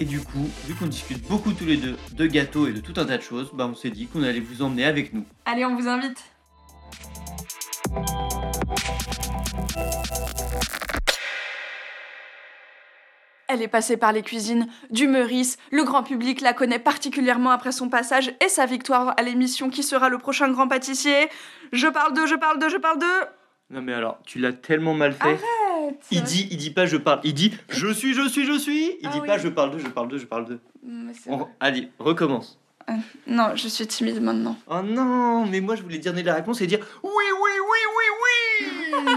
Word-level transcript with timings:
Et 0.00 0.04
du 0.04 0.20
coup, 0.20 0.48
vu 0.66 0.74
qu'on 0.74 0.86
discute 0.86 1.26
beaucoup 1.28 1.52
tous 1.52 1.64
les 1.64 1.76
deux 1.76 1.96
de 2.12 2.26
gâteaux 2.26 2.66
et 2.66 2.72
de 2.72 2.80
tout 2.80 2.94
un 2.96 3.04
tas 3.04 3.18
de 3.18 3.22
choses, 3.22 3.50
bah 3.52 3.68
on 3.70 3.74
s'est 3.74 3.90
dit 3.90 4.06
qu'on 4.06 4.22
allait 4.22 4.40
vous 4.40 4.62
emmener 4.62 4.84
avec 4.84 5.12
nous. 5.12 5.24
Allez, 5.44 5.64
on 5.64 5.76
vous 5.76 5.88
invite. 5.88 6.18
Elle 13.48 13.60
est 13.60 13.68
passée 13.68 13.98
par 13.98 14.12
les 14.12 14.22
cuisines 14.22 14.66
du 14.90 15.06
Meurice, 15.06 15.58
le 15.70 15.84
grand 15.84 16.02
public 16.02 16.40
la 16.40 16.54
connaît 16.54 16.78
particulièrement 16.78 17.50
après 17.50 17.70
son 17.70 17.90
passage 17.90 18.32
et 18.42 18.48
sa 18.48 18.64
victoire 18.64 19.14
à 19.18 19.22
l'émission 19.22 19.68
Qui 19.68 19.82
sera 19.82 20.08
le 20.08 20.16
prochain 20.16 20.50
grand 20.50 20.68
pâtissier 20.68 21.28
Je 21.70 21.86
parle 21.86 22.14
de, 22.14 22.24
je 22.24 22.34
parle 22.34 22.58
de, 22.58 22.68
je 22.70 22.78
parle 22.78 22.98
de... 22.98 23.06
Non 23.68 23.82
mais 23.82 23.92
alors, 23.92 24.18
tu 24.24 24.38
l'as 24.38 24.54
tellement 24.54 24.94
mal 24.94 25.12
fait. 25.12 25.22
Arrête 25.22 25.40
Il 26.10 26.22
dit, 26.22 26.48
il 26.50 26.56
dit 26.56 26.70
pas 26.70 26.86
je 26.86 26.96
parle, 26.96 27.20
il 27.24 27.34
dit 27.34 27.52
je 27.68 27.92
suis, 27.92 28.14
je 28.14 28.28
suis, 28.28 28.44
je 28.46 28.58
suis. 28.58 28.96
Il 29.00 29.06
Ah 29.08 29.12
dit 29.12 29.20
oui. 29.20 29.26
pas 29.26 29.38
je 29.38 29.48
parle 29.48 29.72
de, 29.72 29.78
je 29.78 29.88
parle 29.88 30.08
de, 30.08 30.18
je 30.18 30.26
parle 30.26 30.46
de. 30.46 30.60
On- 31.26 31.36
vrai. 31.38 31.46
Allez, 31.60 31.88
recommence. 31.98 32.58
Non, 33.26 33.54
je 33.54 33.68
suis 33.68 33.86
timide 33.86 34.20
maintenant. 34.20 34.56
Oh 34.66 34.80
non, 34.82 35.46
mais 35.46 35.60
moi 35.60 35.76
je 35.76 35.82
voulais 35.82 35.98
dire 35.98 36.12
la 36.12 36.34
réponse 36.34 36.60
et 36.60 36.66
dire 36.66 36.80
oui, 37.02 37.10
oui, 37.10 37.50
oui, 37.60 37.78
oui, 37.96 39.04
oui. 39.06 39.12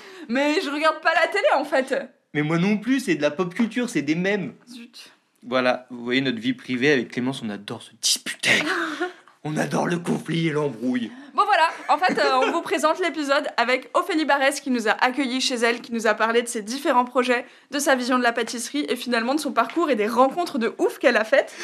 Mais 0.28 0.60
je 0.64 0.70
regarde 0.70 1.00
pas 1.02 1.12
la 1.14 1.26
télé 1.28 1.44
en 1.56 1.64
fait 1.64 1.94
mais 2.32 2.42
moi 2.42 2.58
non 2.58 2.76
plus, 2.78 3.00
c'est 3.00 3.16
de 3.16 3.22
la 3.22 3.30
pop 3.32 3.52
culture, 3.52 3.90
c'est 3.90 4.02
des 4.02 4.14
mèmes. 4.14 4.54
Zut. 4.68 5.10
Voilà, 5.42 5.86
vous 5.90 6.04
voyez 6.04 6.20
notre 6.20 6.38
vie 6.38 6.52
privée 6.52 6.92
avec 6.92 7.08
Clémence, 7.08 7.42
on 7.42 7.50
adore 7.50 7.82
se 7.82 7.90
disputer. 8.00 8.50
on 9.44 9.56
adore 9.56 9.86
le 9.86 9.98
conflit 9.98 10.48
et 10.48 10.50
l'embrouille. 10.50 11.10
Bon 11.34 11.44
voilà, 11.44 11.68
en 11.88 11.96
fait, 11.96 12.18
euh, 12.18 12.40
on 12.42 12.52
vous 12.52 12.60
présente 12.60 12.98
l'épisode 13.00 13.48
avec 13.56 13.88
Ophélie 13.94 14.26
Barès 14.26 14.60
qui 14.60 14.70
nous 14.70 14.88
a 14.88 14.92
accueillis 14.92 15.40
chez 15.40 15.54
elle, 15.54 15.80
qui 15.80 15.92
nous 15.92 16.06
a 16.06 16.14
parlé 16.14 16.42
de 16.42 16.48
ses 16.48 16.60
différents 16.60 17.04
projets, 17.06 17.46
de 17.70 17.78
sa 17.78 17.94
vision 17.94 18.18
de 18.18 18.22
la 18.22 18.32
pâtisserie 18.32 18.84
et 18.88 18.96
finalement 18.96 19.34
de 19.34 19.40
son 19.40 19.52
parcours 19.52 19.88
et 19.90 19.96
des 19.96 20.06
rencontres 20.08 20.58
de 20.58 20.74
ouf 20.78 20.98
qu'elle 20.98 21.16
a 21.16 21.24
faites. 21.24 21.54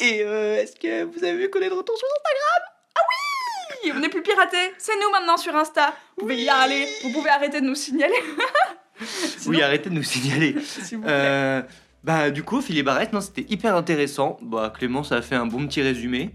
Et 0.00 0.22
euh, 0.22 0.60
est-ce 0.60 0.74
que 0.76 1.04
vous 1.04 1.22
avez 1.22 1.36
vu 1.36 1.50
qu'on 1.50 1.60
est 1.60 1.68
de 1.68 1.74
retour 1.74 1.96
sur 1.96 2.08
Oui, 3.84 3.92
On 3.94 4.00
n'est 4.00 4.08
plus 4.08 4.22
piratés, 4.22 4.72
c'est 4.78 4.96
nous 4.96 5.10
maintenant 5.12 5.36
sur 5.36 5.54
Insta. 5.54 5.94
Vous 6.16 6.22
pouvez 6.22 6.42
y 6.42 6.48
aller, 6.48 6.88
vous 7.04 7.12
pouvez 7.12 7.30
arrêter 7.30 7.60
de 7.60 7.66
nous 7.66 7.76
signaler. 7.76 8.14
Sinon, 9.00 9.56
Oui, 9.56 9.62
arrêtez 9.62 9.90
de 9.90 9.94
nous 9.94 10.02
signaler. 10.02 10.56
s'il 10.64 10.98
vous 10.98 11.04
plaît. 11.04 11.12
Euh, 11.12 11.62
bah 12.02 12.30
du 12.30 12.42
coup, 12.42 12.60
Philippe 12.60 12.86
Barrette, 12.86 13.12
non, 13.12 13.20
c'était 13.20 13.46
hyper 13.48 13.76
intéressant. 13.76 14.38
Bah 14.42 14.72
Clémence 14.76 15.12
a 15.12 15.22
fait 15.22 15.34
un 15.34 15.46
bon 15.46 15.66
petit 15.66 15.82
résumé. 15.82 16.32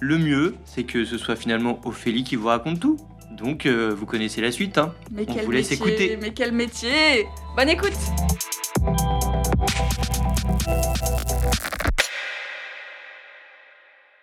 Le 0.00 0.18
mieux, 0.18 0.54
c'est 0.66 0.84
que 0.84 1.06
ce 1.06 1.16
soit 1.16 1.36
finalement 1.36 1.80
Ophélie 1.86 2.22
qui 2.22 2.36
vous 2.36 2.48
raconte 2.48 2.80
tout. 2.80 2.98
Donc 3.30 3.64
euh, 3.64 3.94
vous 3.96 4.04
connaissez 4.04 4.42
la 4.42 4.52
suite, 4.52 4.76
hein. 4.76 4.94
mais 5.10 5.24
on 5.26 5.34
quel 5.34 5.44
vous 5.46 5.50
laisse 5.50 5.70
métier, 5.70 5.86
écouter. 5.86 6.18
Mais 6.20 6.34
quel 6.34 6.52
métier 6.52 7.26
Bonne 7.56 7.70
écoute 7.70 7.96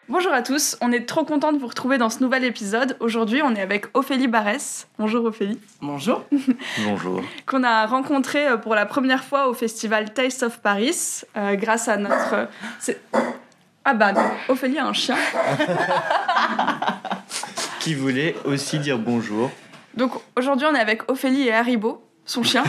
Bonjour 0.09 0.31
à 0.31 0.43
tous, 0.43 0.77
on 0.79 0.91
est 0.91 1.07
trop 1.07 1.25
content 1.25 1.51
de 1.51 1.57
vous 1.57 1.65
retrouver 1.65 1.97
dans 1.97 2.11
ce 2.11 2.19
nouvel 2.21 2.43
épisode. 2.43 2.95
Aujourd'hui, 2.99 3.41
on 3.41 3.55
est 3.55 3.61
avec 3.61 3.87
Ophélie 3.95 4.27
Barès. 4.27 4.87
Bonjour 4.99 5.25
Ophélie. 5.25 5.59
Bonjour. 5.81 6.23
Bonjour. 6.85 7.23
Qu'on 7.47 7.63
a 7.63 7.87
rencontré 7.87 8.47
euh, 8.47 8.57
pour 8.57 8.75
la 8.75 8.85
première 8.85 9.23
fois 9.23 9.47
au 9.47 9.55
festival 9.55 10.13
Taste 10.13 10.43
of 10.43 10.59
Paris 10.59 11.21
euh, 11.35 11.55
grâce 11.55 11.87
à 11.87 11.97
notre. 11.97 12.47
Ah 13.85 13.93
bah, 13.93 14.13
non, 14.13 14.21
Ophélie 14.47 14.79
a 14.79 14.85
un 14.85 14.93
chien. 14.93 15.17
Qui 17.79 17.95
voulait 17.95 18.35
aussi 18.45 18.79
dire 18.79 18.97
bonjour. 18.97 19.51
Donc 19.95 20.11
aujourd'hui, 20.37 20.65
on 20.71 20.75
est 20.75 20.79
avec 20.79 21.11
Ophélie 21.11 21.47
et 21.47 21.53
Haribo, 21.53 22.01
son 22.25 22.43
chien. 22.43 22.63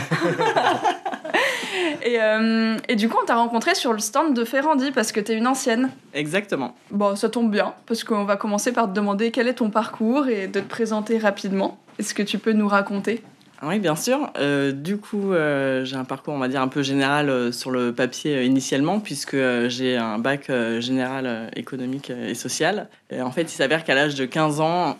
et, 2.03 2.21
euh, 2.21 2.77
et 2.89 2.95
du 2.97 3.07
coup, 3.07 3.17
on 3.21 3.25
t'a 3.25 3.35
rencontré 3.35 3.75
sur 3.75 3.93
le 3.93 3.99
stand 3.99 4.33
de 4.33 4.43
Ferrandi 4.43 4.91
parce 4.91 5.13
que 5.13 5.21
t'es 5.21 5.35
une 5.35 5.47
ancienne. 5.47 5.89
Exactement. 6.13 6.75
Bon, 6.91 7.15
ça 7.15 7.29
tombe 7.29 7.49
bien 7.49 7.73
parce 7.85 8.03
qu'on 8.03 8.25
va 8.25 8.35
commencer 8.35 8.73
par 8.73 8.89
te 8.89 8.93
demander 8.93 9.31
quel 9.31 9.47
est 9.47 9.53
ton 9.55 9.69
parcours 9.69 10.27
et 10.27 10.47
de 10.47 10.59
te 10.59 10.67
présenter 10.67 11.17
rapidement. 11.17 11.77
Est-ce 11.97 12.13
que 12.13 12.23
tu 12.23 12.39
peux 12.39 12.51
nous 12.51 12.67
raconter? 12.67 13.23
Oui, 13.67 13.79
bien 13.79 13.95
sûr. 13.95 14.29
Euh, 14.37 14.71
du 14.71 14.97
coup, 14.97 15.33
euh, 15.33 15.83
j'ai 15.85 15.95
un 15.95 16.03
parcours, 16.03 16.35
on 16.35 16.37
va 16.37 16.47
dire, 16.47 16.61
un 16.61 16.67
peu 16.67 16.83
général 16.83 17.29
euh, 17.29 17.51
sur 17.51 17.71
le 17.71 17.93
papier 17.93 18.45
initialement, 18.45 18.99
puisque 18.99 19.35
j'ai 19.67 19.97
un 19.97 20.19
bac 20.19 20.51
général 20.79 21.49
économique 21.55 22.11
et 22.11 22.35
social. 22.35 22.89
En 23.11 23.31
fait, 23.31 23.43
il 23.43 23.55
s'avère 23.55 23.83
qu'à 23.83 23.95
l'âge 23.95 24.13
de 24.15 24.25
15 24.25 24.61
ans, 24.61 24.97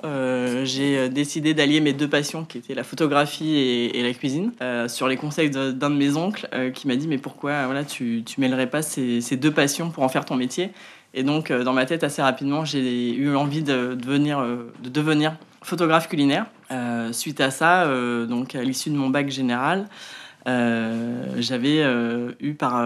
j'ai 0.63 1.09
décidé 1.09 1.53
d'allier 1.53 1.79
mes 1.79 1.93
deux 1.93 2.07
passions, 2.07 2.43
qui 2.43 2.57
étaient 2.57 2.73
la 2.73 2.83
photographie 2.83 3.55
et, 3.57 4.03
la 4.03 4.13
cuisine, 4.13 4.51
sur 4.87 5.07
les 5.07 5.17
conseils 5.17 5.49
d'un 5.49 5.71
de 5.71 5.95
mes 5.95 6.15
oncles, 6.15 6.47
qui 6.73 6.87
m'a 6.87 6.95
dit, 6.95 7.07
mais 7.07 7.17
pourquoi 7.17 7.65
voilà, 7.65 7.83
tu, 7.83 8.23
tu 8.25 8.41
mêlerais 8.41 8.67
pas 8.67 8.81
ces, 8.81 9.21
ces 9.21 9.37
deux 9.37 9.51
passions 9.51 9.89
pour 9.89 10.03
en 10.03 10.09
faire 10.09 10.25
ton 10.25 10.35
métier? 10.35 10.71
Et 11.13 11.23
donc, 11.23 11.51
dans 11.51 11.73
ma 11.73 11.85
tête, 11.85 12.03
assez 12.03 12.21
rapidement, 12.21 12.65
j'ai 12.65 13.13
eu 13.13 13.35
envie 13.35 13.63
de 13.63 13.95
devenir, 13.95 14.43
de 14.83 14.89
devenir 14.89 15.37
photographe 15.65 16.07
culinaire. 16.07 16.45
Euh, 16.71 17.11
suite 17.11 17.41
à 17.41 17.51
ça, 17.51 17.83
euh, 17.83 18.25
donc 18.25 18.55
à 18.55 18.63
l'issue 18.63 18.89
de 18.89 18.95
mon 18.95 19.09
bac 19.09 19.29
général, 19.29 19.87
euh, 20.47 21.25
j'avais 21.39 21.83
eu 22.39 22.53
par 22.53 22.85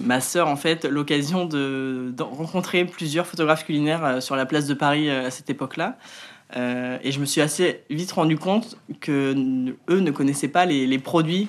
ma 0.00 0.20
sœur 0.20 0.48
en 0.48 0.56
fait 0.56 0.84
l'occasion 0.84 1.46
de, 1.46 2.12
rencontrer 2.18 2.84
plusieurs 2.84 3.26
photographes 3.26 3.64
culinaires 3.64 4.20
sur 4.20 4.36
la 4.36 4.46
place 4.46 4.66
de 4.66 4.74
Paris 4.74 5.08
à 5.10 5.30
cette 5.30 5.48
époque-là. 5.48 5.96
Et 6.56 7.12
je 7.12 7.20
me 7.20 7.24
suis 7.24 7.40
assez 7.40 7.82
vite 7.88 8.10
rendu 8.10 8.36
compte 8.36 8.76
que 9.00 9.34
eux 9.88 10.00
ne 10.00 10.10
connaissaient 10.10 10.48
pas 10.48 10.64
les, 10.64 10.98
produits, 10.98 11.48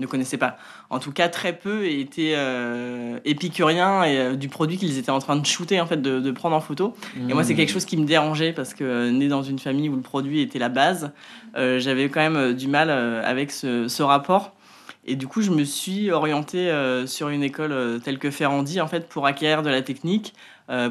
ne 0.00 0.06
connaissaient 0.06 0.38
pas, 0.38 0.56
en 0.88 0.98
tout 0.98 1.12
cas 1.12 1.28
très 1.28 1.52
peu 1.52 1.84
et 1.84 2.00
étaient 2.00 2.34
euh, 2.34 3.18
épicuriens 3.24 4.02
et, 4.04 4.18
euh, 4.18 4.34
du 4.34 4.48
produit 4.48 4.76
qu'ils 4.76 4.98
étaient 4.98 5.10
en 5.10 5.18
train 5.18 5.36
de 5.36 5.46
shooter 5.46 5.80
en 5.80 5.86
fait, 5.86 6.00
de, 6.00 6.20
de 6.20 6.30
prendre 6.30 6.56
en 6.56 6.60
photo. 6.60 6.94
Et 7.28 7.34
moi, 7.34 7.44
c'est 7.44 7.54
quelque 7.54 7.72
chose 7.72 7.84
qui 7.84 7.96
me 7.96 8.06
dérangeait 8.06 8.52
parce 8.52 8.74
que 8.74 8.84
euh, 8.84 9.10
né 9.10 9.28
dans 9.28 9.42
une 9.42 9.58
famille 9.58 9.88
où 9.88 9.96
le 9.96 10.02
produit 10.02 10.40
était 10.40 10.58
la 10.58 10.68
base, 10.68 11.12
euh, 11.56 11.78
j'avais 11.78 12.08
quand 12.08 12.20
même 12.20 12.36
euh, 12.36 12.52
du 12.52 12.68
mal 12.68 12.90
avec 12.90 13.50
ce, 13.50 13.88
ce 13.88 14.02
rapport. 14.02 14.54
Et 15.06 15.16
du 15.16 15.26
coup, 15.26 15.42
je 15.42 15.50
me 15.50 15.64
suis 15.64 16.10
orientée 16.10 16.70
euh, 16.70 17.06
sur 17.06 17.30
une 17.30 17.42
école 17.42 18.00
telle 18.04 18.18
que 18.18 18.30
Ferrandi 18.30 18.80
en 18.80 18.86
fait 18.86 19.08
pour 19.08 19.26
acquérir 19.26 19.62
de 19.62 19.70
la 19.70 19.82
technique, 19.82 20.34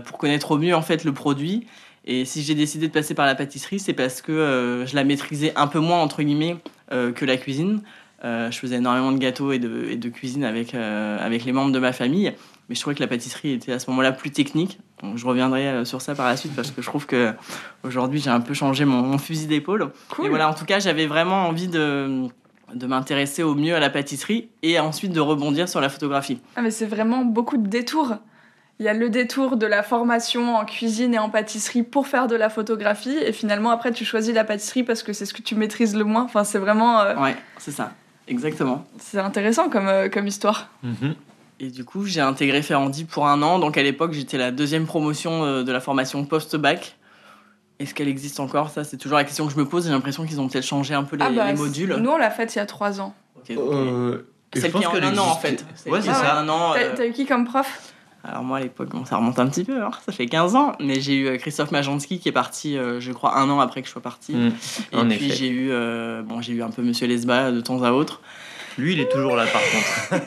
pour 0.06 0.18
connaître 0.18 0.52
au 0.52 0.58
mieux 0.58 0.76
en 0.76 0.82
fait 0.82 1.06
le 1.06 1.14
produit. 1.14 1.66
Et 2.06 2.26
si 2.26 2.44
j'ai 2.44 2.56
décidé 2.56 2.88
de 2.88 2.92
passer 2.92 3.14
par 3.14 3.26
la 3.26 3.34
pâtisserie, 3.36 3.80
c'est 3.80 3.94
parce 3.94 4.22
que 4.22 4.84
je 4.86 4.94
la 4.94 5.06
maîtrisais 5.06 5.54
un 5.56 5.68
peu 5.68 5.80
moins 5.80 6.02
entre 6.02 6.22
guillemets 6.22 6.58
que 6.90 7.24
la 7.24 7.38
cuisine. 7.38 7.82
Euh, 8.24 8.52
je 8.52 8.60
faisais 8.60 8.76
énormément 8.76 9.12
de 9.12 9.18
gâteaux 9.18 9.52
et 9.52 9.60
de, 9.60 9.86
et 9.90 9.96
de 9.96 10.10
cuisine 10.10 10.44
avec, 10.44 10.76
euh, 10.76 11.18
avec 11.26 11.46
les 11.46 11.52
membres 11.52 11.72
de 11.72 11.80
ma 11.80 11.94
famille. 11.94 12.34
Mais 12.68 12.76
je 12.76 12.82
trouvais 12.82 12.96
que 12.96 13.00
la 13.02 13.08
pâtisserie 13.08 13.54
était 13.54 13.72
à 13.72 13.80
ce 13.80 13.90
moment-là 13.90 14.12
plus 14.12 14.32
technique. 14.32 14.80
Donc, 15.02 15.18
je 15.18 15.26
reviendrai 15.26 15.68
euh, 15.68 15.86
sur 15.86 16.02
ça 16.02 16.16
par 16.16 16.28
la 16.28 16.36
suite 16.36 16.56
parce 16.56 16.72
que 16.72 16.82
je 16.82 16.88
trouve 16.88 17.06
que 17.06 17.34
aujourd'hui 17.84 18.20
j'ai 18.20 18.30
un 18.30 18.42
peu 18.42 18.54
changé 18.54 18.84
mon, 18.86 19.02
mon 19.02 19.18
fusil 19.18 19.48
d'épaule. 19.48 19.92
Cool. 20.10 20.26
Et 20.26 20.30
voilà, 20.30 20.50
en 20.50 20.54
tout 20.54 20.66
cas, 20.66 20.80
j'avais 20.80 21.08
vraiment 21.08 21.48
envie 21.48 21.70
de, 21.70 22.28
de 22.74 22.88
m'intéresser 22.88 23.44
au 23.44 23.56
mieux 23.56 23.76
à 23.76 23.80
la 23.80 23.90
pâtisserie 23.90 24.50
et 24.64 24.80
ensuite 24.80 25.12
de 25.12 25.20
rebondir 25.20 25.70
sur 25.70 25.82
la 25.82 25.90
photographie. 25.90 26.40
Ah 26.56 26.62
mais 26.62 26.72
c'est 26.72 26.86
vraiment 26.86 27.24
beaucoup 27.24 27.58
de 27.58 27.68
détours. 27.68 28.16
Il 28.80 28.86
y 28.86 28.88
a 28.88 28.94
le 28.94 29.10
détour 29.10 29.58
de 29.58 29.66
la 29.66 29.84
formation 29.84 30.56
en 30.56 30.64
cuisine 30.64 31.14
et 31.14 31.20
en 31.20 31.30
pâtisserie 31.30 31.84
pour 31.84 32.08
faire 32.08 32.28
de 32.28 32.36
la 32.36 32.50
photographie 32.50 33.18
et 33.18 33.34
finalement 33.34 33.72
après 33.72 33.92
tu 33.92 34.06
choisis 34.06 34.34
la 34.34 34.46
pâtisserie 34.46 34.84
parce 34.84 35.04
que 35.04 35.12
c'est 35.12 35.26
ce 35.26 35.34
que 35.34 35.42
tu 35.42 35.56
maîtrises 35.56 35.96
le 35.98 36.06
moins. 36.06 36.24
Enfin 36.24 36.46
c'est 36.46 36.60
vraiment 36.60 37.02
euh, 37.02 37.16
Ouais, 37.18 37.36
c'est 37.58 37.72
ça, 37.72 37.92
exactement. 38.30 38.86
c'est 39.00 39.20
intéressant 39.20 39.70
comme, 39.70 39.88
euh, 39.88 40.08
comme 40.10 40.28
histoire. 40.28 40.70
Mhm. 40.84 41.16
Et 41.60 41.68
du 41.72 41.84
coup, 41.84 42.06
j'ai 42.06 42.22
intégré 42.22 42.62
Ferrandi 42.62 43.04
pour 43.04 43.28
un 43.28 43.42
an. 43.42 43.60
Donc 43.60 43.78
à 43.78 43.84
l'époque, 43.84 44.14
j'étais 44.14 44.38
la 44.38 44.52
deuxième 44.52 44.86
promotion 44.86 45.44
euh, 45.44 45.64
de 45.64 45.72
la 45.74 45.82
formation 45.82 46.24
post-bac. 46.24 46.96
Est-ce 47.80 47.94
qu'elle 47.94 48.08
existe 48.08 48.40
encore? 48.40 48.70
Ça, 48.70 48.84
c'est 48.86 48.98
toujours 48.98 49.18
la 49.18 49.24
question 49.26 49.46
que 49.46 49.54
je 49.54 49.58
me 49.58 49.66
pose. 49.66 49.86
J'ai 49.86 49.92
l'impression 49.92 50.26
qu'ils 50.26 50.40
ont 50.40 50.48
peut-être 50.48 50.66
changé 50.66 50.94
un 50.94 51.04
peu 51.04 51.16
les, 51.18 51.24
ah 51.26 51.30
bah, 51.32 51.52
les 51.52 51.58
modules. 51.58 51.96
Nous 52.00 52.10
on 52.10 52.18
l'a 52.18 52.30
faite 52.30 52.56
il 52.56 52.60
y 52.60 52.62
a 52.62 52.66
trois 52.66 53.02
ans. 53.02 53.14
Ok, 53.38 53.56
donc, 53.56 53.74
Euh, 53.74 54.28
je 54.56 54.62
Celle 54.62 54.72
pense 54.72 54.86
qui 54.88 54.96
est 54.98 55.04
en 55.04 55.08
un 55.08 55.18
an 55.18 55.28
en 55.28 55.36
fait. 55.36 55.66
Celle 55.76 55.92
Ouais, 55.94 56.02
c'est 56.02 56.14
ça. 56.14 56.40
un 56.40 56.48
an, 56.50 56.74
T'as 56.74 56.80
euh, 56.80 56.94
t'as 56.96 57.08
eu 57.08 57.12
qui 57.12 57.26
comme 57.26 57.46
prof? 57.46 57.94
Alors 58.24 58.44
moi 58.44 58.58
à 58.58 58.62
l'époque, 58.62 58.90
bon, 58.90 59.06
ça 59.06 59.16
remonte 59.18 59.40
un 59.40 59.48
petit 59.48 59.64
peu, 59.64 59.82
hein, 59.82 59.92
ça 60.06 60.12
fait 60.12 60.26
15 60.26 60.56
ans, 60.56 60.74
mais 60.80 61.00
j'ai 61.00 61.16
eu 61.16 61.28
euh, 61.28 61.38
Christophe 61.38 61.72
Majonski 61.72 62.20
qui 62.20 62.28
est 62.28 62.34
parti, 62.34 62.78
euh, 62.78 63.00
je 63.00 63.14
crois, 63.14 63.38
un 63.38 63.50
an 63.50 63.62
après 63.62 63.82
que 63.82 63.88
je 63.88 63.94
sois 63.94 64.02
parti. 64.02 64.34
Mm. 64.34 64.52
Et 64.92 64.96
En 64.98 65.08
puis 65.08 65.32
j'ai 65.32 65.48
eu, 65.48 65.70
euh, 65.72 66.22
bon, 66.22 66.42
j'ai 66.42 66.54
eu 66.54 66.62
un 66.62 66.70
peu 66.70 66.82
Monsieur 66.82 67.08
Lesba 67.08 67.52
de 67.52 67.62
temps 67.62 67.82
à 67.84 67.92
autre. 67.92 68.22
Lui, 68.78 68.94
il 68.94 69.00
est 69.00 69.10
toujours 69.12 69.36
là 69.36 69.46
par 69.46 69.62
contre. 69.62 70.26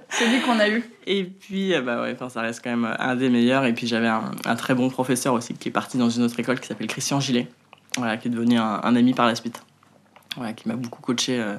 C'est 0.08 0.28
lui 0.28 0.40
qu'on 0.40 0.58
a 0.58 0.68
eu. 0.68 0.84
Et 1.06 1.24
puis, 1.24 1.74
euh, 1.74 1.80
bah 1.80 2.02
ouais, 2.02 2.12
enfin, 2.12 2.28
ça 2.28 2.40
reste 2.40 2.62
quand 2.62 2.70
même 2.70 2.96
un 2.98 3.14
des 3.14 3.28
meilleurs. 3.30 3.64
Et 3.66 3.72
puis, 3.72 3.86
j'avais 3.86 4.08
un, 4.08 4.32
un 4.44 4.56
très 4.56 4.74
bon 4.74 4.90
professeur 4.90 5.34
aussi 5.34 5.54
qui 5.54 5.68
est 5.68 5.72
parti 5.72 5.96
dans 5.96 6.10
une 6.10 6.24
autre 6.24 6.38
école 6.40 6.58
qui 6.60 6.66
s'appelle 6.66 6.88
Christian 6.88 7.20
Gillet, 7.20 7.48
voilà, 7.96 8.16
qui 8.16 8.28
est 8.28 8.30
devenu 8.30 8.58
un, 8.58 8.80
un 8.82 8.96
ami 8.96 9.14
par 9.14 9.26
la 9.26 9.34
suite. 9.34 9.62
Voilà, 10.36 10.52
qui 10.52 10.68
m'a 10.68 10.74
beaucoup 10.74 11.00
coaché 11.02 11.38
euh, 11.40 11.56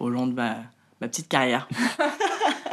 au 0.00 0.08
long 0.08 0.26
de 0.26 0.32
ma, 0.32 0.56
ma 1.00 1.08
petite 1.08 1.28
carrière. 1.28 1.68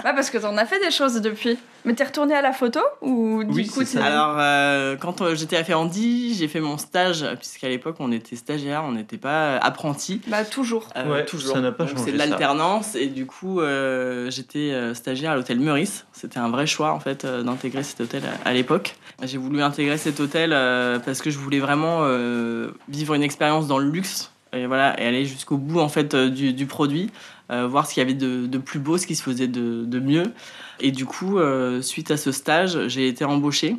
Ouais, 0.05 0.13
parce 0.13 0.29
que 0.29 0.37
t'en 0.37 0.55
as 0.55 0.65
fait 0.65 0.79
des 0.79 0.91
choses 0.91 1.19
depuis. 1.21 1.57
Mais 1.83 1.93
t'es 1.95 2.03
retourné 2.03 2.33
à 2.35 2.41
la 2.41 2.51
photo 2.53 2.79
ou 3.01 3.43
du 3.43 3.51
Oui, 3.51 3.67
coup 3.67 3.79
c'est 3.83 3.97
t'es- 3.97 3.99
ça. 3.99 4.05
Alors, 4.05 4.35
euh, 4.39 4.95
quand 4.97 5.21
euh, 5.21 5.33
j'étais 5.35 5.57
à 5.57 5.63
Ferrandi, 5.63 6.35
j'ai 6.35 6.47
fait 6.47 6.59
mon 6.59 6.77
stage, 6.77 7.25
puisqu'à 7.37 7.69
l'époque, 7.69 7.95
on 7.99 8.11
était 8.11 8.35
stagiaire, 8.35 8.83
on 8.85 8.91
n'était 8.93 9.17
pas 9.17 9.57
apprenti. 9.57 10.21
Bah 10.27 10.45
toujours. 10.45 10.87
Euh, 10.95 11.11
Ouais, 11.11 11.25
toujours. 11.25 11.53
ça 11.55 11.59
n'a 11.61 11.71
pas 11.71 11.85
Donc, 11.85 11.93
changé, 11.97 12.05
C'est 12.05 12.11
de 12.13 12.17
l'alternance 12.19 12.95
et 12.95 13.07
du 13.07 13.25
coup 13.25 13.61
euh, 13.61 14.29
j'étais 14.31 14.71
euh, 14.71 14.93
stagiaire 14.93 15.31
à 15.31 15.35
l'hôtel 15.35 15.59
Meurice. 15.59 16.05
C'était 16.13 16.39
un 16.39 16.49
vrai 16.49 16.67
choix 16.67 16.91
en 16.93 16.99
fait 16.99 17.25
euh, 17.25 17.43
d'intégrer 17.43 17.83
cet 17.83 18.01
hôtel 18.01 18.23
à, 18.45 18.47
à 18.49 18.53
l'époque. 18.53 18.95
J'ai 19.23 19.37
voulu 19.37 19.61
intégrer 19.61 19.97
cet 19.97 20.19
hôtel 20.19 20.51
euh, 20.53 20.99
parce 20.99 21.21
que 21.21 21.29
je 21.29 21.37
voulais 21.39 21.59
vraiment 21.59 21.99
euh, 22.03 22.69
vivre 22.89 23.13
une 23.15 23.23
expérience 23.23 23.67
dans 23.67 23.77
le 23.79 23.89
luxe 23.89 24.31
et 24.53 24.67
voilà 24.67 24.99
et 25.01 25.05
aller 25.07 25.25
jusqu'au 25.25 25.57
bout 25.57 25.79
en 25.79 25.89
fait 25.89 26.13
euh, 26.13 26.29
du, 26.29 26.53
du 26.53 26.65
produit, 26.65 27.09
euh, 27.51 27.67
voir 27.67 27.85
ce 27.87 27.93
qu'il 27.93 28.01
y 28.01 28.05
avait 28.05 28.13
de, 28.15 28.45
de 28.47 28.57
plus 28.57 28.79
beau, 28.79 28.97
ce 28.97 29.05
qui 29.07 29.15
se 29.15 29.23
faisait 29.23 29.47
de, 29.47 29.83
de 29.85 29.99
mieux. 29.99 30.33
Et 30.79 30.91
du 30.91 31.05
coup 31.05 31.37
euh, 31.39 31.81
suite 31.81 32.11
à 32.11 32.17
ce 32.17 32.31
stage 32.31 32.87
j'ai 32.87 33.07
été 33.07 33.23
embauchée 33.25 33.75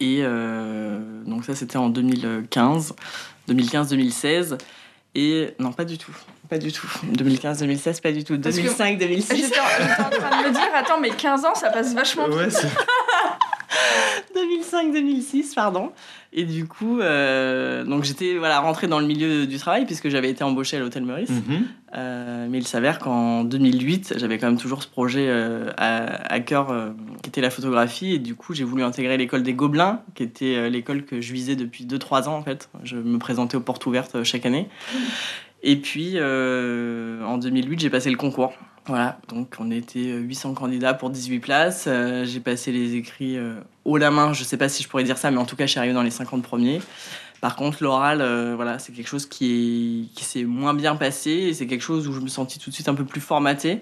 et 0.00 0.18
euh, 0.22 0.98
donc 1.26 1.44
ça 1.44 1.54
c'était 1.54 1.76
en 1.78 1.88
2015, 1.90 2.94
2015-2016. 3.48 4.58
Et 5.14 5.54
non, 5.58 5.72
pas 5.72 5.84
du 5.84 5.98
tout. 5.98 6.12
Pas 6.48 6.58
du 6.58 6.70
tout. 6.70 6.86
2015-2016, 7.12 8.00
pas 8.02 8.12
du 8.12 8.22
tout. 8.24 8.38
Parce 8.38 8.56
que- 8.56 8.62
2005-2006. 8.62 9.36
J'étais 9.36 9.58
en, 9.58 9.64
en 9.64 10.10
train 10.10 10.42
de 10.42 10.48
me 10.48 10.52
dire, 10.52 10.62
attends, 10.74 11.00
mais 11.00 11.10
15 11.10 11.44
ans, 11.44 11.54
ça 11.54 11.70
passe 11.70 11.94
vachement 11.94 12.28
vite. 12.28 12.36
Ouais, 12.36 12.50
c'est- 12.50 12.68
2005-2006, 14.38 15.54
pardon. 15.54 15.92
Et 16.32 16.44
du 16.44 16.66
coup, 16.66 17.00
euh, 17.00 17.84
donc 17.84 18.04
j'étais 18.04 18.36
voilà, 18.36 18.60
rentrée 18.60 18.86
dans 18.86 19.00
le 19.00 19.06
milieu 19.06 19.46
du 19.46 19.56
travail 19.56 19.86
puisque 19.86 20.08
j'avais 20.08 20.30
été 20.30 20.44
embauchée 20.44 20.76
à 20.76 20.80
l'hôtel 20.80 21.04
Meurice. 21.04 21.30
Mhm. 21.30 21.66
Euh, 21.96 22.46
mais 22.50 22.58
il 22.58 22.66
s'avère 22.66 22.98
qu'en 22.98 23.44
2008, 23.44 24.14
j'avais 24.18 24.38
quand 24.38 24.46
même 24.46 24.58
toujours 24.58 24.82
ce 24.82 24.88
projet 24.88 25.26
euh, 25.28 25.70
à, 25.78 26.32
à 26.32 26.40
cœur 26.40 26.74
qui 27.22 27.30
était 27.30 27.40
la 27.40 27.50
photographie. 27.50 28.14
Et 28.14 28.18
du 28.18 28.34
coup, 28.34 28.52
j'ai 28.52 28.64
voulu 28.64 28.82
intégrer 28.82 29.16
l'école 29.16 29.42
des 29.42 29.54
Gobelins, 29.54 30.02
qui 30.14 30.22
était 30.22 30.68
l'école 30.68 31.04
que 31.04 31.20
je 31.20 31.32
visais 31.32 31.56
depuis 31.56 31.84
2-3 31.86 32.28
ans 32.28 32.36
en 32.36 32.42
fait. 32.42 32.68
Je 32.84 32.96
me 32.96 33.18
présentais 33.18 33.56
aux 33.56 33.60
portes 33.60 33.84
ouvertes 33.86 34.22
chaque 34.22 34.44
année. 34.44 34.68
Et 35.62 35.76
puis, 35.76 36.18
en 36.20 37.38
2008, 37.38 37.80
j'ai 37.80 37.90
passé 37.90 38.10
le 38.10 38.16
concours. 38.16 38.52
Voilà, 38.88 39.20
donc 39.28 39.54
on 39.58 39.70
était 39.70 40.14
800 40.14 40.54
candidats 40.54 40.94
pour 40.94 41.10
18 41.10 41.40
places. 41.40 41.84
Euh, 41.86 42.24
j'ai 42.24 42.40
passé 42.40 42.72
les 42.72 42.94
écrits 42.94 43.36
euh, 43.36 43.60
haut 43.84 43.98
la 43.98 44.10
main, 44.10 44.32
je 44.32 44.42
sais 44.44 44.56
pas 44.56 44.68
si 44.68 44.82
je 44.82 44.88
pourrais 44.88 45.04
dire 45.04 45.18
ça, 45.18 45.30
mais 45.30 45.38
en 45.38 45.44
tout 45.44 45.56
cas, 45.56 45.66
je 45.66 45.70
suis 45.70 45.78
arrivée 45.78 45.94
dans 45.94 46.02
les 46.02 46.10
50 46.10 46.42
premiers. 46.42 46.80
Par 47.40 47.54
contre, 47.54 47.82
l'oral, 47.82 48.20
euh, 48.20 48.54
voilà, 48.56 48.78
c'est 48.78 48.92
quelque 48.92 49.06
chose 49.06 49.26
qui, 49.26 50.08
est, 50.10 50.14
qui 50.14 50.24
s'est 50.24 50.44
moins 50.44 50.74
bien 50.74 50.96
passé 50.96 51.30
et 51.30 51.54
c'est 51.54 51.66
quelque 51.66 51.82
chose 51.82 52.08
où 52.08 52.12
je 52.12 52.20
me 52.20 52.28
sentis 52.28 52.58
tout 52.58 52.70
de 52.70 52.74
suite 52.74 52.88
un 52.88 52.94
peu 52.94 53.04
plus 53.04 53.20
formatée. 53.20 53.80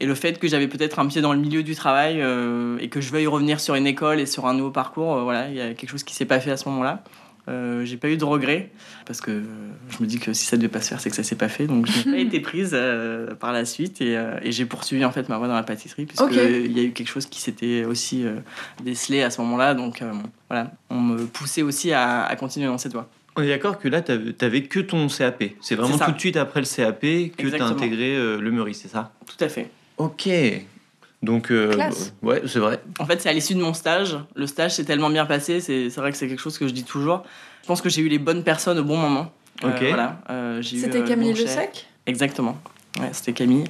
Et 0.00 0.06
le 0.06 0.14
fait 0.14 0.38
que 0.38 0.48
j'avais 0.48 0.68
peut-être 0.68 0.98
un 0.98 1.06
pied 1.06 1.20
dans 1.20 1.32
le 1.32 1.38
milieu 1.38 1.62
du 1.62 1.74
travail 1.74 2.20
euh, 2.20 2.78
et 2.78 2.88
que 2.88 3.00
je 3.00 3.10
veuille 3.10 3.26
revenir 3.26 3.58
sur 3.58 3.74
une 3.74 3.86
école 3.86 4.20
et 4.20 4.26
sur 4.26 4.46
un 4.46 4.54
nouveau 4.54 4.70
parcours, 4.70 5.16
euh, 5.16 5.22
voilà, 5.22 5.48
il 5.48 5.56
y 5.56 5.60
a 5.60 5.74
quelque 5.74 5.90
chose 5.90 6.04
qui 6.04 6.14
s'est 6.14 6.26
pas 6.26 6.40
fait 6.40 6.50
à 6.50 6.56
ce 6.56 6.68
moment-là. 6.68 7.02
Euh, 7.50 7.84
j'ai 7.84 7.96
pas 7.96 8.08
eu 8.08 8.16
de 8.16 8.24
regrets 8.24 8.70
parce 9.06 9.20
que 9.20 9.30
euh, 9.30 9.42
je 9.90 10.02
me 10.02 10.06
dis 10.08 10.18
que 10.18 10.32
si 10.32 10.46
ça 10.46 10.56
devait 10.56 10.68
pas 10.68 10.80
se 10.80 10.88
faire, 10.88 11.00
c'est 11.00 11.10
que 11.10 11.16
ça 11.16 11.22
s'est 11.24 11.34
pas 11.36 11.48
fait. 11.48 11.66
Donc 11.66 11.86
je 11.86 12.08
n'ai 12.08 12.16
pas 12.16 12.20
été 12.28 12.40
prise 12.40 12.70
euh, 12.72 13.34
par 13.34 13.52
la 13.52 13.64
suite 13.64 14.00
et, 14.00 14.16
euh, 14.16 14.38
et 14.42 14.52
j'ai 14.52 14.64
poursuivi 14.66 15.04
en 15.04 15.10
fait 15.12 15.28
ma 15.28 15.36
voie 15.38 15.48
dans 15.48 15.54
la 15.54 15.62
pâtisserie 15.64 16.06
puisque 16.06 16.24
il 16.30 16.72
y 16.72 16.80
a 16.80 16.82
eu 16.84 16.92
quelque 16.92 17.08
chose 17.08 17.26
qui 17.26 17.40
s'était 17.40 17.84
aussi 17.84 18.24
euh, 18.24 18.36
décelé 18.84 19.22
à 19.22 19.30
ce 19.30 19.40
moment-là. 19.40 19.74
Donc 19.74 20.00
euh, 20.00 20.12
voilà, 20.48 20.70
on 20.90 21.00
me 21.00 21.24
poussait 21.26 21.62
aussi 21.62 21.92
à, 21.92 22.22
à 22.24 22.36
continuer 22.36 22.66
dans 22.66 22.78
cette 22.78 22.92
voie. 22.92 23.08
On 23.36 23.42
est 23.42 23.48
d'accord 23.48 23.78
que 23.78 23.88
là, 23.88 24.02
t'avais 24.02 24.62
que 24.64 24.80
ton 24.80 25.06
CAP. 25.08 25.44
C'est 25.60 25.74
vraiment 25.76 25.98
tout 25.98 26.12
de 26.12 26.18
suite 26.18 26.36
après 26.36 26.60
le 26.60 26.66
CAP 26.66 27.00
que 27.00 27.06
t'as 27.36 27.42
Exactement. 27.44 27.70
intégré 27.70 28.16
euh, 28.16 28.40
le 28.40 28.50
Meurice, 28.50 28.80
c'est 28.82 28.88
ça? 28.88 29.12
Tout 29.26 29.42
à 29.44 29.48
fait. 29.48 29.70
Ok. 29.98 30.28
Donc, 31.22 31.50
euh, 31.50 31.72
Classe. 31.74 32.14
bah, 32.22 32.30
ouais, 32.30 32.42
c'est 32.46 32.58
vrai. 32.58 32.80
En 32.98 33.04
fait, 33.06 33.20
c'est 33.20 33.28
à 33.28 33.32
l'issue 33.32 33.54
de 33.54 33.60
mon 33.60 33.74
stage. 33.74 34.16
Le 34.34 34.46
stage 34.46 34.72
s'est 34.74 34.84
tellement 34.84 35.10
bien 35.10 35.26
passé. 35.26 35.60
C'est 35.60 35.90
c'est 35.90 36.00
vrai 36.00 36.10
que 36.12 36.16
c'est 36.16 36.28
quelque 36.28 36.40
chose 36.40 36.56
que 36.58 36.66
je 36.66 36.72
dis 36.72 36.84
toujours. 36.84 37.24
Je 37.62 37.66
pense 37.66 37.82
que 37.82 37.88
j'ai 37.90 38.00
eu 38.00 38.08
les 38.08 38.18
bonnes 38.18 38.42
personnes 38.42 38.78
au 38.78 38.84
bon 38.84 38.96
moment. 38.96 39.30
Euh, 39.64 39.68
Ok. 39.70 39.82
voilà. 39.82 40.20
Euh, 40.30 40.62
j'ai 40.62 40.76
eu, 40.76 40.80
C'était 40.80 41.00
euh, 41.02 41.06
Camille 41.06 41.34
Le. 41.34 41.46
Sec 41.46 41.86
Exactement. 42.06 42.56
Ouais, 42.98 43.10
c'était 43.12 43.32
Camille. 43.34 43.64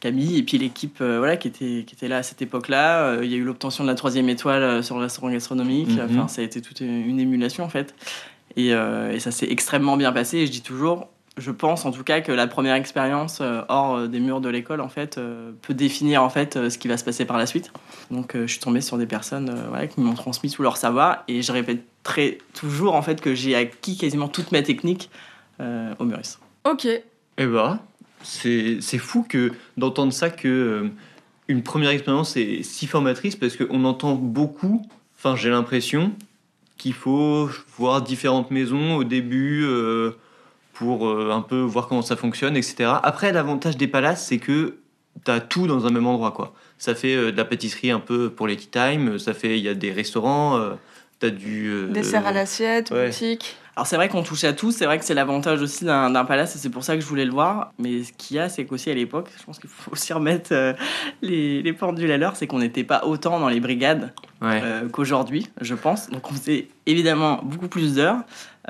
Camille 0.00 0.36
et 0.38 0.42
puis 0.42 0.58
l'équipe 0.58 0.98
euh, 1.00 1.18
voilà, 1.18 1.36
qui, 1.36 1.48
était, 1.48 1.84
qui 1.86 1.94
était 1.94 2.08
là 2.08 2.18
à 2.18 2.22
cette 2.24 2.42
époque-là. 2.42 3.04
Euh, 3.04 3.20
Il 3.24 3.30
y 3.30 3.34
a 3.34 3.36
eu 3.36 3.44
l'obtention 3.44 3.84
de 3.84 3.88
la 3.88 3.94
troisième 3.94 4.28
étoile 4.28 4.62
euh, 4.62 4.82
sur 4.82 4.96
le 4.96 5.02
restaurant 5.02 5.30
gastronomique. 5.30 5.88
Mhm. 5.90 6.08
Enfin, 6.10 6.28
ça 6.28 6.42
a 6.42 6.44
été 6.44 6.60
toute 6.60 6.80
une, 6.80 7.08
une 7.08 7.20
émulation 7.20 7.62
en 7.64 7.68
fait. 7.68 7.94
Et, 8.56 8.74
euh, 8.74 9.12
et 9.12 9.20
ça 9.20 9.30
s'est 9.30 9.46
extrêmement 9.48 9.96
bien 9.96 10.12
passé. 10.12 10.38
Et 10.38 10.46
je 10.46 10.50
dis 10.52 10.60
toujours, 10.62 11.08
je 11.38 11.50
pense 11.50 11.86
en 11.86 11.92
tout 11.92 12.04
cas 12.04 12.20
que 12.20 12.32
la 12.32 12.46
première 12.46 12.74
expérience 12.74 13.38
euh, 13.40 13.62
hors 13.68 13.96
euh, 13.96 14.06
des 14.06 14.20
murs 14.20 14.40
de 14.40 14.48
l'école 14.48 14.80
en 14.80 14.88
fait 14.88 15.16
euh, 15.16 15.52
peut 15.62 15.72
définir 15.72 16.22
en 16.22 16.28
fait 16.28 16.56
euh, 16.56 16.68
ce 16.68 16.76
qui 16.76 16.88
va 16.88 16.96
se 16.96 17.04
passer 17.04 17.24
par 17.24 17.38
la 17.38 17.46
suite. 17.46 17.72
Donc 18.10 18.34
euh, 18.34 18.46
je 18.46 18.52
suis 18.52 18.60
tombée 18.60 18.82
sur 18.82 18.98
des 18.98 19.06
personnes 19.06 19.48
euh, 19.48 19.68
voilà, 19.68 19.86
qui 19.86 20.00
m'ont 20.00 20.14
transmis 20.14 20.50
tout 20.50 20.62
leur 20.62 20.76
savoir 20.76 21.24
et 21.28 21.40
je 21.42 21.52
répéterai 21.52 22.38
toujours 22.52 22.94
en 22.94 23.02
fait 23.02 23.20
que 23.20 23.34
j'ai 23.34 23.54
acquis 23.54 23.96
quasiment 23.96 24.28
toute 24.28 24.52
ma 24.52 24.62
technique 24.62 25.10
euh, 25.60 25.94
au 25.98 26.04
Meurice. 26.04 26.38
Ok. 26.64 26.86
Eh 27.38 27.46
bah, 27.46 27.78
c'est 28.22 28.78
c'est 28.80 28.98
fou 28.98 29.24
que 29.26 29.52
d'entendre 29.78 30.12
ça 30.12 30.28
que 30.28 30.48
euh, 30.48 30.90
une 31.48 31.62
première 31.62 31.90
expérience 31.90 32.36
est 32.36 32.62
si 32.62 32.86
formatrice 32.86 33.36
parce 33.36 33.56
qu'on 33.56 33.84
entend 33.84 34.14
beaucoup. 34.14 34.86
Enfin, 35.16 35.34
j'ai 35.36 35.50
l'impression 35.50 36.12
qu'il 36.76 36.94
faut 36.94 37.48
voir 37.78 38.02
différentes 38.02 38.50
maisons 38.50 38.96
au 38.96 39.04
début 39.04 39.64
euh, 39.64 40.12
pour 40.82 41.06
euh, 41.08 41.30
un 41.32 41.42
peu 41.42 41.60
voir 41.60 41.86
comment 41.88 42.02
ça 42.02 42.16
fonctionne, 42.16 42.56
etc. 42.56 42.90
Après, 43.02 43.32
l'avantage 43.32 43.76
des 43.76 43.86
palaces, 43.86 44.26
c'est 44.26 44.38
que 44.38 44.78
t'as 45.24 45.40
tout 45.40 45.66
dans 45.68 45.86
un 45.86 45.90
même 45.90 46.06
endroit, 46.06 46.32
quoi. 46.32 46.52
Ça 46.78 46.94
fait 46.96 47.14
euh, 47.14 47.30
de 47.30 47.36
la 47.36 47.44
pâtisserie 47.44 47.90
un 47.92 48.00
peu 48.00 48.30
pour 48.30 48.46
les 48.48 48.56
tea 48.56 48.66
time, 48.68 49.18
ça 49.18 49.32
fait 49.34 49.58
il 49.58 49.64
y 49.64 49.68
a 49.68 49.74
des 49.74 49.92
restaurants, 49.92 50.56
euh, 50.58 50.70
t'as 51.20 51.30
du 51.30 51.68
euh, 51.70 51.88
Dessert 51.92 52.26
à 52.26 52.32
l'assiette, 52.32 52.90
ouais. 52.90 53.06
boutique. 53.06 53.56
Alors 53.74 53.86
c'est 53.86 53.96
vrai 53.96 54.10
qu'on 54.10 54.22
touche 54.22 54.44
à 54.44 54.52
tout, 54.52 54.70
c'est 54.70 54.84
vrai 54.84 54.98
que 54.98 55.04
c'est 55.04 55.14
l'avantage 55.14 55.62
aussi 55.62 55.86
d'un 55.86 56.10
d'un 56.10 56.26
palace 56.26 56.54
et 56.56 56.58
c'est 56.58 56.68
pour 56.68 56.84
ça 56.84 56.94
que 56.94 57.00
je 57.00 57.06
voulais 57.06 57.24
le 57.24 57.30
voir. 57.30 57.72
Mais 57.78 58.02
ce 58.02 58.12
qu'il 58.12 58.36
y 58.36 58.38
a, 58.38 58.50
c'est 58.50 58.66
qu'aussi 58.66 58.90
à 58.90 58.94
l'époque, 58.94 59.30
je 59.38 59.44
pense 59.44 59.58
qu'il 59.58 59.70
faut 59.70 59.92
aussi 59.92 60.12
remettre 60.12 60.50
euh, 60.52 60.74
les, 61.22 61.62
les 61.62 61.72
pendules 61.72 62.10
à 62.10 62.18
l'heure, 62.18 62.36
c'est 62.36 62.46
qu'on 62.46 62.58
n'était 62.58 62.84
pas 62.84 63.04
autant 63.06 63.40
dans 63.40 63.48
les 63.48 63.60
brigades 63.60 64.12
Ouais. 64.42 64.60
euh, 64.62 64.88
qu'aujourd'hui, 64.90 65.46
je 65.60 65.74
pense. 65.74 66.10
Donc 66.10 66.28
on 66.30 66.34
faisait 66.34 66.66
évidemment 66.84 67.40
beaucoup 67.44 67.68
plus 67.68 67.94
d'heures. 67.94 68.18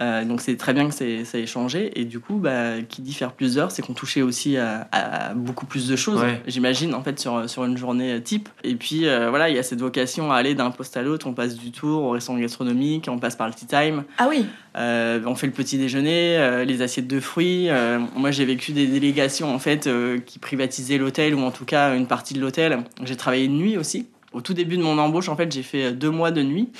Euh, 0.00 0.24
donc 0.24 0.40
c'est 0.40 0.56
très 0.56 0.72
bien 0.72 0.88
que 0.88 0.94
c'est- 0.94 1.24
ça 1.26 1.38
ait 1.38 1.44
changé. 1.46 1.90
Et 2.00 2.04
du 2.06 2.18
coup, 2.18 2.36
bah, 2.36 2.80
qui 2.88 3.02
dit 3.02 3.12
faire 3.12 3.32
plus 3.32 3.56
d'heures, 3.56 3.70
c'est 3.70 3.82
qu'on 3.82 3.92
touchait 3.92 4.22
aussi 4.22 4.56
à, 4.56 4.88
à 4.90 5.34
beaucoup 5.34 5.66
plus 5.66 5.86
de 5.86 5.96
choses, 5.96 6.20
Ouais. 6.22 6.40
j'imagine, 6.46 6.94
en 6.94 7.02
fait, 7.02 7.18
sur, 7.20 7.48
sur 7.50 7.64
une 7.66 7.76
journée 7.76 8.20
type. 8.22 8.48
Et 8.64 8.74
puis 8.74 9.06
euh, 9.06 9.28
voilà, 9.28 9.50
il 9.50 9.56
y 9.56 9.58
a 9.58 9.62
cette 9.62 9.80
vocation 9.80 10.32
à 10.32 10.36
aller 10.36 10.54
d'un 10.54 10.70
poste 10.70 10.96
à 10.96 11.02
l'autre. 11.02 11.26
On 11.26 11.34
passe 11.34 11.56
du 11.56 11.70
tour 11.72 12.04
au 12.04 12.10
restaurant 12.10 12.38
gastronomique, 12.38 13.06
on 13.10 13.18
passe 13.18 13.36
par 13.36 13.48
le 13.48 13.52
tea 13.54 13.66
time. 13.66 14.04
Ah 14.16 14.28
oui. 14.30 14.46
Euh, 14.78 15.20
on 15.26 15.34
fait 15.34 15.46
le 15.46 15.52
petit 15.52 15.76
déjeuner, 15.76 16.38
euh, 16.38 16.64
les 16.64 16.80
assiettes 16.80 17.06
de 17.08 17.20
fruits. 17.20 17.68
Euh, 17.68 17.98
moi, 18.16 18.30
j'ai 18.30 18.46
vécu 18.46 18.72
des 18.72 18.86
délégations 18.86 19.54
en 19.54 19.58
fait 19.58 19.86
euh, 19.86 20.18
qui 20.24 20.38
privatisaient 20.38 20.96
l'hôtel 20.96 21.34
ou 21.34 21.40
en 21.42 21.50
tout 21.50 21.66
cas 21.66 21.94
une 21.94 22.06
partie 22.06 22.32
de 22.32 22.40
l'hôtel. 22.40 22.78
J'ai 23.04 23.16
travaillé 23.16 23.46
de 23.46 23.52
nuit 23.52 23.76
aussi. 23.76 24.06
Au 24.32 24.40
tout 24.40 24.54
début 24.54 24.78
de 24.78 24.82
mon 24.82 24.96
embauche, 24.96 25.28
en 25.28 25.36
fait, 25.36 25.52
j'ai 25.52 25.62
fait 25.62 25.92
deux 25.92 26.08
mois 26.08 26.30
de 26.30 26.42
nuit. 26.42 26.70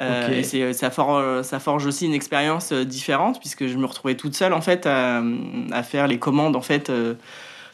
Euh. 0.00 0.28
Et 0.30 0.42
c'est, 0.42 0.72
ça, 0.72 0.90
forge, 0.90 1.42
ça 1.42 1.58
forge 1.58 1.84
aussi 1.86 2.06
une 2.06 2.14
expérience 2.14 2.72
euh, 2.72 2.84
différente 2.84 3.38
puisque 3.40 3.66
je 3.66 3.76
me 3.76 3.84
retrouvais 3.84 4.14
toute 4.14 4.34
seule 4.34 4.54
en 4.54 4.62
fait 4.62 4.86
à, 4.86 5.22
à 5.70 5.82
faire 5.82 6.06
les 6.08 6.18
commandes 6.18 6.56
en 6.56 6.62
fait 6.62 6.88
euh, 6.88 7.14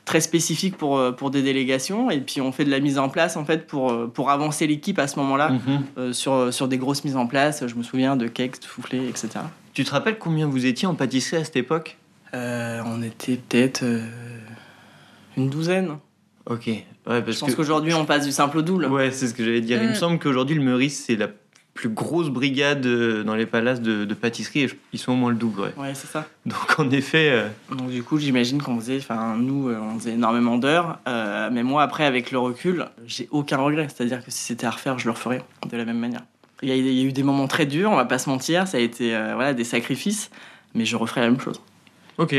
très 0.05 0.21
spécifiques 0.21 0.77
pour, 0.77 0.99
euh, 0.99 1.13
pour 1.13 1.31
des 1.31 1.43
délégations 1.43 2.11
et 2.11 2.21
puis 2.21 2.41
on 2.41 2.51
fait 2.51 2.65
de 2.65 2.71
la 2.71 2.81
mise 2.81 2.99
en 2.99 3.09
place 3.09 3.37
en 3.37 3.45
fait 3.45 3.69
pour, 3.69 3.93
euh, 3.93 4.11
pour 4.13 4.31
avancer 4.31 4.67
l'équipe 4.67 4.99
à 4.99 5.07
ce 5.07 5.17
moment-là 5.21 5.51
Mhm. 5.51 5.61
euh, 5.99 6.13
sur, 6.13 6.53
sur 6.53 6.67
des 6.67 6.77
grosses 6.79 7.05
mises 7.05 7.17
en 7.17 7.27
place. 7.29 7.65
Je 7.67 7.75
me 7.77 7.85
souviens 7.85 8.17
de 8.17 8.27
cakes, 8.27 8.59
de 8.61 8.65
soufflés, 8.67 9.07
etc. 9.09 9.29
Tu 9.73 9.85
te 9.85 9.91
rappelles 9.93 10.19
combien 10.19 10.49
vous 10.49 10.67
étiez 10.67 10.89
en 10.89 10.97
pâtisserie 10.97 11.37
à 11.41 11.45
cette 11.45 11.57
époque? 11.57 11.99
Euh, 12.35 12.83
on 12.85 13.01
était 13.03 13.37
peut-être 13.37 13.85
euh, 13.85 14.03
une 15.37 15.49
douzaine. 15.51 15.99
Ok. 16.47 16.67
Ouais, 16.67 16.85
parce 17.23 17.35
Je 17.37 17.41
pense 17.41 17.51
que... 17.51 17.55
qu'aujourd'hui 17.57 17.95
on 17.95 18.05
passe 18.05 18.25
du 18.27 18.33
simple 18.33 18.59
au 18.59 18.63
double. 18.63 18.87
Ouais, 18.87 19.11
c'est 19.13 19.29
ce 19.29 19.35
que 19.35 19.45
j'allais 19.45 19.61
dire. 19.61 19.81
Il 19.83 19.89
me 19.89 19.93
Mm. 19.93 19.97
semble 19.97 20.19
qu'aujourd'hui, 20.19 20.57
le 20.57 20.63
Meurice, 20.63 21.05
c'est 21.07 21.17
la 21.17 21.29
plus 21.79 21.89
grosse 21.89 22.29
brigade 22.29 22.85
euh, 22.87 23.23
dans 23.23 23.37
les 23.37 23.47
palaces 23.47 23.81
de, 23.81 24.05
de 24.05 24.15
pâtisserie. 24.15 24.63
et 24.65 24.71
Ils 24.93 24.99
sont 24.99 25.13
au 25.13 25.15
moins 25.15 25.31
le 25.31 25.37
double, 25.37 25.61
ouais. 25.61 25.73
Ouais, 25.77 25.95
c'est 25.95 26.09
ça. 26.09 26.27
Donc, 26.45 26.77
en 26.81 26.91
effet, 26.91 27.29
euh, 27.31 27.49
Donc 27.71 27.89
du 27.91 28.03
coup, 28.03 28.19
j'imagine 28.19 28.61
qu'on 28.61 28.81
faisait, 28.81 28.97
enfin 28.99 29.37
nous, 29.37 29.69
euh, 29.69 29.79
on 29.81 29.97
faisait 29.97 30.15
énormément 30.15 30.59
d'heures. 30.59 30.99
euh, 31.07 31.51
mais 31.53 31.63
moi, 31.63 31.85
après, 31.85 32.05
avec 32.05 32.33
le 32.33 32.39
recul, 32.41 32.87
j'ai 33.07 33.29
aucun 33.31 33.59
regret. 33.59 33.87
C'est-à-dire 33.95 34.25
que 34.25 34.31
si 34.33 34.41
c'était 34.43 34.67
à 34.67 34.71
refaire, 34.73 34.99
je 34.99 35.05
le 35.05 35.13
referais 35.13 35.41
de 35.71 35.77
la 35.77 35.85
même 35.85 35.99
manière. 36.01 36.23
Il 36.63 36.69
y, 36.69 36.73
a, 36.73 36.75
il 36.75 36.93
y 36.93 37.01
a 37.01 37.05
eu 37.05 37.13
des 37.13 37.23
moments 37.23 37.47
très 37.47 37.65
durs, 37.67 37.93
on 37.93 37.97
va 37.97 38.07
pas 38.07 38.19
se 38.19 38.29
mentir. 38.29 38.67
Ça 38.67 38.79
a 38.79 38.81
été 38.81 39.15
euh, 39.15 39.35
voilà 39.37 39.55
des 39.55 39.63
sacrifices, 39.63 40.31
mais 40.75 40.85
je 40.85 40.97
referais 40.97 41.21
la 41.21 41.31
même 41.31 41.41
chose. 41.41 41.61
ok. 42.19 42.35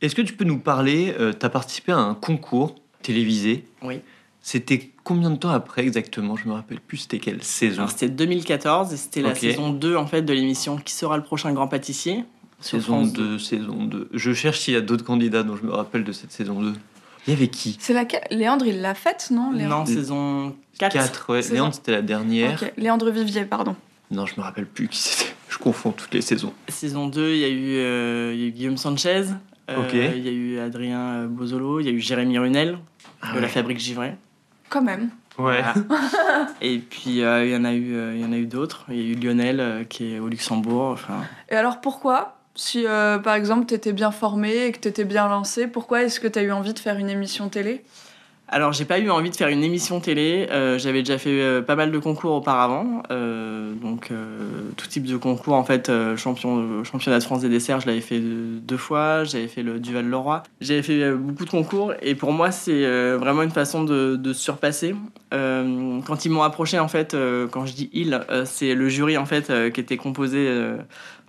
Est-ce 0.00 0.14
que 0.14 0.22
tu 0.22 0.32
peux 0.32 0.44
nous 0.44 0.60
parler 0.60 1.12
Tu 1.38 1.44
as 1.44 1.48
participé 1.50 1.90
à 1.92 1.98
un 1.98 2.14
concours 2.14 2.76
télévisée. 3.02 3.64
Oui. 3.82 4.00
C'était 4.40 4.92
combien 5.08 5.30
de 5.30 5.36
temps 5.36 5.48
après 5.50 5.82
exactement? 5.82 6.36
Je 6.36 6.46
me 6.48 6.52
rappelle 6.52 6.80
plus, 6.80 6.98
c'était 6.98 7.18
quelle 7.18 7.42
saison 7.42 7.78
Alors, 7.82 7.90
c'était 7.90 8.08
2014 8.10 8.92
et 8.92 8.96
c'était 8.96 9.22
la 9.22 9.34
saison 9.34 9.70
2 9.70 9.96
en 9.96 10.06
fait 10.06 10.22
de 10.22 10.32
l'émission 10.32 10.76
Qui 10.76 10.92
sera 10.92 11.16
le 11.16 11.22
prochain 11.22 11.52
grand 11.52 11.66
pâtissier? 11.68 12.24
Saison 12.60 12.84
France 13.04 13.12
2, 13.12 13.38
saison 13.38 13.84
2. 13.84 14.08
Je 14.12 14.32
cherche 14.32 14.60
s'il 14.60 14.74
y 14.74 14.76
a 14.76 14.80
d'autres 14.80 15.04
candidats 15.04 15.42
dont 15.44 15.56
je 15.56 15.62
me 15.64 15.70
rappelle 15.72 16.04
de 16.04 16.12
cette 16.12 16.32
saison 16.32 16.60
2. 16.60 16.72
Il 17.26 17.30
y 17.32 17.36
avait 17.36 17.48
qui? 17.48 17.76
C'est 17.80 17.92
laquelle? 17.94 18.22
Léandre, 18.30 18.66
il 18.66 18.80
l'a 18.80 18.94
faite, 18.94 19.28
non? 19.30 19.52
Léandre 19.52 19.78
Non, 19.78 19.86
saison 19.86 20.56
4. 20.78 20.92
4, 20.92 21.32
ouais. 21.32 21.42
Saison- 21.42 21.54
Léandre, 21.54 21.74
c'était 21.74 21.92
la 21.92 22.02
dernière. 22.02 22.62
Léandre 22.76 23.10
Vivier, 23.10 23.44
pardon. 23.44 23.76
Non, 24.10 24.26
je 24.26 24.34
me 24.36 24.42
rappelle 24.42 24.66
plus 24.66 24.88
qui 24.88 24.98
c'était. 24.98 25.32
Je 25.48 25.56
confonds 25.56 25.92
toutes 25.92 26.12
les 26.12 26.20
saisons. 26.20 26.52
Saison 26.68 27.06
2, 27.08 27.30
il 27.30 27.38
y, 27.38 27.44
a 27.44 27.48
eu, 27.48 27.76
euh, 27.78 28.32
il 28.34 28.40
y 28.40 28.44
a 28.44 28.46
eu 28.48 28.50
Guillaume 28.50 28.76
Sanchez. 28.76 29.24
euh, 29.70 29.76
Ok. 29.82 29.94
Il 29.94 30.22
y 30.24 30.28
a 30.28 30.32
eu 30.32 30.58
Adrien 30.58 31.00
euh, 31.00 31.26
Bozolo. 31.26 31.80
Il 31.80 31.86
y 31.86 31.88
a 31.88 31.92
eu 31.92 32.00
Jérémy 32.00 32.38
Runel 32.38 32.78
Ah 33.22 33.30
de 33.30 33.36
ouais. 33.36 33.40
la 33.40 33.48
Fabrique 33.48 33.78
Givray. 33.78 34.14
Quand 34.68 34.82
même. 34.82 35.10
Ouais. 35.38 35.62
Et 36.60 36.78
puis 36.78 37.22
euh, 37.22 37.44
il 37.44 37.52
y 37.52 37.56
en 37.56 37.64
a 37.64 37.72
eu, 37.72 37.94
euh, 37.94 38.14
il 38.14 38.20
y 38.20 38.24
en 38.24 38.32
a 38.32 38.36
eu 38.36 38.46
d'autres. 38.46 38.84
Il 38.88 38.96
y 38.96 39.00
a 39.00 39.12
eu 39.12 39.14
Lionel 39.14 39.60
euh, 39.60 39.84
qui 39.84 40.14
est 40.14 40.18
au 40.18 40.28
Luxembourg. 40.28 40.90
Enfin, 40.92 41.22
Et 41.48 41.54
alors 41.54 41.80
pourquoi 41.80 42.38
Si 42.56 42.84
euh, 42.86 43.18
par 43.18 43.34
exemple 43.34 43.66
t'étais 43.66 43.92
bien 43.92 44.10
formé 44.10 44.66
et 44.66 44.72
que 44.72 44.78
t'étais 44.80 45.04
bien 45.04 45.28
lancé, 45.28 45.68
pourquoi 45.68 46.02
est-ce 46.02 46.18
que 46.18 46.26
t'as 46.26 46.42
eu 46.42 46.50
envie 46.50 46.74
de 46.74 46.78
faire 46.78 46.96
une 46.96 47.08
émission 47.08 47.48
télé? 47.48 47.84
Alors, 48.50 48.72
j'ai 48.72 48.86
pas 48.86 48.98
eu 48.98 49.10
envie 49.10 49.28
de 49.28 49.36
faire 49.36 49.48
une 49.48 49.62
émission 49.62 50.00
télé. 50.00 50.48
Euh, 50.50 50.78
J'avais 50.78 51.00
déjà 51.00 51.18
fait 51.18 51.42
euh, 51.42 51.60
pas 51.60 51.76
mal 51.76 51.92
de 51.92 51.98
concours 51.98 52.32
auparavant. 52.32 53.02
Euh, 53.10 53.74
donc, 53.74 54.10
tout 54.76 54.86
type 54.86 55.04
de 55.04 55.16
concours. 55.16 55.54
En 55.54 55.64
fait, 55.64 55.90
champion, 56.16 56.82
championnat 56.82 57.18
de 57.18 57.24
France 57.24 57.42
des 57.42 57.50
desserts, 57.50 57.80
je 57.80 57.86
l'avais 57.86 58.00
fait 58.00 58.20
deux, 58.20 58.76
fois. 58.78 59.24
J'avais 59.24 59.48
fait 59.48 59.62
le 59.62 59.78
Duval-Leroy. 59.78 60.42
J'avais 60.60 60.82
fait 60.82 61.12
beaucoup 61.12 61.44
de 61.44 61.50
concours. 61.50 61.92
Et 62.00 62.14
pour 62.14 62.32
moi, 62.32 62.50
c'est 62.50 63.16
vraiment 63.16 63.42
une 63.42 63.50
façon 63.50 63.84
de, 63.84 64.16
de 64.16 64.32
se 64.32 64.40
surpasser. 64.40 64.94
Quand 65.30 66.24
ils 66.24 66.30
m'ont 66.30 66.42
approché, 66.42 66.78
en 66.78 66.88
fait, 66.88 67.14
quand 67.50 67.66
je 67.66 67.74
dis 67.74 67.90
ils, 67.92 68.18
c'est 68.46 68.74
le 68.74 68.88
jury, 68.88 69.18
en 69.18 69.26
fait, 69.26 69.52
qui 69.72 69.80
était 69.80 69.98
composé 69.98 70.48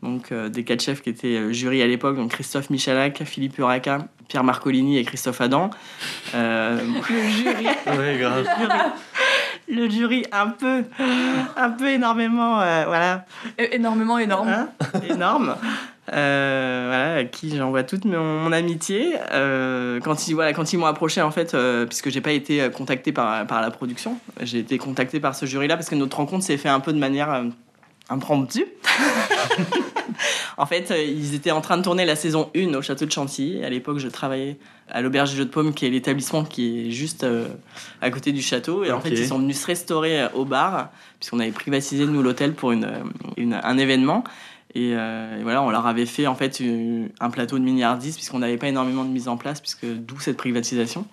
donc, 0.02 0.32
euh, 0.32 0.50
des 0.50 0.64
quatre 0.64 0.82
chefs 0.82 1.02
qui 1.02 1.10
étaient 1.10 1.36
euh, 1.38 1.52
jury 1.52 1.82
à 1.82 1.88
l'époque. 1.88 2.16
Donc, 2.16 2.32
Christophe 2.32 2.70
Michalak, 2.70 3.24
Philippe 3.26 3.58
Uraca, 3.58 4.00
Pierre 4.28 4.44
Marcolini 4.44 4.98
et 4.98 5.04
Christophe 5.04 5.42
Adam. 5.42 5.70
Euh, 6.36 6.80
Le 6.80 7.30
jury. 7.30 7.68
Ouais, 7.98 8.18
grave. 8.20 8.46
le 9.68 9.90
jury 9.90 10.26
un 10.32 10.48
peu, 10.48 10.84
un 11.58 11.70
peu 11.72 11.90
énormément, 11.90 12.60
euh, 12.62 12.86
voilà, 12.88 13.26
É- 13.58 13.76
énormément 13.76 14.18
énorme. 14.18 14.48
hein, 14.50 14.70
énorme. 15.10 15.56
Euh, 16.12 16.86
voilà, 16.88 17.16
à 17.20 17.24
qui 17.26 17.56
j'envoie 17.56 17.84
toute 17.84 18.06
mon, 18.06 18.40
mon 18.42 18.52
amitié. 18.52 19.16
Euh, 19.32 20.00
quand 20.00 20.28
ils, 20.28 20.34
voilà, 20.34 20.54
quand 20.54 20.74
ils 20.74 20.78
m'ont 20.78 20.88
approché, 20.88 21.22
en 21.22 21.30
fait, 21.30 21.54
euh, 21.54 21.86
puisque 21.86 22.10
j'ai 22.10 22.22
pas 22.22 22.32
été 22.32 22.68
contacté 22.72 23.12
par, 23.12 23.46
par 23.46 23.62
la 23.62 23.70
production, 23.70 24.18
j'ai 24.42 24.60
été 24.60 24.78
contacté 24.80 25.20
par 25.20 25.36
ce 25.36 25.46
jury-là 25.46 25.76
parce 25.76 25.88
que 25.90 25.96
notre 25.96 26.18
rencontre 26.18 26.44
s'est 26.44 26.58
fait 26.58 26.70
un 26.70 26.80
peu 26.80 26.94
de 26.94 26.98
manière 27.00 27.44
impromptue. 28.10 28.66
en 30.58 30.66
fait, 30.66 30.92
euh, 30.92 31.02
ils 31.04 31.36
étaient 31.36 31.52
en 31.52 31.62
train 31.62 31.78
de 31.78 31.84
tourner 31.84 32.06
la 32.06 32.16
saison 32.16 32.50
1 32.56 32.74
au 32.74 32.82
château 32.82 33.06
de 33.06 33.12
Chantilly. 33.12 33.64
À 33.64 33.70
l'époque, 33.70 34.00
je 34.00 34.08
travaillais 34.08 34.58
à 34.90 35.02
l'auberge 35.02 35.32
du 35.32 35.38
Jeu 35.38 35.46
de 35.46 35.50
Paume, 35.50 35.74
qui 35.74 35.86
est 35.86 35.90
l'établissement 35.90 36.44
qui 36.44 36.88
est 36.88 36.92
juste 36.92 37.24
euh, 37.24 37.48
à 38.02 38.10
côté 38.10 38.32
du 38.32 38.42
château. 38.42 38.84
Et 38.84 38.92
en 38.92 39.00
fait, 39.02 39.10
ils 39.10 39.28
sont 39.28 39.40
venus 39.40 39.60
se 39.60 39.66
restaurer 39.68 40.22
euh, 40.24 40.28
au 40.34 40.46
bar, 40.46 40.90
puisqu'on 41.20 41.40
avait 41.40 41.52
privatisé, 41.52 42.06
nous, 42.06 42.22
l'hôtel 42.24 42.54
pour 42.54 42.72
une, 42.72 42.88
une- 43.38 43.60
un 43.62 43.78
événement. 43.78 44.24
Et, 44.76 44.92
euh, 44.94 45.40
et 45.40 45.44
voilà, 45.44 45.64
on 45.64 45.72
leur 45.72 45.88
avait 45.88 46.06
fait 46.06 46.28
en 46.28 46.36
fait 46.36 46.60
une- 46.60 47.10
un 47.20 47.30
plateau 47.32 47.58
de 47.58 47.64
milliardistes, 47.64 48.18
puisqu'on 48.18 48.40
n'avait 48.40 48.58
pas 48.58 48.68
énormément 48.68 49.04
de 49.04 49.10
mise 49.10 49.28
en 49.28 49.36
place, 49.38 49.62
puisque 49.62 49.86
d'où 49.86 50.20
cette 50.20 50.38
privatisation. 50.38 51.06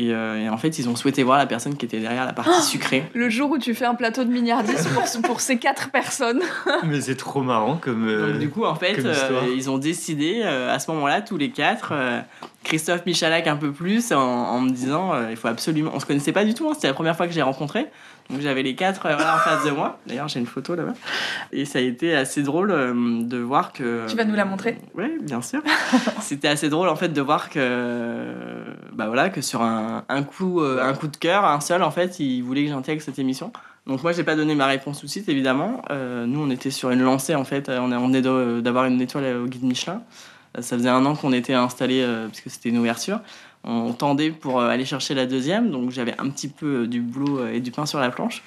Et, 0.00 0.14
euh, 0.14 0.38
et 0.44 0.48
en 0.48 0.56
fait, 0.58 0.78
ils 0.78 0.88
ont 0.88 0.94
souhaité 0.94 1.24
voir 1.24 1.38
la 1.38 1.46
personne 1.46 1.76
qui 1.76 1.84
était 1.84 1.98
derrière 1.98 2.24
la 2.24 2.32
partie 2.32 2.62
sucrée. 2.62 3.02
Le 3.14 3.28
jour 3.28 3.50
où 3.50 3.58
tu 3.58 3.74
fais 3.74 3.84
un 3.84 3.96
plateau 3.96 4.22
de 4.22 4.30
milliardistes 4.30 4.88
pour, 4.90 5.02
pour 5.22 5.40
ces 5.40 5.58
quatre 5.58 5.90
personnes. 5.90 6.40
Mais 6.84 7.00
c'est 7.00 7.16
trop 7.16 7.42
marrant 7.42 7.76
comme. 7.76 8.06
euh, 8.06 8.30
Donc 8.30 8.38
du 8.38 8.48
coup, 8.48 8.64
en 8.64 8.76
fait, 8.76 9.04
euh, 9.04 9.40
ils 9.56 9.68
ont 9.70 9.78
décidé 9.78 10.42
euh, 10.44 10.72
à 10.72 10.78
ce 10.78 10.88
moment-là, 10.92 11.20
tous 11.20 11.36
les 11.36 11.50
quatre, 11.50 11.90
euh, 11.92 12.20
Christophe 12.62 13.06
Michalak 13.06 13.48
un 13.48 13.56
peu 13.56 13.72
plus, 13.72 14.12
en, 14.12 14.20
en 14.20 14.60
me 14.60 14.70
disant, 14.70 15.14
euh, 15.14 15.26
il 15.30 15.36
faut 15.36 15.48
absolument... 15.48 15.90
On 15.94 15.98
se 15.98 16.06
connaissait 16.06 16.32
pas 16.32 16.44
du 16.44 16.54
tout, 16.54 16.68
hein, 16.68 16.74
c'était 16.74 16.86
la 16.88 16.94
première 16.94 17.16
fois 17.16 17.26
que 17.26 17.32
j'ai 17.32 17.42
rencontré. 17.42 17.86
Donc 18.30 18.40
j'avais 18.40 18.62
les 18.62 18.74
quatre 18.74 19.06
euh, 19.06 19.14
voilà, 19.16 19.36
en 19.36 19.38
face 19.38 19.64
de 19.64 19.70
moi. 19.70 19.98
D'ailleurs, 20.06 20.28
j'ai 20.28 20.38
une 20.40 20.46
photo 20.46 20.74
là-bas. 20.74 20.92
Et 21.52 21.64
ça 21.64 21.78
a 21.78 21.82
été 21.82 22.14
assez 22.14 22.42
drôle 22.42 22.70
euh, 22.70 23.22
de 23.22 23.38
voir 23.38 23.72
que... 23.72 24.06
Tu 24.06 24.16
vas 24.16 24.24
nous 24.24 24.34
la 24.34 24.44
montrer 24.44 24.78
Oui, 24.94 25.06
bien 25.22 25.40
sûr. 25.40 25.62
C'était 26.20 26.48
assez 26.48 26.68
drôle 26.68 26.88
en 26.88 26.96
fait 26.96 27.08
de 27.08 27.20
voir 27.22 27.48
que, 27.50 28.26
bah 28.92 29.06
voilà, 29.06 29.30
que 29.30 29.40
sur 29.40 29.62
un, 29.62 30.04
un 30.08 30.22
coup, 30.22 30.60
euh, 30.62 30.82
un 30.82 30.92
coup 30.94 31.08
de 31.08 31.16
cœur, 31.16 31.44
un 31.44 31.60
seul 31.60 31.82
en 31.82 31.90
fait, 31.90 32.20
il 32.20 32.42
voulait 32.42 32.64
que 32.64 32.70
j'intègre 32.70 33.02
cette 33.02 33.18
émission. 33.18 33.52
Donc 33.86 34.02
moi, 34.02 34.12
j'ai 34.12 34.24
pas 34.24 34.36
donné 34.36 34.54
ma 34.54 34.66
réponse 34.66 35.00
tout 35.00 35.06
de 35.06 35.10
suite, 35.10 35.30
évidemment. 35.30 35.80
Euh, 35.90 36.26
nous, 36.26 36.40
on 36.42 36.50
était 36.50 36.70
sur 36.70 36.90
une 36.90 37.02
lancée 37.02 37.34
en 37.34 37.44
fait. 37.44 37.70
On, 37.70 37.88
de- 38.10 38.60
d'avoir 38.60 38.84
une 38.84 39.00
étoile 39.00 39.36
au 39.38 39.46
guide 39.46 39.62
Michelin. 39.64 40.02
Euh, 40.56 40.62
Ça 40.62 40.76
faisait 40.76 40.88
un 40.88 41.04
an 41.04 41.14
qu'on 41.14 41.32
était 41.32 41.54
installé 41.54 42.06
puisque 42.30 42.50
c'était 42.50 42.68
une 42.70 42.78
ouverture. 42.78 43.20
On 43.64 43.92
tendait 43.92 44.30
pour 44.30 44.60
euh, 44.60 44.68
aller 44.68 44.84
chercher 44.84 45.14
la 45.14 45.26
deuxième, 45.26 45.70
donc 45.70 45.90
j'avais 45.90 46.14
un 46.18 46.30
petit 46.30 46.48
peu 46.48 46.82
euh, 46.82 46.86
du 46.86 47.00
boulot 47.00 47.40
euh, 47.40 47.52
et 47.52 47.60
du 47.60 47.70
pain 47.70 47.86
sur 47.86 47.98
la 47.98 48.10
planche. 48.10 48.42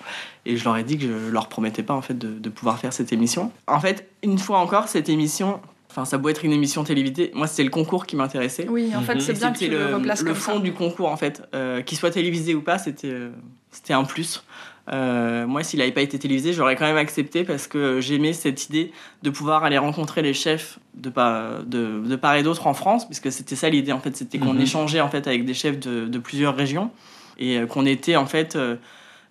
Et 0.46 0.56
je 0.56 0.64
leur 0.64 0.78
ai 0.78 0.84
dit 0.84 0.98
que 0.98 1.04
je 1.04 1.30
leur 1.30 1.48
promettais 1.48 1.84
pas 1.84 1.94
en 1.94 2.02
fait 2.02 2.18
de, 2.18 2.40
de 2.40 2.50
pouvoir 2.50 2.80
faire 2.80 2.94
cette 2.94 3.12
émission. 3.12 3.52
En 3.68 3.80
fait, 3.80 4.08
une 4.24 4.40
fois 4.40 4.60
encore, 4.60 4.88
cette 4.88 5.10
émission, 5.10 5.60
enfin 5.90 6.06
ça 6.06 6.18
doit 6.18 6.32
être 6.32 6.46
une 6.46 6.54
émission 6.54 6.84
télévisée. 6.84 7.32
Moi, 7.36 7.48
c'était 7.48 7.64
le 7.66 7.70
concours 7.70 8.06
qui 8.06 8.16
m'intéressait. 8.16 8.68
Oui, 8.70 8.92
en 8.96 9.02
fait, 9.02 9.20
c'est 9.20 9.34
bien 9.34 9.52
que 9.52 9.60
tu 9.60 9.70
le, 9.70 10.34
fond 10.34 10.54
ça. 10.54 10.60
du 10.60 10.74
concours 10.74 11.10
en 11.10 11.18
fait, 11.18 11.44
Euh, 11.54 11.82
qu'il 11.82 11.98
soit 11.98 12.12
télévisé 12.12 12.56
ou 12.56 12.62
pas, 12.62 12.78
c'était 12.78 13.12
euh, 13.12 13.32
c'était 13.70 13.94
un 13.94 14.06
plus. 14.06 14.44
Euh, 14.92 15.46
moi, 15.46 15.64
s'il 15.64 15.80
n'avait 15.80 15.92
pas 15.92 16.02
été 16.02 16.18
télévisé, 16.18 16.54
j'aurais 16.54 16.76
quand 16.76 16.86
même 16.86 16.98
accepté 16.98 17.44
parce 17.44 17.68
que 17.68 18.02
j'aimais 18.02 18.34
cette 18.34 18.66
idée 18.68 18.92
de 19.22 19.30
pouvoir 19.30 19.64
aller 19.64 19.78
rencontrer 19.78 20.22
les 20.22 20.34
chefs 20.34 20.80
de, 20.96 21.10
pa- 21.10 21.60
de, 21.66 22.02
de 22.06 22.16
part 22.16 22.36
et 22.36 22.44
d'autre 22.44 22.66
en 22.68 22.74
France, 22.74 23.06
puisque 23.06 23.32
c'était 23.32 23.56
ça 23.56 23.70
l'idée 23.70 23.92
en 23.92 24.00
fait, 24.00 24.16
c'était 24.18 24.40
qu'on 24.40 24.54
Mhm. 24.56 24.62
échangeait 24.62 25.02
en 25.02 25.10
fait 25.10 25.28
avec 25.28 25.46
des 25.46 25.54
chefs 25.54 25.80
de, 25.80 26.08
de 26.08 26.20
plusieurs 26.20 26.56
régions 26.56 26.90
et 27.38 27.58
euh, 27.60 27.68
qu'on 27.68 27.86
était 27.86 28.16
en 28.16 28.26
fait 28.26 28.56
euh, 28.56 28.76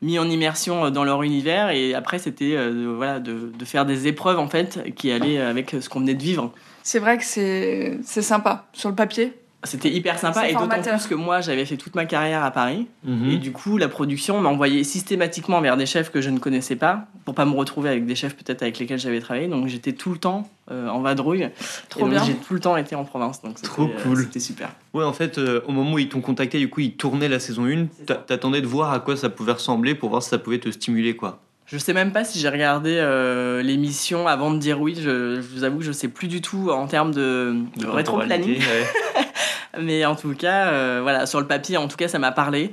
mis 0.03 0.19
en 0.19 0.31
immersion 0.31 0.89
dans 0.91 1.05
leur 1.05 1.23
univers 1.25 1.71
et 1.71 1.95
après 1.95 2.19
c'était 2.19 2.55
euh, 2.57 2.73
de, 2.73 2.87
voilà 2.87 3.19
de, 3.21 3.51
de 3.57 3.65
faire 3.65 3.85
des 3.85 4.07
épreuves 4.07 4.39
en 4.39 4.49
fait 4.49 4.95
qui 4.95 5.11
allaient 5.11 5.39
avec 5.41 5.75
ce 5.81 5.89
qu'on 5.89 6.01
venait 6.01 6.15
de 6.15 6.23
vivre. 6.23 6.53
C'est 6.83 7.01
vrai 7.01 7.19
que 7.19 7.25
c'est 7.25 7.99
c'est 8.05 8.23
sympa 8.23 8.67
sur 8.73 8.89
le 8.89 8.95
papier. 8.95 9.35
C'était 9.65 9.91
hyper 9.91 10.19
sympa 10.19 10.49
et 10.49 10.55
d'autant 10.55 10.69
plus 10.69 11.07
que 11.07 11.15
moi 11.15 11.43
j'avais 11.43 11.67
fait 11.67 11.77
toute 11.77 11.95
ma 11.95 12.07
carrière 12.07 12.43
à 12.43 12.51
Paris 12.51 12.87
mhm. 13.05 13.31
et 13.31 13.37
du 13.37 13.53
coup 13.53 13.77
la 13.77 13.89
production 13.89 14.41
m'envoyait 14.41 14.85
systématiquement 14.85 15.61
vers 15.61 15.77
des 15.77 15.85
chefs 15.85 16.11
que 16.11 16.23
je 16.23 16.31
ne 16.31 16.39
connaissais 16.39 16.77
pas 16.77 17.05
pour 17.27 17.35
pas 17.35 17.45
me 17.45 17.55
retrouver 17.55 17.91
avec 17.91 18.07
des 18.07 18.15
chefs 18.15 18.35
peut-être 18.37 18.63
avec 18.63 18.79
lesquels 18.79 18.99
j'avais 18.99 19.21
travaillé 19.21 19.49
donc 19.49 19.69
j'étais 19.69 19.93
tout 19.93 20.13
le 20.13 20.19
temps 20.19 20.49
euh, 20.71 20.89
en 20.89 21.01
vadrouille 21.01 21.51
Trop 21.91 22.01
et 22.01 22.03
donc 22.05 22.13
bien. 22.13 22.25
j'ai 22.25 22.35
tout 22.37 22.55
le 22.55 22.61
temps 22.61 22.77
été 22.79 22.95
en 22.95 23.05
province 23.05 23.43
donc 23.43 23.61
Trop 23.61 23.83
euh, 23.85 24.03
cool. 24.03 24.23
c'était 24.23 24.41
super. 24.41 24.71
Ouais, 24.95 25.05
en 25.05 25.13
fait, 25.13 25.39
euh, 25.39 25.61
au 25.67 25.73
moment 25.73 25.95
où 25.95 25.99
ils 25.99 26.09
t'ont 26.09 26.21
contacté, 26.21 26.59
du 26.59 26.69
coup, 26.69 26.81
ils 26.81 26.95
tournaient 26.97 27.29
la 27.29 27.39
saison 27.39 27.65
1. 27.67 27.87
C'est 27.97 28.07
t'a- 28.07 28.15
ça. 28.15 28.21
T'attendais 28.21 28.61
de 28.61 28.67
voir 28.67 28.93
à 28.93 29.01
quoi 29.01 29.17
ça 29.17 29.31
pouvait 29.31 29.53
ressembler 29.53 29.95
pour 29.95 30.11
voir 30.11 30.23
si 30.23 30.31
ça 30.31 30.39
pouvait 30.39 30.59
te 30.59 30.71
stimuler, 30.71 31.17
quoi. 31.17 31.41
Je 31.67 31.79
sais 31.79 31.93
même 31.93 32.11
pas 32.13 32.25
si 32.25 32.41
j'ai 32.41 32.49
regardé 32.49 32.97
euh, 32.99 33.63
l'émission 33.63 34.27
avant 34.27 34.51
de 34.51 34.59
dire 34.59 34.81
oui. 34.81 34.97
Je, 34.97 35.37
je 35.37 35.55
vous 35.55 35.63
avoue 35.63 35.79
que 35.79 35.85
je 35.85 35.93
sais 35.93 36.09
plus 36.09 36.27
du 36.27 36.41
tout 36.41 36.71
en 36.71 36.89
termes 36.89 37.13
de, 37.13 37.55
de 37.77 37.87
rétro-planning. 37.87 38.59
ouais. 38.59 39.25
Mais 39.79 40.05
en 40.05 40.17
tout 40.17 40.35
cas, 40.35 40.69
euh, 40.69 41.01
voilà, 41.03 41.27
sur 41.27 41.41
le 41.41 41.47
papier, 41.47 41.77
en 41.77 41.89
tout 41.89 41.97
cas, 41.97 42.09
ça 42.09 42.19
m'a 42.19 42.33
parlé. 42.33 42.73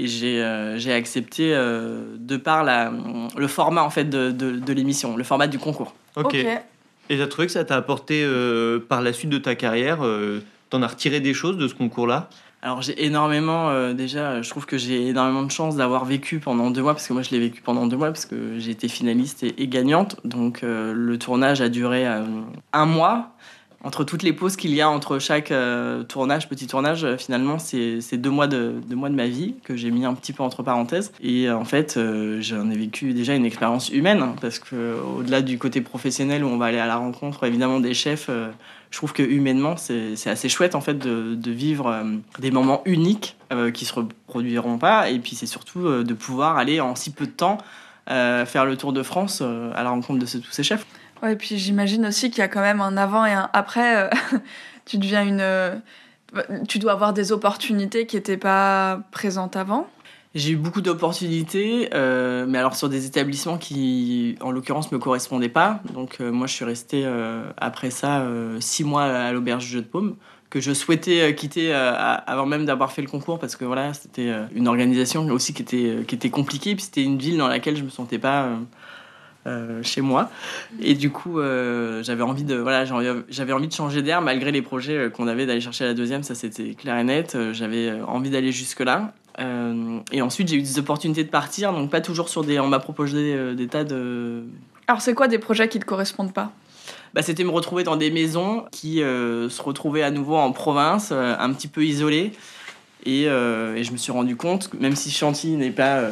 Et 0.00 0.06
j'ai 0.06 0.40
euh, 0.40 0.78
j'ai 0.78 0.92
accepté 0.92 1.52
euh, 1.52 2.14
de 2.16 2.36
par 2.36 2.62
la, 2.62 2.92
le 3.36 3.48
format 3.48 3.82
en 3.82 3.90
fait 3.90 4.04
de, 4.04 4.30
de, 4.30 4.52
de 4.52 4.72
l'émission, 4.72 5.16
le 5.16 5.24
format 5.24 5.48
du 5.48 5.58
concours. 5.58 5.94
ok. 6.14 6.36
Et 7.10 7.16
t'as 7.16 7.26
trouvé 7.26 7.46
que 7.46 7.52
ça 7.52 7.64
t'a 7.64 7.76
apporté 7.76 8.22
euh, 8.22 8.78
par 8.78 9.00
la 9.00 9.12
suite 9.12 9.30
de 9.30 9.38
ta 9.38 9.54
carrière 9.54 10.04
euh, 10.04 10.40
T'en 10.70 10.82
as 10.82 10.88
retiré 10.88 11.20
des 11.20 11.32
choses 11.32 11.56
de 11.56 11.66
ce 11.66 11.74
concours-là? 11.74 12.28
Alors 12.60 12.82
j'ai 12.82 13.04
énormément, 13.04 13.70
euh, 13.70 13.94
déjà, 13.94 14.42
je 14.42 14.50
trouve 14.50 14.66
que 14.66 14.76
j'ai 14.76 15.06
énormément 15.08 15.42
de 15.42 15.50
chance 15.50 15.76
d'avoir 15.76 16.04
vécu 16.04 16.40
pendant 16.40 16.70
deux 16.70 16.82
mois, 16.82 16.92
parce 16.92 17.06
que 17.06 17.12
moi 17.12 17.22
je 17.22 17.30
l'ai 17.30 17.38
vécu 17.38 17.62
pendant 17.62 17.86
deux 17.86 17.96
mois, 17.96 18.08
parce 18.08 18.26
que 18.26 18.58
j'ai 18.58 18.72
été 18.72 18.88
finaliste 18.88 19.42
et, 19.44 19.62
et 19.62 19.68
gagnante. 19.68 20.16
Donc 20.24 20.62
euh, 20.62 20.92
le 20.94 21.18
tournage 21.18 21.60
a 21.60 21.68
duré 21.68 22.06
euh, 22.06 22.22
un 22.72 22.84
mois. 22.84 23.30
Entre 23.88 24.04
toutes 24.04 24.22
les 24.22 24.34
pauses 24.34 24.56
qu'il 24.56 24.74
y 24.74 24.82
a 24.82 24.90
entre 24.90 25.18
chaque 25.18 25.50
euh, 25.50 26.02
tournage, 26.02 26.46
petit 26.50 26.66
tournage, 26.66 27.04
euh, 27.04 27.16
finalement, 27.16 27.58
c'est 27.58 28.18
deux, 28.18 28.28
mois 28.28 28.46
de, 28.46 28.74
ma 28.92 29.26
vie 29.26 29.54
que 29.64 29.76
j'ai 29.76 29.90
mis 29.90 30.04
un 30.04 30.12
petit 30.12 30.34
peu 30.34 30.42
entre 30.42 30.62
parenthèses. 30.62 31.10
Et 31.22 31.48
euh, 31.48 31.56
en 31.56 31.64
fait, 31.64 31.98
j'en 32.40 32.70
ai 32.70 32.76
vécu 32.76 33.14
déjà 33.14 33.34
une 33.34 33.46
expérience 33.46 33.88
humaine, 33.88 34.20
hein, 34.20 34.34
parce 34.42 34.58
que 34.58 34.94
au-delà 35.16 35.40
du 35.40 35.56
côté 35.56 35.80
professionnel 35.80 36.44
où 36.44 36.48
on 36.48 36.58
va 36.58 36.66
aller 36.66 36.78
à 36.78 36.86
la 36.86 36.96
rencontre 36.96 37.44
évidemment 37.44 37.80
des 37.80 37.94
chefs, 37.94 38.28
je 38.90 38.96
trouve 38.96 39.14
que 39.14 39.22
humainement, 39.22 39.78
c'est 39.78 40.12
assez 40.26 40.50
chouette 40.50 40.74
en 40.74 40.82
fait 40.82 40.98
de, 40.98 41.34
de 41.34 41.50
vivre 41.50 42.04
des 42.40 42.50
moments 42.50 42.82
uniques 42.84 43.38
qui 43.72 43.86
se 43.86 43.94
reproduiront 43.94 44.76
pas. 44.76 45.08
Et 45.08 45.18
puis 45.18 45.34
c'est 45.34 45.46
surtout 45.46 46.04
de 46.04 46.14
pouvoir 46.14 46.58
aller 46.58 46.80
en 46.80 46.94
si 46.94 47.10
peu 47.10 47.24
de 47.24 47.30
temps 47.30 47.56
faire 48.06 48.66
le 48.66 48.76
tour 48.76 48.92
de 48.92 49.02
France 49.02 49.40
à 49.40 49.82
la 49.82 49.88
rencontre 49.88 50.18
de 50.18 50.26
tous 50.26 50.52
ces 50.52 50.62
chefs. 50.62 50.84
Ouais, 51.22 51.32
et 51.32 51.36
puis 51.36 51.58
j'imagine 51.58 52.06
aussi 52.06 52.30
qu'il 52.30 52.38
y 52.38 52.42
a 52.42 52.48
quand 52.48 52.60
même 52.60 52.80
un 52.80 52.96
avant 52.96 53.24
et 53.24 53.32
un 53.32 53.50
après. 53.52 53.96
euh, 53.96 54.10
tu 54.84 54.98
deviens 54.98 55.24
une, 55.24 55.40
euh, 55.40 55.74
Tu 56.68 56.78
dois 56.78 56.92
avoir 56.92 57.12
des 57.12 57.32
opportunités 57.32 58.06
qui 58.06 58.16
n'étaient 58.16 58.36
pas 58.36 59.00
présentes 59.10 59.56
avant 59.56 59.88
j'ai 60.34 60.52
eu 60.52 60.56
beaucoup 60.56 60.82
d'opportunités, 60.82 61.88
euh, 61.94 62.44
mais 62.46 62.58
alors 62.58 62.76
sur 62.76 62.90
des 62.90 63.06
établissements 63.06 63.56
qui, 63.56 64.36
en 64.42 64.50
l'occurrence, 64.50 64.92
me 64.92 64.98
correspondaient 64.98 65.48
pas. 65.48 65.80
Donc 65.94 66.20
moi, 66.20 66.46
je 66.46 66.52
suis 66.52 66.66
resté 66.66 67.02
euh, 67.06 67.50
après 67.56 67.90
ça 67.90 68.24
six 68.60 68.84
mois 68.84 69.04
à 69.04 69.32
l'auberge 69.32 69.64
du 69.64 69.70
Jeu 69.70 69.80
de 69.80 69.86
Paume, 69.86 70.16
que 70.50 70.60
je 70.60 70.74
souhaitais 70.74 71.34
quitter 71.34 71.72
avant 71.72 72.44
même 72.44 72.66
d'avoir 72.66 72.92
fait 72.92 73.00
le 73.00 73.08
concours, 73.08 73.38
parce 73.38 73.56
que 73.56 73.64
voilà, 73.64 73.94
c'était 73.94 74.30
une 74.54 74.68
organisation 74.68 75.26
aussi 75.28 75.54
qui 75.54 75.62
était, 75.62 76.04
qui 76.06 76.14
était 76.14 76.30
compliquée, 76.30 76.74
puis 76.74 76.84
c'était 76.84 77.02
une 77.02 77.18
ville 77.18 77.38
dans 77.38 77.48
laquelle 77.48 77.76
je 77.76 77.82
me 77.82 77.90
sentais 77.90 78.18
pas 78.18 78.50
chez 79.82 80.00
moi. 80.00 80.30
Et 80.80 80.94
du 80.94 81.10
coup, 81.10 81.40
j'avais 82.02 82.22
envie 82.22 82.44
de 82.44 82.56
voilà, 82.56 82.84
j'avais 82.84 83.52
envie 83.52 83.68
de 83.68 83.72
changer 83.72 84.02
d'air 84.02 84.20
malgré 84.20 84.52
les 84.52 84.62
projets 84.62 85.10
qu'on 85.10 85.28
avait 85.28 85.46
d'aller 85.46 85.60
chercher 85.60 85.84
la 85.84 85.94
deuxième, 85.94 86.22
ça 86.22 86.34
c'était 86.34 86.74
clair 86.74 86.96
et 86.98 87.04
net. 87.04 87.36
J'avais 87.52 88.00
envie 88.02 88.30
d'aller 88.30 88.52
jusque 88.52 88.80
là. 88.80 89.12
Euh, 89.38 90.00
et 90.10 90.22
ensuite, 90.22 90.48
j'ai 90.48 90.56
eu 90.56 90.62
des 90.62 90.78
opportunités 90.78 91.24
de 91.24 91.30
partir, 91.30 91.72
donc 91.72 91.90
pas 91.90 92.00
toujours 92.00 92.28
sur 92.28 92.44
des. 92.44 92.58
On 92.58 92.68
m'a 92.68 92.80
proposé 92.80 93.34
euh, 93.34 93.54
des 93.54 93.68
tas 93.68 93.84
de. 93.84 94.44
Alors, 94.86 95.00
c'est 95.00 95.14
quoi 95.14 95.28
des 95.28 95.38
projets 95.38 95.68
qui 95.68 95.78
ne 95.78 95.84
correspondent 95.84 96.32
pas? 96.32 96.52
Bah, 97.14 97.22
C'était 97.22 97.44
me 97.44 97.50
retrouver 97.50 97.84
dans 97.84 97.96
des 97.96 98.10
maisons 98.10 98.64
qui 98.72 99.02
euh, 99.02 99.48
se 99.48 99.62
retrouvaient 99.62 100.02
à 100.02 100.10
nouveau 100.10 100.36
en 100.36 100.52
province, 100.52 101.12
un 101.12 101.52
petit 101.52 101.68
peu 101.68 101.84
isolées. 101.84 102.32
Et, 103.06 103.22
et, 103.22 103.84
je 103.84 103.92
me 103.92 103.96
suis 103.96 104.12
rendu 104.12 104.36
compte, 104.36 104.70
même 104.74 104.96
si 104.96 105.10
Chantilly 105.10 105.56
n'est 105.56 105.70
pas 105.70 106.02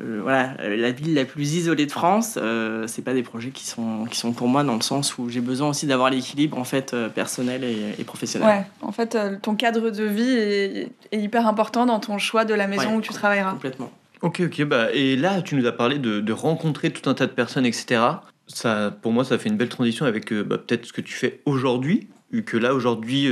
euh, 0.00 0.20
voilà, 0.22 0.56
euh, 0.60 0.76
la 0.76 0.90
ville 0.90 1.14
la 1.14 1.24
plus 1.24 1.54
isolée 1.54 1.86
de 1.86 1.92
France, 1.92 2.36
euh, 2.36 2.86
c'est 2.88 3.02
pas 3.02 3.14
des 3.14 3.22
projets 3.22 3.50
qui 3.50 3.64
sont, 3.64 4.06
qui 4.06 4.18
sont 4.18 4.32
pour 4.32 4.48
moi 4.48 4.64
dans 4.64 4.74
le 4.74 4.80
sens 4.80 5.18
où 5.18 5.28
j'ai 5.28 5.40
besoin 5.40 5.68
aussi 5.68 5.86
d'avoir 5.86 6.10
l'équilibre 6.10 6.58
en 6.58 6.64
fait 6.64 6.96
personnel 7.14 7.62
et, 7.62 8.02
professionnel. 8.04 8.48
Ouais, 8.48 8.64
en 8.80 8.90
fait, 8.90 9.16
ton 9.40 9.54
cadre 9.54 9.90
de 9.90 10.04
vie 10.04 10.32
est, 10.32 10.90
hyper 11.12 11.46
important 11.46 11.86
dans 11.86 12.00
ton 12.00 12.18
choix 12.18 12.44
de 12.44 12.54
la 12.54 12.66
maison 12.66 12.96
où 12.96 13.00
tu 13.00 13.12
travailleras. 13.12 13.52
Complètement. 13.52 13.92
Ok, 14.22 14.40
ok, 14.40 14.64
bah, 14.64 14.88
et 14.92 15.16
là, 15.16 15.42
tu 15.42 15.54
nous 15.54 15.66
as 15.66 15.72
parlé 15.72 15.98
de, 15.98 16.20
de, 16.20 16.32
rencontrer 16.32 16.90
tout 16.90 17.08
un 17.08 17.14
tas 17.14 17.26
de 17.26 17.32
personnes, 17.32 17.66
etc. 17.66 18.00
Ça, 18.46 18.90
pour 19.02 19.12
moi, 19.12 19.24
ça 19.24 19.38
fait 19.38 19.48
une 19.48 19.56
belle 19.56 19.68
transition 19.68 20.06
avec 20.06 20.32
bah, 20.32 20.58
peut-être 20.58 20.86
ce 20.86 20.92
que 20.92 21.02
tu 21.02 21.14
fais 21.14 21.40
aujourd'hui, 21.44 22.08
vu 22.32 22.42
que 22.42 22.56
là, 22.56 22.74
aujourd'hui, 22.74 23.28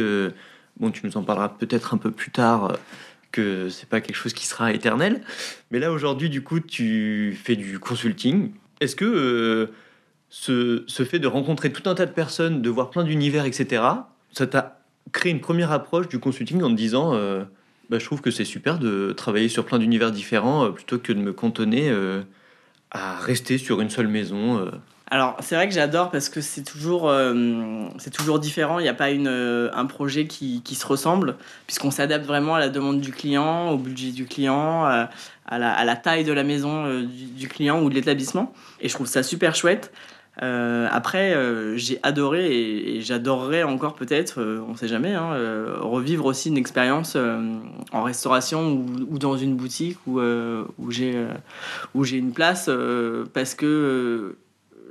bon, 0.78 0.92
tu 0.92 1.04
nous 1.04 1.16
en 1.16 1.24
parleras 1.24 1.48
peut-être 1.48 1.92
un 1.92 1.98
peu 1.98 2.12
plus 2.12 2.30
tard 2.30 2.76
que 3.32 3.68
c'est 3.68 3.88
pas 3.88 4.00
quelque 4.00 4.16
chose 4.16 4.32
qui 4.32 4.46
sera 4.46 4.72
éternel. 4.72 5.22
Mais 5.70 5.78
là, 5.78 5.90
aujourd'hui, 5.90 6.30
du 6.30 6.42
coup, 6.42 6.60
tu 6.60 7.36
fais 7.42 7.56
du 7.56 7.78
consulting. 7.78 8.52
Est-ce 8.80 8.94
que 8.94 9.04
euh, 9.04 9.72
ce, 10.28 10.84
ce, 10.86 11.04
fait 11.04 11.18
de 11.18 11.26
rencontrer 11.26 11.72
tout 11.72 11.88
un 11.88 11.94
tas 11.94 12.06
de 12.06 12.12
personnes, 12.12 12.62
de 12.62 12.70
voir 12.70 12.90
plein 12.90 13.04
d'univers, 13.04 13.44
etc., 13.44 13.82
ça 14.32 14.46
t'a 14.46 14.80
créé 15.10 15.32
une 15.32 15.40
première 15.40 15.72
approche 15.72 16.08
du 16.08 16.18
consulting 16.18 16.62
en 16.62 16.70
te 16.70 16.74
disant 16.74 17.14
euh, 17.14 17.44
bah, 17.90 17.98
je 17.98 18.04
trouve 18.04 18.20
que 18.20 18.30
c'est 18.30 18.44
super 18.44 18.78
de 18.78 19.12
travailler 19.12 19.48
sur 19.48 19.66
plein 19.66 19.78
d'univers 19.78 20.12
différents 20.12 20.66
euh, 20.66 20.70
plutôt 20.70 20.98
que 20.98 21.12
de 21.12 21.18
me 21.18 21.32
cantonner 21.32 21.92
à 22.90 23.18
rester 23.18 23.58
sur 23.58 23.80
une 23.80 23.90
seule 23.90 24.08
maison 24.08 24.70
alors, 25.12 25.36
c'est 25.40 25.56
vrai 25.56 25.68
que 25.68 25.74
j'adore 25.74 26.10
parce 26.10 26.30
que 26.30 26.40
c'est 26.40 26.62
toujours, 26.62 27.06
euh, 27.06 27.84
c'est 27.98 28.08
toujours 28.08 28.38
différent. 28.38 28.78
Il 28.78 28.84
n'y 28.84 28.88
a 28.88 28.94
pas 28.94 29.10
une, 29.10 29.28
euh, 29.28 29.68
un 29.74 29.84
projet 29.84 30.26
qui, 30.26 30.62
qui 30.62 30.74
se 30.74 30.86
ressemble, 30.86 31.36
puisqu'on 31.66 31.90
s'adapte 31.90 32.24
vraiment 32.24 32.54
à 32.54 32.60
la 32.60 32.70
demande 32.70 32.98
du 33.02 33.12
client, 33.12 33.72
au 33.72 33.76
budget 33.76 34.12
du 34.12 34.24
client, 34.24 34.86
euh, 34.86 35.04
à, 35.44 35.58
la, 35.58 35.70
à 35.70 35.84
la, 35.84 35.96
taille 35.96 36.24
de 36.24 36.32
la 36.32 36.44
maison 36.44 37.02
du, 37.04 37.46
client 37.46 37.82
ou 37.82 37.90
de 37.90 37.94
l'établissement. 37.94 38.54
Et 38.80 38.88
je 38.88 38.94
trouve 38.94 39.06
ça 39.06 39.22
super 39.22 39.54
chouette. 39.54 39.92
après, 40.38 41.36
j'ai 41.76 42.00
adoré 42.02 42.46
et, 42.50 43.02
j'adorerais 43.02 43.64
encore 43.64 43.92
peut-être, 43.92 44.40
on 44.66 44.72
ne 44.72 44.76
sait 44.78 44.88
jamais, 44.88 45.12
hein, 45.12 45.36
revivre 45.78 46.24
aussi 46.24 46.48
une 46.48 46.56
expérience 46.56 47.18
en 47.92 48.02
restauration 48.02 48.82
ou, 49.10 49.18
dans 49.18 49.36
une 49.36 49.56
boutique 49.56 49.98
où, 50.06 50.22
où 50.22 50.90
j'ai 50.90 52.16
une 52.16 52.32
place 52.32 52.70
parce 53.34 53.54
que 53.54 54.36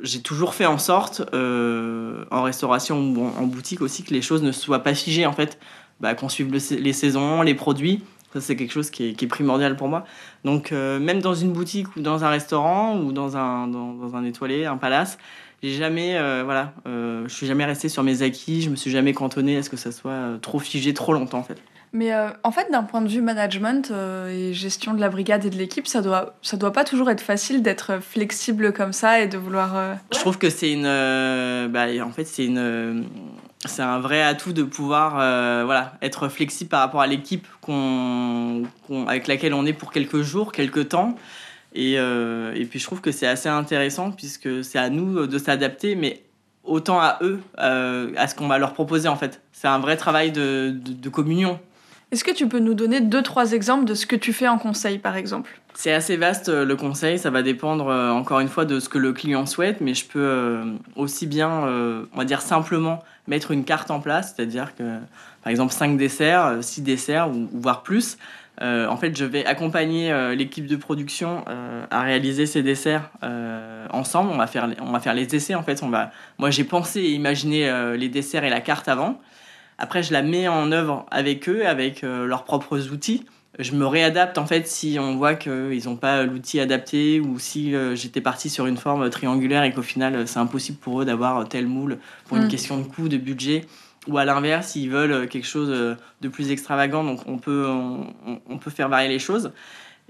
j'ai 0.03 0.21
toujours 0.21 0.53
fait 0.53 0.65
en 0.65 0.77
sorte, 0.77 1.21
euh, 1.33 2.25
en 2.31 2.43
restauration 2.43 2.99
ou 2.99 3.25
en, 3.25 3.45
boutique 3.45 3.81
aussi, 3.81 4.03
que 4.03 4.13
les 4.13 4.21
choses 4.21 4.43
ne 4.43 4.51
soient 4.51 4.83
pas 4.83 4.93
figées, 4.93 5.25
en 5.25 5.33
fait, 5.33 5.59
bah, 5.99 6.15
qu'on 6.15 6.29
suive 6.29 6.51
les 6.51 6.93
saisons, 6.93 7.41
les 7.41 7.55
produits. 7.55 8.03
Ça, 8.33 8.39
c'est 8.39 8.55
quelque 8.55 8.71
chose 8.71 8.89
qui 8.89 9.09
est, 9.09 9.27
primordial 9.27 9.75
pour 9.75 9.89
moi. 9.89 10.05
Donc, 10.45 10.71
euh, 10.71 10.99
même 10.99 11.19
dans 11.19 11.33
une 11.33 11.51
boutique 11.51 11.95
ou 11.95 12.01
dans 12.01 12.23
un 12.23 12.29
restaurant 12.29 12.97
ou 12.97 13.11
dans 13.11 13.35
un, 13.35 13.67
dans, 13.67 14.15
un 14.15 14.23
étoilé, 14.23 14.65
un 14.65 14.77
palace, 14.77 15.17
j'ai 15.61 15.73
jamais, 15.73 16.17
euh, 16.17 16.41
voilà, 16.43 16.73
je 16.85 17.33
suis 17.33 17.45
jamais 17.45 17.65
resté 17.65 17.89
sur 17.89 18.03
mes 18.03 18.21
acquis, 18.21 18.61
je 18.61 18.69
me 18.69 18.75
suis 18.75 18.89
jamais 18.89 19.13
cantonné 19.13 19.57
à 19.57 19.63
ce 19.63 19.69
que 19.69 19.77
ça 19.77 19.91
soit 19.91 20.39
trop 20.41 20.59
figé 20.59 20.93
trop 20.93 21.13
longtemps, 21.13 21.39
en 21.39 21.43
fait. 21.43 21.61
Mais 21.93 22.13
euh, 22.13 22.29
en 22.43 22.51
fait, 22.51 22.71
d'un 22.71 22.83
point 22.83 23.01
de 23.01 23.09
vue 23.09 23.21
management 23.21 23.91
euh, 23.91 24.29
et 24.29 24.53
gestion 24.53 24.93
de 24.93 25.01
la 25.01 25.09
brigade 25.09 25.43
et 25.43 25.49
de 25.49 25.57
l'équipe, 25.57 25.87
ça 25.87 26.01
doit, 26.01 26.35
ça 26.41 26.55
doit 26.55 26.71
pas 26.71 26.85
toujours 26.85 27.09
être 27.09 27.19
facile 27.19 27.61
d'être 27.61 28.01
flexible 28.01 28.71
comme 28.71 28.93
ça 28.93 29.19
et 29.19 29.27
de 29.27 29.37
vouloir. 29.37 29.75
Euh, 29.75 29.93
Je 30.13 30.19
trouve 30.19 30.37
que 30.37 30.49
c'est 30.49 30.71
une, 30.71 30.83
bah, 30.83 31.87
en 32.01 32.11
fait, 32.11 32.23
c'est 32.23 32.45
une, 32.45 33.05
c'est 33.65 33.81
un 33.81 33.99
vrai 33.99 34.21
atout 34.21 34.53
de 34.53 34.63
pouvoir, 34.63 35.15
voilà, 35.65 35.93
être 36.01 36.29
flexible 36.29 36.69
par 36.69 36.79
rapport 36.79 37.01
à 37.01 37.07
l'équipe 37.07 37.45
qu'on, 37.59 38.63
avec 39.07 39.27
laquelle 39.27 39.53
on 39.53 39.65
est 39.65 39.73
pour 39.73 39.91
quelques 39.91 40.21
jours, 40.21 40.53
quelques 40.53 40.89
temps. 40.89 41.17
Et, 41.73 41.95
et 41.95 42.65
puis 42.69 42.79
je 42.79 42.85
trouve 42.85 43.01
que 43.01 43.11
c'est 43.11 43.27
assez 43.27 43.49
intéressant 43.49 44.11
puisque 44.11 44.63
c'est 44.63 44.79
à 44.79 44.89
nous 44.89 45.27
de 45.27 45.37
s'adapter, 45.37 45.95
mais 45.95 46.23
autant 46.63 47.01
à 47.01 47.19
eux, 47.21 47.41
à 47.57 48.27
ce 48.27 48.35
qu'on 48.35 48.47
va 48.47 48.57
leur 48.59 48.73
proposer 48.73 49.09
en 49.09 49.17
fait. 49.17 49.41
C'est 49.51 49.67
un 49.67 49.79
vrai 49.79 49.97
travail 49.97 50.31
de, 50.31 50.73
de 50.73 51.09
communion 51.09 51.59
est-ce 52.11 52.25
que 52.25 52.31
tu 52.31 52.47
peux 52.47 52.59
nous 52.59 52.73
donner 52.73 52.99
deux, 52.99 53.21
trois 53.21 53.53
exemples 53.53 53.85
de 53.85 53.93
ce 53.93 54.05
que 54.05 54.17
tu 54.17 54.33
fais 54.33 54.47
en 54.49 54.57
conseil, 54.57 54.99
par 54.99 55.15
exemple? 55.15 55.61
C'est 55.73 55.93
assez 55.93 56.17
vaste 56.17 56.49
euh, 56.49 56.65
le 56.65 56.75
conseil, 56.75 57.17
ça 57.17 57.29
va 57.29 57.41
dépendre 57.41 57.87
euh, 57.87 58.11
encore 58.11 58.41
une 58.41 58.49
fois 58.49 58.65
de 58.65 58.81
ce 58.81 58.89
que 58.89 58.97
le 58.97 59.13
client 59.13 59.45
souhaite, 59.45 59.79
mais 59.79 59.93
je 59.93 60.05
peux 60.05 60.19
euh, 60.19 60.65
aussi 60.97 61.25
bien, 61.25 61.49
on 61.49 62.17
va 62.17 62.25
dire 62.25 62.41
simplement, 62.41 63.01
mettre 63.27 63.51
une 63.51 63.63
carte 63.63 63.91
en 63.91 64.01
place, 64.01 64.33
c'est-à-dire 64.35 64.75
que 64.75 64.83
par 65.43 65.51
exemple 65.51 65.71
5 65.71 65.95
desserts, 65.95 66.57
6 66.59 66.81
desserts 66.81 67.29
ou, 67.29 67.47
voire 67.53 67.81
plus. 67.83 68.17
en 68.59 68.97
fait, 68.97 69.17
je 69.17 69.23
vais 69.23 69.45
accompagner 69.45 70.35
l'équipe 70.35 70.67
de 70.67 70.75
production 70.75 71.45
à 71.89 72.01
réaliser 72.01 72.45
ces 72.45 72.61
desserts 72.61 73.09
ensemble. 73.91 74.31
On 74.31 74.37
va, 74.37 74.47
faire, 74.47 74.69
on 74.81 74.91
va 74.91 74.99
faire 74.99 75.13
les 75.13 75.33
essais 75.33 75.55
en 75.55 75.63
fait. 75.63 75.81
On 75.81 75.89
va, 75.89 76.11
moi, 76.37 76.51
j'ai 76.51 76.63
pensé 76.63 76.99
et 76.99 77.11
imaginé 77.11 77.71
les 77.97 78.09
desserts 78.09 78.43
et 78.43 78.49
la 78.49 78.61
carte 78.61 78.87
avant. 78.87 79.19
Après, 79.81 80.03
je 80.03 80.13
la 80.13 80.21
mets 80.21 80.47
en 80.47 80.71
œuvre 80.71 81.07
avec 81.09 81.49
eux, 81.49 81.65
avec 81.65 82.03
euh, 82.03 82.27
leurs 82.27 82.43
propres 82.43 82.91
outils. 82.91 83.25
Je 83.57 83.71
me 83.71 83.87
réadapte 83.87 84.37
en 84.37 84.45
fait 84.45 84.67
si 84.67 84.97
on 84.99 85.15
voit 85.15 85.33
qu'ils 85.33 85.85
n'ont 85.85 85.95
pas 85.95 86.23
l'outil 86.23 86.59
adapté 86.59 87.19
ou 87.19 87.39
si 87.39 87.73
euh, 87.73 87.95
j'étais 87.95 88.21
parti 88.21 88.51
sur 88.51 88.67
une 88.67 88.77
forme 88.77 89.09
triangulaire 89.09 89.63
et 89.63 89.73
qu'au 89.73 89.81
final 89.81 90.27
c'est 90.27 90.37
impossible 90.37 90.77
pour 90.77 91.01
eux 91.01 91.05
d'avoir 91.05 91.49
tel 91.49 91.65
moule 91.65 91.97
pour 92.27 92.37
une 92.37 92.45
mm. 92.45 92.49
question 92.49 92.77
de 92.77 92.83
coût, 92.83 93.09
de 93.09 93.17
budget. 93.17 93.65
Ou 94.07 94.19
à 94.19 94.25
l'inverse, 94.25 94.67
s'ils 94.67 94.91
veulent 94.91 95.27
quelque 95.27 95.47
chose 95.47 95.69
de 95.69 96.27
plus 96.27 96.51
extravagant, 96.51 97.03
donc 97.03 97.21
on 97.27 97.39
peut, 97.39 97.67
on, 97.67 98.57
peut 98.57 98.71
faire 98.71 98.89
varier 98.89 99.09
les 99.09 99.19
choses. 99.19 99.51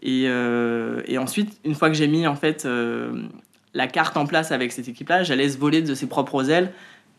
Et, 0.01 0.25
euh, 0.27 1.01
et, 1.07 1.17
ensuite, 1.17 1.59
une 1.65 1.75
fois 1.75 1.89
que 1.89 1.95
j'ai 1.95 2.07
mis 2.07 2.25
en 2.25 2.35
fait 2.35 2.65
la 3.73 3.87
carte 3.87 4.15
en 4.15 4.25
place 4.25 4.53
avec 4.53 4.71
cette 4.71 4.87
équipe-là, 4.87 5.23
je 5.23 5.33
laisse 5.33 5.57
voler 5.57 5.81
de 5.81 5.93
ses 5.93 6.07
propres 6.07 6.49
ailes 6.49 6.71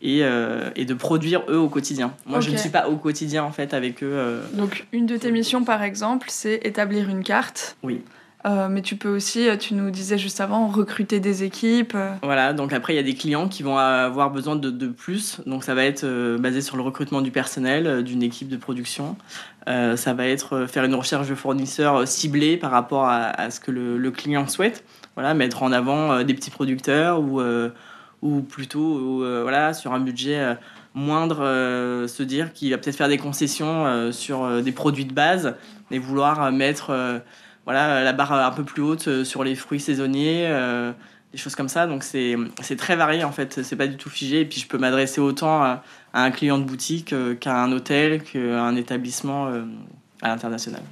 euh, 0.05 0.69
et, 0.75 0.85
de 0.85 0.93
produire 0.93 1.43
eux 1.49 1.57
au 1.57 1.69
quotidien. 1.69 2.13
Moi, 2.25 2.41
je 2.41 2.49
ne 2.49 2.57
suis 2.57 2.69
pas 2.69 2.89
au 2.89 2.97
quotidien 2.97 3.43
en 3.43 3.51
fait 3.51 3.73
avec 3.73 4.03
eux. 4.03 4.11
Euh. 4.11 4.41
Donc, 4.53 4.85
une 4.91 5.05
de 5.05 5.15
tes 5.15 5.31
missions, 5.31 5.63
par 5.63 5.81
exemple, 5.81 6.27
c'est 6.29 6.59
établir 6.63 7.09
une 7.09 7.23
carte. 7.23 7.77
Oui. 7.83 8.01
Euh, 8.45 8.67
mais 8.67 8.81
tu 8.81 8.97
peux 8.97 9.07
aussi, 9.15 9.47
tu 9.57 9.73
nous 9.73 9.89
disais 9.89 10.17
juste 10.17 10.41
avant, 10.41 10.67
recruter 10.67 11.21
des 11.21 11.43
équipes. 11.43 11.95
Voilà, 12.21 12.51
donc 12.51 12.73
après, 12.73 12.91
il 12.91 12.97
y 12.97 12.99
a 12.99 13.03
des 13.03 13.13
clients 13.13 13.47
qui 13.47 13.63
vont 13.63 13.77
avoir 13.77 14.29
besoin 14.29 14.57
de, 14.57 14.69
de 14.69 14.87
plus. 14.87 15.39
Donc, 15.45 15.63
ça 15.63 15.73
va 15.73 15.85
être 15.85 16.05
basé 16.37 16.59
sur 16.59 16.75
le 16.75 16.83
recrutement 16.83 17.21
du 17.21 17.31
personnel, 17.31 18.03
d'une 18.03 18.23
équipe 18.23 18.49
de 18.49 18.57
production. 18.57 19.15
ça 19.65 20.13
va 20.13 20.27
être 20.27 20.65
faire 20.65 20.83
une 20.83 20.95
recherche 20.95 21.29
de 21.29 21.35
fournisseurs 21.35 22.05
ciblée 22.05 22.57
par 22.57 22.71
rapport 22.71 23.05
à, 23.05 23.27
à 23.27 23.49
ce 23.49 23.61
que 23.61 23.71
le, 23.71 23.97
le, 23.97 24.11
client 24.11 24.45
souhaite. 24.49 24.83
Voilà, 25.15 25.33
mettre 25.33 25.63
en 25.63 25.71
avant 25.71 26.23
des 26.23 26.33
petits 26.33 26.51
producteurs 26.51 27.21
ou 27.21 27.41
ou 28.23 28.41
plutôt 28.41 29.21
euh, 29.21 29.41
voilà, 29.43 29.73
sur 29.73 29.93
un 29.93 29.99
budget 29.99 30.39
euh, 30.39 30.55
moindre, 30.93 31.43
euh, 31.43 32.07
se 32.07 32.23
dire 32.23 32.53
qu'il 32.53 32.71
va 32.71 32.77
peut-être 32.77 32.95
faire 32.95 33.09
des 33.09 33.17
concessions 33.17 34.11
sur 34.11 34.61
des 34.61 34.71
produits 34.71 35.05
de 35.05 35.13
base 35.13 35.55
et 35.91 35.99
vouloir 35.99 36.51
mettre 36.51 37.21
voilà, 37.65 38.03
la 38.03 38.13
barre 38.13 38.33
un 38.33 38.51
peu 38.51 38.63
plus 38.63 38.81
haute 38.81 39.23
sur 39.23 39.43
les 39.43 39.55
fruits 39.55 39.79
saisonniers, 39.79 40.47
des 41.31 41.37
choses 41.37 41.55
comme 41.55 41.67
ça. 41.67 41.87
Donc 41.87 42.03
c'est 42.03 42.37
très 42.77 42.95
varié 42.95 43.23
en 43.23 43.31
fait, 43.31 43.63
c'est 43.63 43.75
pas 43.75 43.87
du 43.87 43.97
tout 43.97 44.09
figé. 44.09 44.41
Et 44.41 44.45
puis 44.45 44.59
je 44.61 44.67
peux 44.67 44.77
m'adresser 44.77 45.19
autant 45.19 45.63
à, 45.63 45.83
un 46.13 46.31
client 46.31 46.59
de 46.59 46.63
boutique 46.63 47.13
qu'à 47.39 47.61
un 47.61 47.71
hôtel, 47.71 48.23
qu'à 48.23 48.63
un 48.63 48.75
établissement 48.75 49.47
à 50.21 50.27
l'international. 50.27 50.83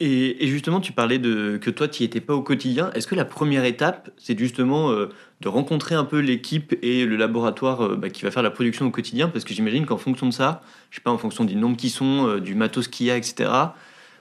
Et, 0.00 0.46
justement, 0.46 0.80
tu 0.80 0.92
parlais 0.92 1.18
de 1.18 1.58
que 1.60 1.70
toi, 1.70 1.88
tu 1.88 2.02
n'y 2.02 2.06
étais 2.06 2.20
pas 2.20 2.34
au 2.34 2.42
quotidien. 2.42 2.90
Est-ce 2.94 3.08
que 3.08 3.16
la 3.16 3.24
première 3.24 3.64
étape, 3.64 4.10
c'est 4.16 4.38
justement 4.38 4.92
euh, 4.92 5.08
de 5.40 5.48
rencontrer 5.48 5.96
un 5.96 6.04
peu 6.04 6.20
l'équipe 6.20 6.76
et 6.82 7.04
le 7.04 7.16
laboratoire 7.16 7.84
euh, 7.84 7.96
bah, 7.96 8.08
qui 8.08 8.22
va 8.22 8.30
faire 8.30 8.44
la 8.44 8.52
production 8.52 8.86
au 8.86 8.90
quotidien? 8.90 9.28
Parce 9.28 9.44
que 9.44 9.52
j'imagine 9.54 9.86
qu'en 9.86 9.96
fonction 9.96 10.26
de 10.26 10.32
ça, 10.32 10.62
je 10.90 10.96
sais 10.96 11.02
pas, 11.02 11.10
en 11.10 11.18
fonction 11.18 11.44
du 11.44 11.56
nombre 11.56 11.76
qui 11.76 11.90
sont, 11.90 12.28
euh, 12.28 12.40
du 12.40 12.54
matos 12.54 12.86
qu'il 12.86 13.06
y 13.06 13.10
a, 13.10 13.16
etc., 13.16 13.50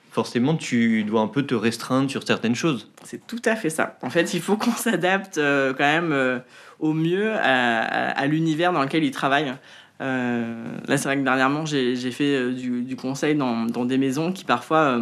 forcément, 0.09 0.55
tu 0.55 1.03
dois 1.03 1.21
un 1.21 1.27
peu 1.27 1.43
te 1.43 1.53
restreindre 1.53 2.09
sur 2.09 2.25
certaines 2.25 2.55
choses. 2.55 2.89
C'est 3.03 3.27
tout 3.27 3.41
à 3.45 3.55
fait 3.55 3.69
ça. 3.69 3.99
En 4.01 4.09
fait, 4.09 4.33
il 4.33 4.41
faut 4.41 4.57
qu'on 4.57 4.71
s'adapte 4.71 5.35
quand 5.35 5.77
même 5.79 6.41
au 6.79 6.93
mieux 6.93 7.33
à, 7.35 8.25
l'univers 8.25 8.73
dans 8.73 8.81
lequel 8.81 9.03
ils 9.03 9.11
travaillent. 9.11 9.53
là, 9.99 10.97
c'est 10.97 11.03
vrai 11.03 11.17
que 11.17 11.23
dernièrement, 11.23 11.67
j'ai 11.67 12.11
fait 12.11 12.51
du, 12.51 12.95
conseil 12.95 13.35
dans, 13.35 13.65
dans, 13.67 13.85
des 13.85 13.99
maisons 13.99 14.33
qui 14.33 14.43
parfois 14.43 14.99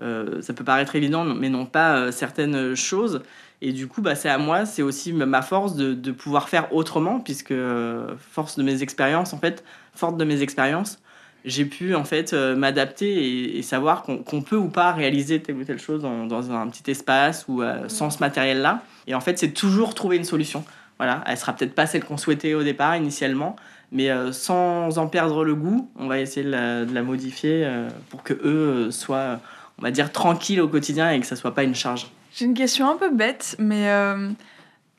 euh, 0.00 0.40
ça 0.40 0.54
peut 0.54 0.64
paraître 0.64 0.96
évident, 0.96 1.24
mais 1.24 1.48
non 1.48 1.66
pas 1.66 1.96
euh, 1.96 2.12
certaines 2.12 2.74
choses. 2.74 3.22
Et 3.62 3.72
du 3.72 3.86
coup, 3.86 4.00
bah, 4.00 4.14
c'est 4.14 4.30
à 4.30 4.38
moi, 4.38 4.64
c'est 4.64 4.82
aussi 4.82 5.12
ma 5.12 5.42
force 5.42 5.76
de, 5.76 5.92
de, 5.92 6.12
pouvoir 6.12 6.48
faire 6.48 6.72
autrement, 6.72 7.20
puisque 7.20 7.50
euh, 7.50 8.14
force 8.30 8.56
de 8.56 8.62
mes 8.62 8.82
expériences, 8.82 9.34
en 9.34 9.38
fait, 9.38 9.62
forte 9.94 10.16
de 10.16 10.24
mes 10.24 10.40
expériences, 10.40 10.98
j'ai 11.44 11.64
pu 11.64 11.94
en 11.94 12.04
fait 12.04 12.34
m'adapter 12.34 13.56
et, 13.56 13.62
savoir 13.62 14.02
qu'on 14.02 14.42
peut 14.42 14.56
ou 14.56 14.68
pas 14.68 14.92
réaliser 14.92 15.40
telle 15.40 15.56
ou 15.56 15.64
telle 15.64 15.78
chose 15.78 16.02
dans, 16.02 16.26
dans 16.26 16.52
un 16.52 16.68
petit 16.68 16.90
espace 16.90 17.46
ou 17.48 17.62
sans 17.88 18.10
ce 18.10 18.18
matériel-là. 18.18 18.82
Et 19.06 19.14
en 19.14 19.22
fait, 19.22 19.38
c'est 19.38 19.52
toujours 19.52 19.94
trouver 19.94 20.18
une 20.18 20.24
solution. 20.24 20.66
Voilà, 20.98 21.24
elle 21.26 21.38
sera 21.38 21.54
peut-être 21.54 21.74
pas 21.74 21.86
celle 21.86 22.04
qu'on 22.04 22.18
souhaitait 22.18 22.52
au 22.52 22.62
départ 22.62 22.94
initialement, 22.94 23.56
mais 23.90 24.10
sans 24.32 24.98
en 24.98 25.06
perdre 25.06 25.42
le 25.42 25.54
goût, 25.54 25.90
on 25.96 26.08
va 26.08 26.20
essayer 26.20 26.44
de 26.44 26.50
la, 26.50 26.84
de 26.84 26.94
la 26.94 27.02
modifier 27.02 27.66
pour 28.10 28.22
que 28.22 28.34
eux 28.44 28.90
soient 28.90 29.40
on 29.80 29.82
va 29.82 29.90
dire, 29.90 30.12
tranquille 30.12 30.60
au 30.60 30.68
quotidien 30.68 31.10
et 31.10 31.20
que 31.20 31.26
ça 31.26 31.36
soit 31.36 31.54
pas 31.54 31.62
une 31.62 31.74
charge. 31.74 32.10
J'ai 32.34 32.44
une 32.44 32.54
question 32.54 32.88
un 32.88 32.96
peu 32.96 33.10
bête, 33.10 33.56
mais 33.58 33.88
euh, 33.88 34.30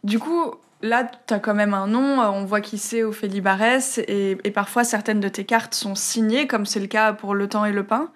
du 0.04 0.18
coup, 0.18 0.56
là, 0.82 1.10
tu 1.28 1.34
as 1.34 1.40
quand 1.40 1.54
même 1.54 1.74
un 1.74 1.88
nom, 1.88 2.20
euh, 2.20 2.28
on 2.30 2.46
voit 2.46 2.62
qui 2.62 2.80
c'est 2.80 3.04
Ophélie 3.04 3.42
Barès, 3.42 4.00
et, 4.00 4.38
et, 4.44 4.52
parfois 4.52 4.84
certaines 4.84 5.20
de 5.20 5.30
tes 5.30 5.46
cartes 5.46 5.76
sont 5.76 5.94
signées, 5.94 6.48
comme 6.48 6.66
c'est 6.66 6.80
le 6.80 6.88
cas 6.88 7.14
pour 7.14 7.36
Le 7.36 7.48
Temps 7.48 7.64
et 7.66 7.72
le 7.72 7.84
Pain. 7.84 8.10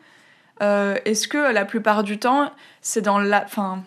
Euh, 0.64 0.96
est-ce 1.06 1.28
que 1.28 1.38
la 1.38 1.66
plupart 1.66 2.04
du 2.04 2.18
temps, 2.18 2.52
c'est 2.82 3.02
dans 3.02 3.20
la. 3.20 3.44
Enfin, 3.44 3.84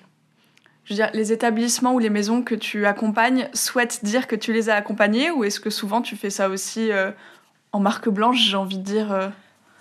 je 0.84 0.94
veux 0.94 0.96
dire, 0.96 1.10
les 1.14 1.32
établissements 1.32 1.94
ou 1.94 1.98
les 1.98 2.10
maisons 2.10 2.42
que 2.42 2.54
tu 2.54 2.86
accompagnes 2.86 3.48
souhaitent 3.54 4.04
dire 4.04 4.26
que 4.26 4.36
tu 4.36 4.52
les 4.52 4.70
as 4.70 4.76
accompagnés, 4.76 5.30
ou 5.30 5.44
est-ce 5.44 5.60
que 5.60 5.70
souvent 5.70 6.00
tu 6.00 6.14
fais 6.14 6.30
ça 6.30 6.48
aussi 6.48 6.90
en 7.72 7.80
marque 7.80 8.08
blanche, 8.08 8.38
j'ai 8.38 8.56
envie 8.56 8.78
de 8.78 8.84
dire 8.84 9.32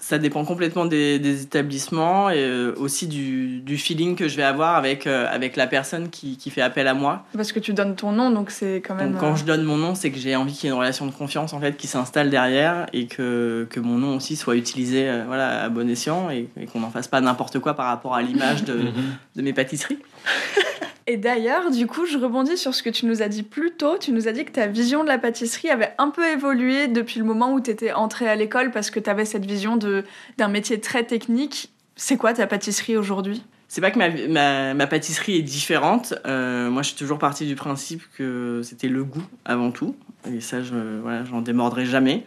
ça 0.08 0.20
dépend 0.20 0.46
complètement 0.46 0.86
des, 0.86 1.41
établissements 1.41 2.30
et 2.30 2.38
euh, 2.38 2.74
aussi 2.78 3.08
du, 3.08 3.78
feeling 3.78 4.15
que 4.15 4.30
je 4.30 4.38
vais 4.38 4.43
avoir 4.43 4.76
avec, 4.76 5.06
euh, 5.06 5.28
avec 5.30 5.58
la 5.58 5.67
personne 5.67 6.10
qui, 6.10 6.38
fait 6.50 6.62
appel 6.62 6.88
à 6.88 6.93
moi. 6.93 7.26
Parce 7.36 7.52
que 7.52 7.60
tu 7.60 7.74
donnes 7.74 7.93
ton 7.93 8.13
nom, 8.13 8.32
donc 8.32 8.50
c'est 8.50 8.78
quand 8.78 8.96
même. 8.96 9.17
quand 9.20 9.34
euh, 9.34 9.36
je 9.36 9.43
donne 9.43 9.63
mon 9.63 9.76
nom, 9.76 9.96
c'est 9.96 10.10
que 10.10 10.17
j'ai 10.17 10.38
envie 10.38 10.54
qu'il 10.54 10.63
y 10.63 10.67
ait 10.67 10.74
une 10.74 10.80
relation 10.80 11.08
de 11.08 11.12
confiance 11.12 11.52
en 11.52 11.60
fait 11.60 11.76
qui 11.76 11.88
s'installe 11.88 12.30
derrière 12.30 12.86
et 12.93 13.08
que, 13.08 13.67
que, 13.70 13.82
mon 13.82 13.98
nom 13.98 14.15
aussi 14.15 14.38
soit 14.38 14.56
utilisé 14.56 15.12
voilà, 15.28 15.63
à 15.63 15.67
bon 15.67 15.89
escient 15.89 16.30
et, 16.30 16.48
qu'on 16.72 16.80
n'en 16.80 16.89
fasse 16.89 17.10
pas 17.10 17.20
n'importe 17.20 17.60
quoi 17.60 17.74
par 17.74 17.88
rapport 17.88 18.15
à 18.15 18.22
l'image 18.22 18.63
de, 18.63 18.74
mhm. 18.76 18.93
de 19.36 19.41
mes 19.41 19.52
pâtisseries. 19.52 20.00
Et 21.10 21.15
d'ailleurs, 21.15 21.72
du 21.72 21.88
coup, 21.88 22.06
je 22.06 22.17
rebondis 22.17 22.58
sur 22.58 22.76
ce 22.76 22.84
que 22.84 22.89
tu 22.89 23.06
nous 23.06 23.22
as 23.22 23.30
dit 23.30 23.43
plus 23.43 23.72
tôt. 23.72 23.98
Tu 23.98 24.12
nous 24.12 24.28
as 24.28 24.34
dit 24.34 24.43
que 24.43 24.52
ta 24.52 24.67
vision 24.67 25.04
de 25.04 25.08
la 25.08 25.17
pâtisserie 25.17 25.70
avait 25.70 25.93
un 25.98 26.10
peu 26.10 26.28
évolué 26.28 26.89
depuis 26.89 27.20
le 27.20 27.26
moment 27.26 27.54
où 27.54 27.62
tu 27.62 27.72
étais 27.72 27.93
entrée 27.93 28.28
à 28.28 28.36
l'école 28.36 28.72
parce 28.72 28.91
que 28.91 29.00
tu 29.00 29.10
avais 29.10 29.24
cette 29.24 29.46
vision 29.46 29.78
d'un 29.78 30.48
métier 30.50 30.82
très 30.82 31.06
technique. 31.06 31.72
C'est 31.96 32.17
quoi 32.17 32.34
ta 32.34 32.46
pâtisserie 32.46 32.98
aujourd'hui? 32.98 33.41
C'est 33.70 33.80
pas 33.80 33.91
que 33.91 33.98
ma, 33.98 34.74
ma, 34.74 34.88
pâtisserie 34.88 35.38
est 35.38 35.43
différente. 35.43 36.13
Euh, 36.26 36.70
moi, 36.70 36.82
je 36.82 36.89
suis 36.89 36.98
toujours 36.98 37.20
partie 37.20 37.46
du 37.46 37.56
principe 37.56 38.04
que 38.17 38.60
c'était 38.63 38.89
le 38.89 39.06
goût 39.06 39.26
avant 39.46 39.72
tout. 39.72 39.96
Et 40.30 40.41
ça, 40.41 40.62
je 40.62 41.00
voilà, 41.02 41.24
j'en 41.24 41.41
démordrai 41.41 41.86
jamais. 41.86 42.26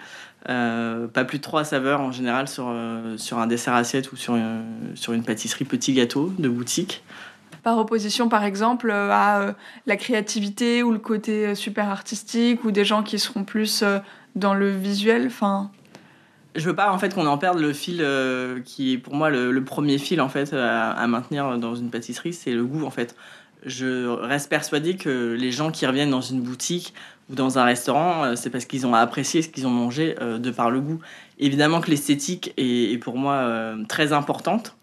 Euh, 0.49 1.07
pas 1.07 1.27
plus 1.27 1.37
de 1.37 1.43
trois 1.43 1.65
saveurs 1.65 2.01
en 2.01 2.13
général 2.13 2.49
sur, 2.49 2.69
euh, 2.69 3.19
sur 3.19 3.39
un 3.39 3.47
dessert 3.47 3.75
assiette 3.75 4.11
ou 4.13 4.17
sur, 4.17 4.39
sur 4.95 5.13
une 5.13 5.23
pâtisserie 5.23 5.67
petit 5.67 5.93
gâteau 5.93 6.33
de 6.39 6.49
boutique 6.49 7.03
par 7.63 7.79
opposition 7.79 8.29
par 8.29 8.45
exemple 8.45 8.91
euh, 8.91 9.11
à 9.11 9.41
euh, 9.41 9.53
la 9.87 9.97
créativité 9.97 10.83
ou 10.83 10.93
le 10.93 10.99
côté 10.99 11.49
euh, 11.49 11.55
super 11.55 11.89
artistique 11.89 12.65
ou 12.65 12.71
des 12.71 12.85
gens 12.85 13.03
qui 13.03 13.19
seront 13.19 13.45
plus 13.45 13.85
dans 14.37 14.55
le 14.55 14.71
visuel 14.71 15.27
enfin. 15.27 15.71
Je 16.57 16.67
veux 16.67 16.75
pas 16.75 16.93
en 16.93 16.99
fait 16.99 17.15
qu'on 17.15 17.27
en 17.27 17.39
perde 17.39 17.59
le 17.61 17.73
fil 17.73 18.05
qui 18.65 18.95
est 18.95 18.99
pour 18.99 19.15
moi 19.15 19.31
le, 19.31 19.63
premier 19.63 19.99
fil 19.99 20.21
en 20.21 20.29
fait 20.29 20.53
à, 20.53 21.07
maintenir 21.07 21.59
dans 21.59 21.77
une 21.77 21.91
pâtisserie 21.91 22.33
c'est 22.33 22.53
le 22.53 22.65
goût 22.65 22.85
en 22.85 22.91
fait. 22.91 23.15
Je 23.65 24.07
reste 24.07 24.49
persuadée 24.49 24.97
que 24.97 25.37
les 25.39 25.53
gens 25.53 25.71
qui 25.71 25.87
reviennent 25.87 26.11
dans 26.11 26.21
une 26.21 26.41
boutique 26.41 26.93
ou 27.31 27.37
dans 27.37 27.59
un 27.59 27.65
restaurant 27.65 28.35
c'est 28.35 28.51
parce 28.51 28.65
qu'ils 28.65 28.85
ont 28.85 28.95
apprécié 28.95 29.43
ce 29.43 29.49
qu'ils 29.49 29.67
ont 29.69 29.71
mangé 29.71 30.17
de 30.21 30.51
par 30.51 30.73
le 30.73 30.81
goût. 30.81 31.01
Évidemment 31.39 31.81
que 31.81 31.91
l'esthétique 31.91 32.53
est, 32.57 33.01
pour 33.01 33.17
moi 33.17 33.77
très 33.89 34.13
importante 34.13 34.75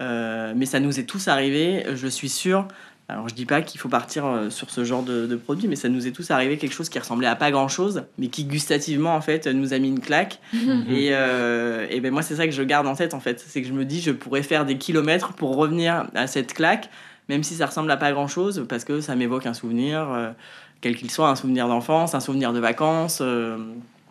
euh, 0.00 0.52
mais 0.56 0.66
ça 0.66 0.80
nous 0.80 0.98
est 0.98 1.04
tous 1.04 1.28
arrivé, 1.28 1.84
je 1.94 2.06
suis 2.06 2.28
sûr. 2.28 2.66
Alors 3.08 3.28
je 3.28 3.34
dis 3.34 3.44
pas 3.44 3.60
qu'il 3.60 3.78
faut 3.78 3.88
partir 3.88 4.24
euh, 4.24 4.48
sur 4.48 4.70
ce 4.70 4.84
genre 4.84 5.02
de, 5.02 5.36
produit, 5.36 5.68
mais 5.68 5.76
ça 5.76 5.88
nous 5.88 6.06
est 6.06 6.12
tous 6.12 6.30
arrivé 6.30 6.56
quelque 6.56 6.72
chose 6.72 6.88
qui 6.88 6.98
ressemblait 6.98 7.26
à 7.26 7.36
pas 7.36 7.50
grand 7.50 7.68
chose, 7.68 8.04
mais 8.16 8.28
qui 8.28 8.44
gustativement 8.44 9.14
en 9.14 9.20
fait 9.20 9.46
nous 9.48 9.74
a 9.74 9.78
mis 9.78 9.88
une 9.88 10.00
claque. 10.00 10.38
Mhm. 10.52 10.84
et, 10.90 11.08
euh, 11.12 11.86
et, 11.90 12.00
ben 12.00 12.12
moi 12.12 12.22
c'est 12.22 12.36
ça 12.36 12.46
que 12.46 12.52
je 12.52 12.62
garde 12.62 12.86
en 12.86 12.94
tête 12.94 13.14
en 13.14 13.20
fait, 13.20 13.42
c'est 13.44 13.62
que 13.62 13.68
je 13.68 13.72
me 13.72 13.84
dis 13.84 14.00
je 14.00 14.12
pourrais 14.12 14.42
faire 14.42 14.64
des 14.64 14.78
kilomètres 14.78 15.32
pour 15.32 15.56
revenir 15.56 16.06
à 16.14 16.26
cette 16.26 16.54
claque, 16.54 16.88
même 17.28 17.42
si 17.42 17.54
ça 17.54 17.66
ressemble 17.66 17.90
à 17.90 17.96
pas 17.96 18.12
grand 18.12 18.28
chose, 18.28 18.64
parce 18.68 18.84
que 18.84 19.00
ça 19.00 19.16
m'évoque 19.16 19.46
un 19.46 19.54
souvenir, 19.54 20.34
quel 20.80 20.94
qu'il 20.94 21.10
soit, 21.10 21.28
un 21.28 21.36
souvenir 21.36 21.66
d'enfance, 21.68 22.14
un 22.14 22.20
souvenir 22.20 22.52
de 22.52 22.60
vacances. 22.60 23.22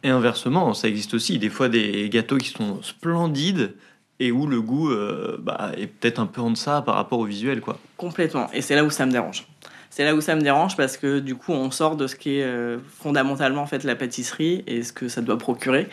Et 0.04 0.10
inversement, 0.10 0.74
ça 0.74 0.88
existe 0.90 1.14
aussi 1.14 1.40
des 1.40 1.50
fois 1.50 1.70
des 1.70 2.10
gâteaux 2.10 2.38
qui 2.38 2.50
sont 2.50 2.82
splendides 2.82 3.74
et 4.22 4.32
où 4.32 4.46
le 4.46 4.62
goût 4.62 4.92
euh, 4.92 5.36
bah, 5.40 5.72
est 5.76 5.88
peut-être 5.88 6.20
un 6.20 6.28
peu 6.28 6.42
en 6.42 6.52
deçà 6.52 6.84
par 6.84 6.94
rapport 6.94 7.18
au 7.18 7.26
visuel. 7.26 7.60
quoi. 7.60 7.80
Complètement. 7.98 8.50
Et 8.54 8.62
c'est 8.62 8.76
là 8.76 8.86
où 8.86 8.92
ça 8.92 9.08
me 9.08 9.12
dérange. 9.12 9.48
C'est 9.90 10.06
là 10.06 10.16
où 10.16 10.22
ça 10.22 10.36
me 10.36 10.42
dérange 10.42 10.78
parce 10.78 10.96
que 10.96 11.20
du 11.20 11.34
coup, 11.34 11.52
on 11.52 11.72
sort 11.72 11.96
de 11.96 12.06
ce 12.06 12.16
qui 12.16 12.38
est 12.38 12.44
euh, 12.44 12.78
fondamentalement 13.00 13.64
en 13.64 13.66
fait 13.66 13.84
la 13.84 13.96
pâtisserie 13.96 14.64
et 14.68 14.84
ce 14.84 14.94
que 14.94 15.10
ça 15.10 15.22
doit 15.22 15.40
procurer. 15.40 15.88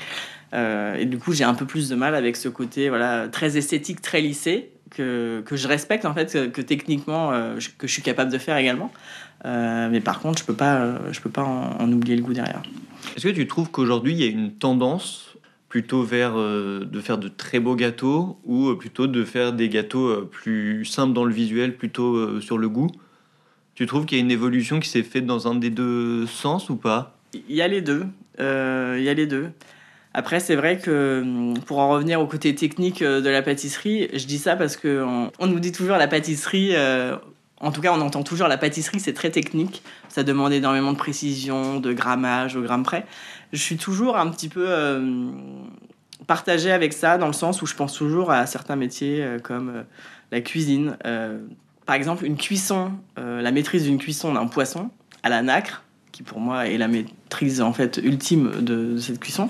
Euh, 0.53 0.95
et 0.97 1.07
du 1.07 1.19
coup, 1.19 1.33
j'ai 1.33 1.45
un 1.45 1.55
peu 1.55 1.64
plus 1.64 1.88
de 1.88 1.95
mal 1.95 2.14
avec 2.14 2.37
ce 2.37 2.51
côté 2.51 2.91
voilà 2.91 3.29
très 3.29 3.57
esthétique, 3.57 4.03
très 4.03 4.21
lissé 4.21 4.73
que, 4.91 5.43
que 5.47 5.57
je 5.57 5.67
respecte 5.67 6.05
en 6.05 6.12
fait, 6.12 6.53
que, 6.53 6.61
techniquement 6.61 7.33
que 7.79 7.87
je 7.87 7.93
suis 7.93 8.03
capable 8.03 8.31
de 8.31 8.38
faire 8.38 8.59
également. 8.59 8.93
mais 9.45 10.01
par 10.01 10.21
contre, 10.21 10.38
je 10.41 10.45
peux 10.45 10.55
pas, 10.55 11.12
je 11.12 11.21
peux 11.21 11.31
pas 11.31 11.43
en 11.43 11.91
oublier 11.91 12.17
le 12.17 12.23
goût 12.23 12.35
derrière. 12.35 12.62
Est-ce 13.17 13.27
que 13.27 13.33
tu 13.33 13.47
trouves 13.47 13.71
qu'aujourd'hui 13.71 14.12
il 14.12 14.21
y 14.21 14.25
a 14.25 14.31
une 14.31 14.53
tendance 14.53 15.28
plutôt 15.68 16.02
vers 16.02 16.33
euh, 16.37 16.85
de 16.85 17.00
faire 17.00 17.18
de 17.18 17.28
très 17.28 17.61
beaux 17.61 17.76
gâteaux 17.76 18.38
ou 18.44 18.68
euh, 18.68 18.78
plutôt 18.78 19.07
de 19.07 19.24
faire 19.24 19.52
des 19.52 19.68
gâteaux 19.68 20.09
euh, 20.09 20.28
plus 20.31 20.85
simples 20.85 21.12
dans 21.12 21.24
le 21.24 21.33
visuel, 21.33 21.76
plutôt 21.76 22.40
sur 22.40 22.59
le 22.59 22.68
goût 22.68 22.90
Tu 23.74 23.87
trouves 23.87 24.07
qu'il 24.07 24.18
y 24.18 24.20
a 24.20 24.24
une 24.24 24.31
évolution 24.31 24.81
qui 24.81 24.88
s'est 24.88 25.02
faite 25.02 25.26
dans 25.26 25.46
un 25.46 25.54
des 25.54 25.70
deux 25.70 26.26
sens 26.26 26.70
ou 26.70 26.76
pas? 26.76 27.18
Il 27.35 27.54
y 27.54 27.62
a 27.62 27.68
les 27.68 27.83
deux. 27.83 28.07
il 28.38 29.02
y 29.02 29.09
a 29.09 29.14
les 29.14 29.26
deux. 29.26 29.50
Après, 30.14 30.40
c'est 30.40 30.57
vrai 30.57 30.78
que 30.78 31.20
hum, 31.22 31.54
pour 31.66 31.78
en 31.78 31.90
revenir 31.90 32.20
au 32.20 32.26
côté 32.26 32.54
technique 32.54 33.02
de 33.02 33.28
la 33.28 33.42
pâtisserie, 33.42 34.09
je 34.14 34.26
dis 34.26 34.38
ça 34.38 34.57
parce 34.57 34.76
qu'on 34.76 35.31
on 35.38 35.46
nous 35.46 35.61
dit 35.61 35.72
toujours 35.72 35.96
la 35.98 36.09
pâtisserie 36.09 36.74
en 37.61 37.72
tout 37.72 37.81
cas, 37.81 37.92
on 37.92 38.00
entend 38.00 38.22
toujours 38.22 38.46
la 38.46 38.57
pâtisserie, 38.57 39.00
c'est 39.00 39.12
très 39.12 39.31
technique. 39.31 39.83
Ça 40.09 40.22
demande 40.22 40.52
énormément 40.52 40.92
de 40.92 40.96
précision, 40.96 41.81
de 41.81 41.92
grammage 41.92 42.54
au 42.54 42.62
gramme 42.62 42.85
près 42.85 43.04
je 43.53 43.59
suis 43.59 43.77
toujours 43.77 44.17
un 44.17 44.29
petit 44.31 44.49
peu 44.49 44.67
euh, 44.69 45.31
partagée 46.27 46.71
avec 46.71 46.93
ça, 46.93 47.19
dans 47.19 47.27
le 47.27 47.33
sens 47.33 47.63
où 47.63 47.67
je 47.67 47.75
pense 47.75 47.95
toujours 47.95 48.31
à 48.31 48.47
certains 48.47 48.77
métiers 48.77 49.23
euh, 49.23 49.39
comme 49.39 49.71
euh, 49.71 49.83
la 50.31 50.41
cuisine. 50.41 50.97
par 51.87 51.95
exemple, 51.95 52.27
une 52.27 52.37
cuisson, 52.37 52.93
la 53.17 53.51
maîtrise 53.51 53.85
d'une 53.85 53.97
cuisson 53.97 54.35
d'un 54.35 54.47
poisson 54.47 54.91
à 55.23 55.31
la 55.31 55.41
nacre, 55.41 55.85
qui 56.13 56.23
pour 56.23 56.39
moi 56.39 56.67
est 56.67 56.77
la 56.77 56.87
maîtrise 56.87 57.63
en 57.63 57.73
fait 57.73 57.99
ultime 58.03 58.61
de, 58.61 58.99
cette 58.99 59.19
cuisson, 59.19 59.49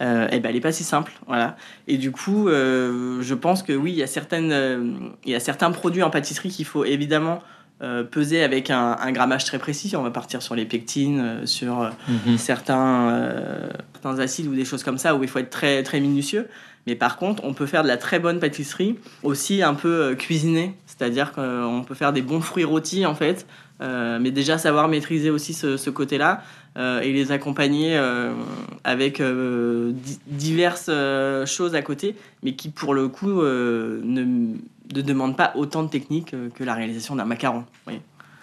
euh, 0.00 0.26
eh 0.32 0.40
ben, 0.40 0.48
elle 0.48 0.54
n'est 0.54 0.62
pas 0.62 0.72
si 0.72 0.82
simple. 0.82 1.12
Voilà. 1.26 1.58
Et 1.86 1.98
du 1.98 2.10
coup, 2.10 2.48
je 2.48 3.34
pense 3.34 3.62
que 3.62 3.74
oui, 3.74 3.92
il 3.92 3.96
y, 3.96 5.30
y 5.30 5.34
a 5.34 5.40
certains 5.40 5.70
produits 5.72 6.02
en 6.02 6.08
pâtisserie 6.08 6.48
qu'il 6.48 6.64
faut 6.64 6.86
évidemment 6.86 7.42
euh, 7.82 8.04
peser 8.04 8.44
avec 8.44 8.70
un, 8.70 9.10
grammage 9.10 9.44
très 9.44 9.58
précis. 9.58 9.96
On 9.96 10.02
va 10.02 10.12
partir 10.12 10.42
sur 10.42 10.54
les 10.54 10.64
pectines, 10.64 11.20
euh, 11.20 11.44
sur 11.46 11.82
euh, 11.82 11.90
mhm. 12.06 12.38
certains, 12.38 13.32
certains, 13.92 14.20
acides 14.20 14.46
ou 14.46 14.54
des 14.54 14.64
choses 14.64 14.84
comme 14.84 14.96
ça 14.96 15.16
où 15.16 15.24
il 15.24 15.28
faut 15.28 15.40
être 15.40 15.50
très, 15.50 15.82
très 15.82 15.98
minutieux. 15.98 16.46
Mais 16.86 16.94
par 16.94 17.16
contre, 17.16 17.42
on 17.44 17.52
peut 17.52 17.66
faire 17.66 17.82
de 17.82 17.88
la 17.88 17.96
très 17.96 18.20
bonne 18.20 18.38
pâtisserie 18.38 18.96
aussi 19.24 19.60
un 19.60 19.74
peu 19.74 20.14
cuisinée. 20.16 20.76
C'est-à-dire 20.86 21.32
qu'on 21.32 21.84
peut 21.84 21.96
faire 21.96 22.12
des 22.12 22.22
bons 22.22 22.40
fruits 22.40 22.62
rôtis 22.62 23.06
en 23.06 23.16
fait, 23.16 23.44
mais 23.80 24.30
déjà 24.30 24.58
savoir 24.58 24.86
maîtriser 24.86 25.30
aussi 25.30 25.54
ce, 25.54 25.76
ce 25.76 25.90
côté-là 25.90 26.42
et 26.76 27.10
les 27.10 27.32
accompagner 27.32 27.98
avec 28.84 29.22
diverses 30.26 30.90
choses 31.46 31.74
à 31.74 31.80
côté, 31.80 32.16
mais 32.42 32.52
qui 32.52 32.68
pour 32.68 32.92
le 32.92 33.08
coup 33.08 33.42
ne 33.42 34.54
ne 34.92 35.02
demande 35.02 35.36
pas 35.36 35.52
autant 35.56 35.82
de 35.82 35.88
technique 35.88 36.34
euh, 36.34 36.50
que 36.50 36.64
la 36.64 36.74
réalisation 36.74 37.16
d'un 37.16 37.24
macaron. 37.24 37.64
Oui. 37.86 38.00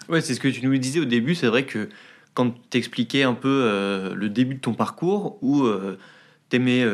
Ouais, 0.10 0.21
c'est 0.21 0.34
ce 0.34 0.39
que 0.39 0.47
tu 0.47 0.65
nous 0.65 0.77
disais 0.77 0.99
au 0.99 1.06
début. 1.06 1.36
C'est 1.36 1.47
vrai 1.47 1.65
que 1.65 1.89
quand 2.34 2.54
tu 2.69 2.77
expliquais 2.77 3.23
un 3.23 3.34
peu 3.34 3.63
euh, 3.63 4.13
le 4.15 4.30
début 4.30 4.56
de 4.56 4.60
ton 4.60 4.73
parcours, 4.73 5.38
où 5.41 5.63
euh, 5.63 5.97
tu 6.49 6.58
aimais 6.58 6.86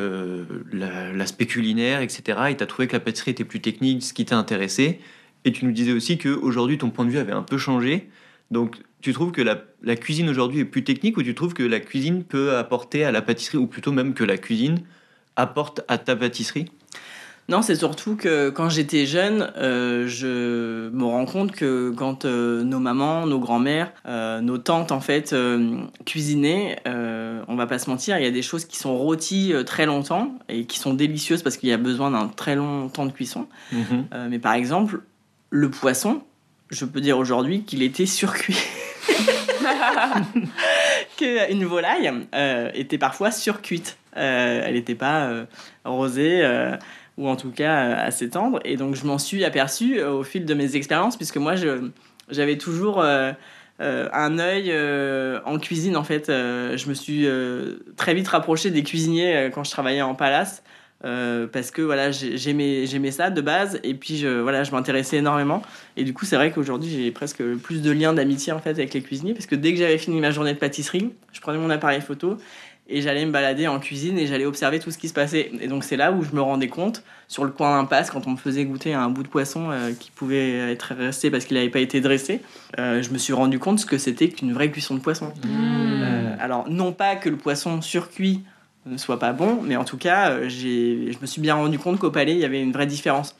l'aspect 0.71 1.45
culinaire, 1.45 2.01
etc., 2.01 2.39
et 2.49 2.57
tu 2.57 2.63
as 2.63 2.67
trouvé 2.67 2.87
que 2.87 2.93
la 2.93 2.99
pâtisserie 2.99 3.31
était 3.31 3.43
plus 3.43 3.61
technique, 3.61 4.03
ce 4.03 4.13
qui 4.13 4.25
t'a 4.25 4.37
intéressé, 4.37 4.99
et 5.45 5.51
tu 5.51 5.65
nous 5.65 5.71
disais 5.71 5.93
aussi 5.93 6.17
qu'aujourd'hui 6.17 6.77
ton 6.77 6.89
point 6.89 7.05
de 7.05 7.11
vue 7.11 7.17
avait 7.17 7.31
un 7.31 7.43
peu 7.43 7.57
changé. 7.57 8.09
Donc 8.51 8.77
tu 9.01 9.13
trouves 9.13 9.31
que 9.31 9.41
la, 9.41 9.63
la 9.81 9.95
cuisine 9.95 10.29
aujourd'hui 10.29 10.59
est 10.61 10.65
plus 10.65 10.83
technique 10.83 11.17
ou 11.17 11.23
tu 11.23 11.33
trouves 11.35 11.53
que 11.53 11.63
la 11.63 11.79
cuisine 11.79 12.23
peut 12.23 12.55
apporter 12.55 13.03
à 13.03 13.11
la 13.11 13.21
pâtisserie, 13.21 13.57
ou 13.57 13.67
plutôt 13.67 13.91
même 13.91 14.13
que 14.13 14.23
la 14.23 14.37
cuisine 14.37 14.79
apporte 15.35 15.81
à 15.87 15.97
ta 15.97 16.15
pâtisserie? 16.15 16.65
Non, 17.49 17.61
c'est 17.61 17.75
surtout 17.75 18.17
que 18.17 18.49
quand 18.49 18.67
j'étais 18.67 19.05
jeune, 19.05 19.53
euh, 19.55 20.05
je 20.05 20.89
me 20.89 21.05
rends 21.05 21.25
compte 21.25 21.53
que 21.53 21.93
quand 21.95 22.25
euh, 22.25 22.63
nos 22.63 22.79
mamans, 22.79 23.25
nos 23.25 23.39
grands-mères, 23.39 23.93
euh, 24.05 24.41
nos 24.41 24.57
tantes 24.57 24.91
en 24.91 24.99
fait 24.99 25.33
cuisinaient, 26.05 26.79
on 26.85 27.55
va 27.55 27.67
pas 27.67 27.79
se 27.79 27.89
mentir, 27.89 28.17
il 28.17 28.23
y 28.23 28.27
a 28.27 28.31
des 28.31 28.41
choses 28.41 28.65
qui 28.65 28.77
sont 28.77 28.97
rôties 28.97 29.53
très 29.65 29.85
longtemps 29.85 30.37
et 30.49 30.65
qui 30.65 30.77
sont 30.77 30.93
délicieuses 30.93 31.41
parce 31.41 31.55
qu'il 31.55 31.69
y 31.69 31.73
a 31.73 31.77
besoin 31.77 32.11
d'un 32.11 32.27
très 32.27 32.55
long 32.55 32.89
temps 32.89 33.05
de 33.05 33.13
cuisson. 33.13 33.47
Mhm. 33.71 34.05
mais 34.29 34.39
par 34.39 34.53
exemple, 34.53 34.99
le 35.49 35.69
poisson, 35.69 36.21
je 36.69 36.83
peux 36.83 36.99
dire 36.99 37.17
aujourd'hui 37.17 37.63
qu'il 37.63 37.81
était 37.81 38.05
surcuit. 38.05 38.57
Qu'une 41.17 41.65
volaille 41.65 42.11
était 42.73 42.97
parfois 42.97 43.31
surcuite. 43.31 43.97
elle 44.13 44.73
n'était 44.73 44.95
pas 44.95 45.45
rosée 45.85 46.43
ou 47.17 47.27
en 47.27 47.35
tout 47.35 47.51
cas 47.51 47.85
euh, 47.85 48.07
assez 48.07 48.29
tendre. 48.29 48.59
Et 48.63 48.77
donc 48.77 48.95
je 48.95 49.05
m'en 49.05 49.17
suis 49.17 49.43
aperçu 49.43 49.99
euh, 49.99 50.11
au 50.11 50.23
fil 50.23 50.45
de 50.45 50.53
mes 50.53 50.75
expériences, 50.75 51.17
puisque 51.17 51.37
moi 51.37 51.55
j'avais 52.29 52.57
toujours 52.57 53.01
euh, 53.01 53.33
un 53.79 54.39
œil 54.39 54.73
en 55.45 55.59
cuisine 55.59 55.97
en 55.97 56.03
fait. 56.03 56.27
je 56.29 56.89
me 56.89 56.93
suis 56.93 57.27
très 57.95 58.13
vite 58.13 58.27
rapproché 58.27 58.71
des 58.71 58.83
cuisiniers 58.83 59.51
quand 59.53 59.63
je 59.63 59.69
travaillais 59.69 60.01
en 60.01 60.15
palace. 60.15 60.63
parce 61.03 61.69
que 61.69 61.83
voilà 61.83 62.09
j'aimais 62.09 62.87
j'aimais 62.87 63.11
ça 63.11 63.29
de 63.29 63.39
base 63.39 63.79
et 63.83 63.93
puis 63.93 64.17
je 64.17 64.39
voilà 64.39 64.63
je 64.63 64.71
m'intéressais 64.71 65.17
énormément 65.17 65.61
et 65.95 66.03
du 66.03 66.15
coup 66.15 66.25
c'est 66.25 66.37
vrai 66.37 66.51
qu'aujourd'hui 66.51 66.89
j'ai 66.89 67.11
presque 67.11 67.43
plus 67.57 67.83
de 67.83 67.91
liens 67.91 68.13
d'amitié 68.13 68.51
en 68.51 68.57
fait 68.57 68.71
avec 68.71 68.95
les 68.95 69.03
cuisiniers 69.03 69.35
parce 69.35 69.45
que 69.45 69.55
dès 69.55 69.73
que 69.73 69.77
j'avais 69.77 69.99
fini 69.99 70.19
ma 70.19 70.31
journée 70.31 70.55
de 70.55 70.59
pâtisserie 70.59 71.13
je 71.31 71.39
prenais 71.39 71.59
mon 71.59 71.69
appareil 71.69 72.01
photo 72.01 72.37
et 72.89 73.01
j'allais 73.01 73.25
me 73.25 73.31
balader 73.31 73.67
en 73.67 73.79
cuisine 73.79 74.17
et 74.17 74.27
j'allais 74.27 74.45
observer 74.45 74.79
tout 74.79 74.91
ce 74.91 74.97
qui 74.97 75.09
se 75.09 75.13
passait. 75.13 75.51
Et 75.59 75.67
donc 75.67 75.83
c'est 75.83 75.97
là 75.97 76.11
où 76.11 76.23
je 76.23 76.31
me 76.31 76.41
rendais 76.41 76.67
compte, 76.67 77.03
sur 77.27 77.43
le 77.43 77.51
coin 77.51 77.77
d'impasse, 77.77 78.09
quand 78.09 78.25
on 78.27 78.31
me 78.31 78.37
faisait 78.37 78.63
goûter 78.63 78.93
un 78.93 79.09
bout 79.09 79.23
de 79.23 79.27
poisson 79.27 79.69
euh, 79.69 79.91
qui 79.99 80.11
pouvait 80.11 80.71
être 80.71 80.93
resté 80.97 81.29
parce 81.29 81.45
qu'il 81.45 81.57
n'avait 81.57 81.69
pas 81.69 81.79
été 81.79 81.99
dressé, 81.99 82.41
euh, 82.79 83.01
je 83.01 83.09
me 83.11 83.17
suis 83.17 83.33
rendu 83.33 83.59
compte 83.59 83.79
ce 83.79 83.85
que 83.85 83.97
c'était 83.97 84.29
qu'une 84.29 84.53
vraie 84.53 84.71
cuisson 84.71 84.95
de 84.95 85.01
poisson. 85.01 85.33
Mmh. 85.43 85.49
Euh, 85.49 86.35
alors 86.39 86.69
non 86.69 86.93
pas 86.93 87.15
que 87.15 87.29
le 87.29 87.35
poisson 87.35 87.81
surcuit 87.81 88.43
ne 88.85 88.97
soit 88.97 89.19
pas 89.19 89.33
bon, 89.33 89.59
mais 89.61 89.75
en 89.75 89.83
tout 89.83 89.97
cas, 89.97 90.47
je 90.47 91.19
me 91.19 91.25
suis 91.25 91.41
bien 91.41 91.55
rendu 91.55 91.77
compte 91.77 91.99
qu'au 91.99 92.11
palais, 92.11 92.31
il 92.31 92.39
y 92.39 92.45
avait 92.45 92.61
une 92.61 92.71
vraie 92.71 92.85
différence. 92.85 93.35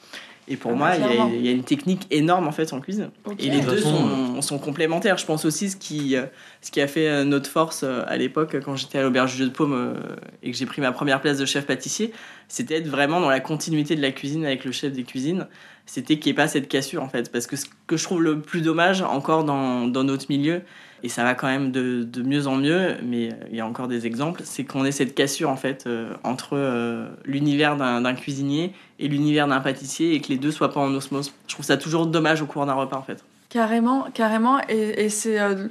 Et 0.49 0.55
pour 0.55 0.71
Ah 0.71 0.75
moi, 0.75 0.89
bah, 0.89 0.95
il 0.95 1.01
y, 1.01 1.03
a, 1.03 1.07
clairement. 1.07 1.31
il 1.33 1.45
y 1.45 1.49
a 1.49 1.51
une 1.51 1.63
technique 1.63 2.07
énorme 2.09 2.47
en 2.47 2.51
fait 2.51 2.71
en 2.71 2.79
cuisine. 2.79 3.09
Et 3.37 3.49
les 3.49 3.59
De 3.59 3.69
deux 3.69 3.77
façon, 3.77 4.35
sont, 4.35 4.41
sont 4.41 4.59
complémentaires. 4.59 5.17
Je 5.17 5.25
pense 5.25 5.43
aussi 5.43 5.69
ce 5.69 5.75
qui, 5.75 6.15
euh, 6.15 6.25
ce 6.61 6.71
qui 6.71 6.79
a 6.79 6.87
fait 6.87 7.07
euh, 7.07 7.23
notre 7.25 7.49
force 7.49 7.81
euh, 7.83 8.03
à 8.07 8.15
l'époque 8.15 8.55
quand 8.63 8.75
j'étais 8.75 8.97
à 8.99 9.03
l'auberge 9.03 9.33
du 9.33 9.39
Jeu 9.39 9.45
de 9.45 9.51
Paume 9.51 9.73
euh, 9.73 10.15
et 10.43 10.51
que 10.51 10.57
j'ai 10.57 10.65
pris 10.65 10.81
ma 10.81 10.91
première 10.91 11.19
place 11.19 11.37
de 11.37 11.45
chef 11.45 11.65
pâtissier, 11.65 12.13
c'était 12.47 12.75
être 12.75 12.87
vraiment 12.87 13.19
dans 13.19 13.29
la 13.29 13.41
continuité 13.41 13.95
de 13.95 14.01
la 14.01 14.11
cuisine 14.11 14.45
avec 14.45 14.63
le 14.63 14.71
chef 14.71 14.93
des 14.93 15.03
cuisines. 15.03 15.47
C'était 15.85 16.17
qu'il 16.17 16.31
n'y 16.31 16.31
ait 16.31 16.41
pas 16.41 16.47
cette 16.47 16.69
cassure 16.69 17.03
en 17.03 17.09
fait. 17.09 17.29
Parce 17.31 17.45
que 17.45 17.55
ce 17.57 17.65
que 17.85 17.97
je 17.97 18.03
trouve 18.03 18.21
le 18.21 18.39
plus 18.39 18.61
dommage 18.61 19.01
encore 19.01 19.43
dans, 19.43 19.87
dans 19.87 20.03
notre 20.03 20.27
milieu, 20.29 20.61
et 21.03 21.09
ça 21.09 21.23
va 21.23 21.35
quand 21.35 21.47
même 21.47 21.71
de, 21.71 22.03
de 22.03 22.21
mieux 22.21 22.47
en 22.47 22.55
mieux, 22.55 22.95
mais 23.03 23.29
il 23.49 23.55
y 23.55 23.61
a 23.61 23.67
encore 23.67 23.87
des 23.87 24.05
exemples, 24.05 24.41
c'est 24.43 24.63
qu'on 24.63 24.85
ait 24.85 24.91
cette 24.91 25.13
cassure 25.15 25.49
en 25.49 25.55
fait 25.55 25.85
euh, 25.85 26.13
entre 26.23 26.51
euh, 26.53 27.07
l'univers 27.25 27.77
d'un 27.77 28.13
cuisinier 28.15 28.73
et 28.99 29.07
l'univers 29.07 29.47
d'un 29.47 29.59
pâtissier 29.59 30.13
et 30.13 30.21
que 30.21 30.29
les 30.29 30.37
deux 30.37 30.51
soient 30.51 30.71
pas 30.71 30.79
en 30.79 30.93
osmose. 30.93 31.33
Je 31.47 31.53
trouve 31.53 31.65
ça 31.65 31.77
toujours 31.77 32.07
dommage 32.07 32.41
au 32.41 32.45
cours 32.45 32.65
d'un 32.65 32.73
repas 32.73 32.97
en 32.97 33.03
fait. 33.03 33.23
Carrément, 33.49 34.07
carrément. 34.13 34.59
Et, 34.67 35.05
et 35.05 35.09
c'est, 35.09 35.39
euh, 35.39 35.67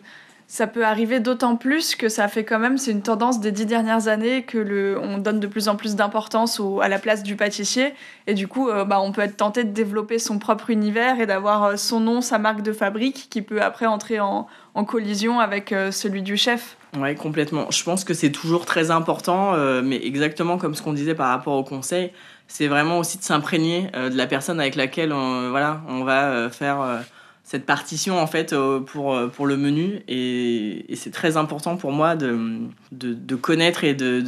ça 0.48 0.68
peut 0.68 0.84
arriver 0.84 1.18
d'autant 1.18 1.56
plus 1.56 1.96
que 1.96 2.08
ça 2.08 2.28
fait 2.28 2.44
quand 2.44 2.60
même, 2.60 2.78
c'est 2.78 2.92
une 2.92 3.02
tendance 3.02 3.40
des 3.40 3.50
dix 3.50 3.66
dernières 3.66 4.06
années 4.06 4.44
que 4.44 4.58
le, 4.58 4.96
on 5.00 5.18
donne 5.18 5.40
de 5.40 5.46
plus 5.48 5.68
en 5.68 5.74
plus 5.74 5.96
d'importance 5.96 6.60
à 6.80 6.88
la 6.88 7.00
place 7.00 7.24
du 7.24 7.34
pâtissier. 7.34 7.94
Et 8.28 8.34
du 8.34 8.46
coup, 8.46 8.68
euh, 8.68 8.84
bah, 8.84 9.00
on 9.00 9.10
peut 9.10 9.22
être 9.22 9.36
tenté 9.36 9.64
de 9.64 9.70
développer 9.70 10.20
son 10.20 10.38
propre 10.38 10.70
univers 10.70 11.20
et 11.20 11.26
d'avoir 11.26 11.64
euh, 11.64 11.76
son 11.76 11.98
nom, 11.98 12.20
sa 12.20 12.38
marque 12.38 12.62
de 12.62 12.72
fabrique 12.72 13.26
qui 13.28 13.42
peut 13.42 13.60
après 13.60 13.86
entrer 13.86 14.20
en, 14.20 14.46
en 14.74 14.84
collision 14.84 15.40
avec 15.40 15.72
euh, 15.72 15.90
celui 15.90 16.22
du 16.22 16.36
chef. 16.36 16.76
Ouais, 16.96 17.16
complètement. 17.16 17.68
Je 17.70 17.82
pense 17.82 18.04
que 18.04 18.14
c'est 18.14 18.30
toujours 18.30 18.66
très 18.66 18.90
important, 18.92 19.54
mais 19.82 20.00
exactement 20.02 20.56
comme 20.56 20.74
ce 20.74 20.80
qu'on 20.80 20.94
disait 20.94 21.14
par 21.14 21.28
rapport 21.28 21.54
au 21.54 21.64
conseil, 21.64 22.10
c'est 22.48 22.68
vraiment 22.68 23.00
aussi 23.00 23.18
de 23.18 23.22
s'imprégner 23.22 23.90
de 23.92 24.16
la 24.16 24.26
personne 24.26 24.60
avec 24.60 24.76
laquelle 24.76 25.12
on, 25.12 25.50
voilà, 25.50 25.82
on 25.88 26.04
va 26.04 26.48
faire 26.48 27.02
cette 27.46 27.64
partition 27.64 28.18
en 28.18 28.26
fait 28.26 28.52
euh, 28.52 28.80
pour, 28.80 29.14
euh, 29.14 29.28
pour 29.28 29.46
le 29.46 29.56
menu. 29.56 30.02
Et, 30.08 30.84
c'est 30.96 31.12
très 31.12 31.36
important 31.36 31.76
pour 31.76 31.92
moi 31.92 32.16
de, 32.16 32.58
de, 32.90 33.14
de 33.14 33.36
connaître 33.36 33.84
et 33.84 33.94
de, 33.94 34.24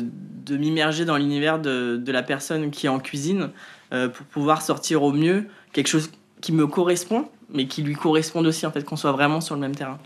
de 0.46 0.56
m'immerger 0.56 1.04
dans 1.04 1.16
l'univers 1.16 1.58
de, 1.58 1.96
de 1.96 2.12
la 2.12 2.22
personne 2.22 2.70
qui 2.70 2.86
est 2.86 2.88
en 2.88 3.00
cuisine 3.00 3.50
euh, 3.92 4.08
pour 4.08 4.24
pouvoir 4.26 4.62
sortir 4.62 5.02
au 5.02 5.12
mieux 5.12 5.46
quelque 5.72 5.88
chose 5.88 6.12
qui 6.40 6.52
me 6.52 6.68
correspond, 6.68 7.28
mais 7.50 7.66
qui 7.66 7.82
lui 7.82 7.96
corresponde 7.96 8.46
aussi, 8.46 8.66
en 8.66 8.70
fait, 8.70 8.84
qu'on 8.84 8.96
soit 8.96 9.12
vraiment 9.12 9.40
sur 9.40 9.56
le 9.56 9.60
même 9.60 9.74
terrain. 9.74 9.98